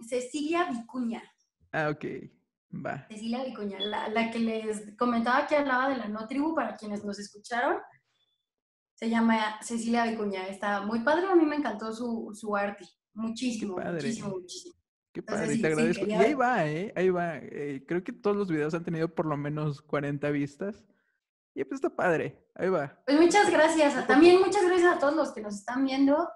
Cecilia 0.00 0.68
Vicuña. 0.70 1.22
Ah, 1.70 1.90
ok. 1.90 2.04
Va. 2.74 3.06
Cecilia 3.08 3.44
Vicuña, 3.44 3.78
la, 3.80 4.08
la 4.08 4.30
que 4.30 4.38
les 4.38 4.96
comentaba 4.96 5.46
que 5.46 5.56
hablaba 5.56 5.88
de 5.90 5.96
la 5.96 6.08
no 6.08 6.26
tribu 6.26 6.54
para 6.54 6.76
quienes 6.76 7.04
nos 7.04 7.18
escucharon 7.18 7.78
se 8.94 9.10
llama 9.10 9.58
Cecilia 9.60 10.04
Vicuña. 10.06 10.46
Está 10.46 10.80
muy 10.82 11.00
padre, 11.00 11.26
a 11.26 11.34
mí 11.34 11.44
me 11.44 11.56
encantó 11.56 11.92
su, 11.92 12.30
su 12.34 12.54
arte. 12.54 12.84
Muchísimo, 13.14 13.76
muchísimo, 13.76 14.28
muchísimo. 14.28 14.74
Qué 15.12 15.22
padre, 15.22 15.58
te 15.58 15.66
agradezco. 15.66 16.06
y 16.06 16.12
ahí 16.12 16.34
va, 16.34 16.66
¿eh? 16.66 16.92
Ahí 16.96 17.10
va. 17.10 17.36
Eh, 17.36 17.84
creo 17.86 18.02
que 18.02 18.12
todos 18.12 18.36
los 18.36 18.48
videos 18.50 18.72
han 18.72 18.84
tenido 18.84 19.14
por 19.14 19.26
lo 19.26 19.36
menos 19.36 19.82
40 19.82 20.30
vistas. 20.30 20.84
Y 21.54 21.64
pues 21.64 21.78
está 21.78 21.94
padre, 21.94 22.46
ahí 22.54 22.70
va. 22.70 22.98
Pues 23.04 23.20
muchas 23.20 23.50
gracias. 23.50 24.06
También 24.06 24.40
muchas 24.40 24.64
gracias 24.64 24.96
a 24.96 24.98
todos 24.98 25.14
los 25.14 25.32
que 25.32 25.42
nos 25.42 25.54
están 25.54 25.84
viendo. 25.84 26.28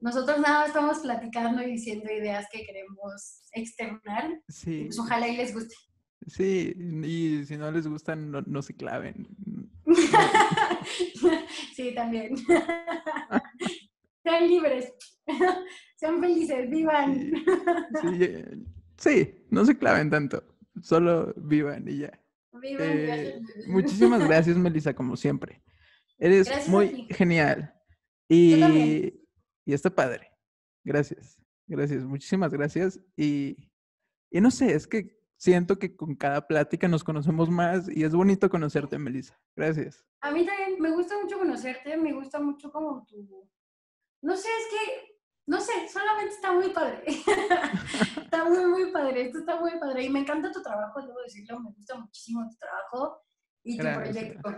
Nosotros 0.00 0.40
nada 0.40 0.66
estamos 0.66 1.00
platicando 1.00 1.62
y 1.62 1.66
diciendo 1.66 2.10
ideas 2.10 2.46
que 2.50 2.64
queremos 2.64 3.42
externar. 3.52 4.40
Sí. 4.48 4.84
Pues 4.86 4.98
ojalá 4.98 5.28
y 5.28 5.36
les 5.36 5.52
guste. 5.54 5.74
Sí, 6.26 6.74
y 7.04 7.44
si 7.44 7.56
no 7.56 7.70
les 7.70 7.86
gustan, 7.86 8.30
no, 8.30 8.62
se 8.62 8.74
claven. 8.74 9.28
sí, 11.74 11.94
también. 11.94 12.34
Sean 14.22 14.48
libres. 14.48 14.92
Sean 15.96 16.20
felices, 16.20 16.70
vivan. 16.70 17.32
Sí, 18.96 19.46
no 19.50 19.64
se 19.64 19.76
claven 19.76 20.10
tanto. 20.10 20.42
Solo 20.80 21.34
vivan 21.36 21.88
y 21.88 21.98
ya. 21.98 22.20
Vivan, 22.52 22.90
eh, 22.90 23.40
muchísimas 23.66 24.24
gracias, 24.24 24.56
Melissa, 24.56 24.94
como 24.94 25.16
siempre. 25.16 25.62
Eres 26.18 26.68
muy 26.68 27.06
genial. 27.10 27.74
Y, 28.28 29.12
y 29.64 29.72
está 29.72 29.90
padre. 29.90 30.30
Gracias. 30.84 31.38
Gracias. 31.66 32.04
Muchísimas 32.04 32.52
gracias. 32.52 33.00
Y, 33.16 33.56
y 34.30 34.40
no 34.40 34.50
sé, 34.50 34.74
es 34.74 34.86
que 34.86 35.20
siento 35.36 35.78
que 35.78 35.96
con 35.96 36.14
cada 36.14 36.46
plática 36.46 36.86
nos 36.86 37.02
conocemos 37.02 37.50
más 37.50 37.88
y 37.88 38.04
es 38.04 38.14
bonito 38.14 38.48
conocerte, 38.48 38.98
Melissa. 38.98 39.36
Gracias. 39.56 40.04
A 40.20 40.30
mí 40.30 40.46
también 40.46 40.80
me 40.80 40.92
gusta 40.92 41.20
mucho 41.20 41.38
conocerte, 41.38 41.96
me 41.96 42.12
gusta 42.12 42.40
mucho 42.40 42.70
como 42.70 43.04
tu... 43.06 43.48
No 44.22 44.36
sé, 44.36 44.48
es 44.48 44.66
que, 44.70 45.18
no 45.46 45.60
sé, 45.60 45.72
solamente 45.88 46.34
está 46.34 46.52
muy 46.52 46.70
padre. 46.70 47.02
está 48.22 48.44
muy, 48.44 48.64
muy 48.66 48.92
padre, 48.92 49.22
esto 49.22 49.38
está 49.38 49.60
muy 49.60 49.78
padre 49.78 50.04
y 50.04 50.10
me 50.10 50.20
encanta 50.20 50.52
tu 50.52 50.62
trabajo, 50.62 51.02
debo 51.02 51.20
decirlo, 51.22 51.60
me 51.60 51.72
gusta 51.72 51.96
muchísimo 51.96 52.48
tu 52.48 52.56
trabajo 52.56 53.22
y 53.64 53.76
tu 53.76 53.82
proyecto. 53.82 54.56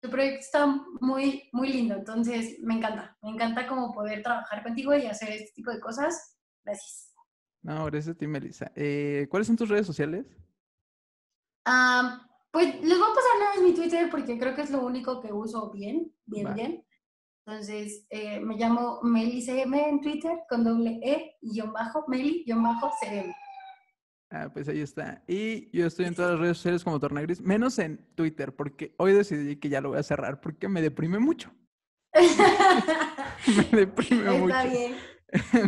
Tu 0.00 0.10
proyecto 0.10 0.40
está 0.40 0.66
muy, 1.00 1.48
muy 1.52 1.68
lindo, 1.68 1.94
entonces 1.94 2.58
me 2.60 2.74
encanta, 2.74 3.16
me 3.22 3.30
encanta 3.30 3.66
como 3.66 3.92
poder 3.92 4.22
trabajar 4.22 4.62
contigo 4.62 4.94
y 4.94 5.06
hacer 5.06 5.30
este 5.30 5.52
tipo 5.54 5.70
de 5.70 5.80
cosas. 5.80 6.38
Gracias. 6.62 7.14
No, 7.62 7.86
gracias 7.86 8.14
a 8.14 8.18
ti, 8.18 8.26
Melissa. 8.26 8.70
Eh, 8.76 9.26
¿Cuáles 9.30 9.46
son 9.46 9.56
tus 9.56 9.70
redes 9.70 9.86
sociales? 9.86 10.26
pues 12.52 12.80
les 12.82 12.98
voy 12.98 13.10
a 13.10 13.14
pasar 13.14 13.38
nada 13.40 13.54
en 13.56 13.64
mi 13.64 13.74
Twitter 13.74 14.08
porque 14.10 14.38
creo 14.38 14.54
que 14.54 14.62
es 14.62 14.70
lo 14.70 14.84
único 14.84 15.20
que 15.20 15.32
uso 15.32 15.70
bien, 15.72 16.14
bien, 16.26 16.54
bien. 16.54 16.86
Entonces, 17.46 18.06
eh, 18.08 18.40
me 18.40 18.56
llamo 18.56 19.00
MeliCM 19.02 19.74
en 19.74 20.00
Twitter 20.00 20.32
con 20.48 20.64
doble 20.64 20.98
E, 21.02 21.36
guion 21.42 21.72
bajo, 21.74 22.04
Meli, 22.08 22.42
guion 22.46 22.62
bajo, 22.62 22.90
CM. 23.00 23.34
Ah, 24.30 24.50
pues 24.52 24.66
ahí 24.68 24.80
está. 24.80 25.22
Y 25.28 25.70
yo 25.76 25.86
estoy 25.86 26.06
en 26.06 26.14
todas 26.14 26.32
las 26.32 26.40
redes 26.40 26.56
sociales 26.56 26.82
como 26.82 26.98
Tornagris, 26.98 27.42
menos 27.42 27.78
en 27.78 27.98
Twitter, 28.14 28.56
porque 28.56 28.94
hoy 28.96 29.12
decidí 29.12 29.56
que 29.56 29.68
ya 29.68 29.82
lo 29.82 29.90
voy 29.90 29.98
a 29.98 30.02
cerrar 30.02 30.40
porque 30.40 30.68
me 30.68 30.80
deprime 30.80 31.18
mucho. 31.18 31.52
me 33.72 33.78
deprime 33.78 34.38
mucho. 34.38 34.56
Está 34.56 34.64
bien. 34.64 34.94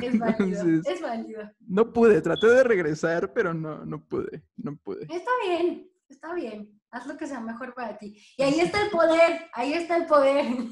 Es 0.03 0.18
válido, 0.18 0.83
es 0.85 1.01
válido. 1.03 1.51
No 1.61 1.93
pude, 1.93 2.20
traté 2.22 2.47
de 2.47 2.64
regresar, 2.64 3.33
pero 3.33 3.53
no, 3.53 3.85
no 3.85 4.03
pude, 4.03 4.45
no 4.57 4.77
pude. 4.77 5.03
Está 5.03 5.31
bien, 5.45 5.91
está 6.09 6.35
bien. 6.35 6.81
Haz 6.91 7.07
lo 7.07 7.17
que 7.17 7.27
sea 7.27 7.41
mejor 7.41 7.75
para 7.75 7.99
ti. 7.99 8.17
Y 8.37 8.43
ahí 8.43 8.61
está 8.61 8.83
el 8.83 8.91
poder, 8.91 9.49
ahí 9.53 9.73
está 9.75 9.97
el 9.97 10.07
poder. 10.07 10.47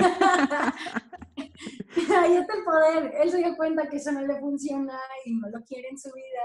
ahí 2.17 2.37
está 2.37 2.55
el 2.55 2.65
poder. 2.65 3.15
Él 3.21 3.31
se 3.31 3.39
dio 3.39 3.57
cuenta 3.57 3.89
que 3.89 3.97
eso 3.97 4.13
no 4.13 4.23
le 4.23 4.39
funciona 4.39 4.99
y 5.25 5.35
no 5.35 5.49
lo 5.51 5.63
quiere 5.65 5.89
en 5.89 5.99
su 5.99 6.11
vida 6.13 6.43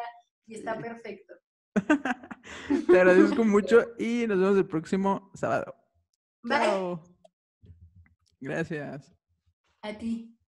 y 0.47 0.55
está 0.55 0.77
perfecto. 0.77 1.33
Te 2.87 2.99
agradezco 2.99 3.43
mucho 3.45 3.85
y 3.97 4.25
nos 4.27 4.39
vemos 4.39 4.57
el 4.57 4.67
próximo 4.67 5.31
sábado. 5.33 5.75
Bye. 6.43 6.99
Gracias. 8.41 9.13
A 9.81 9.93
ti. 9.97 10.38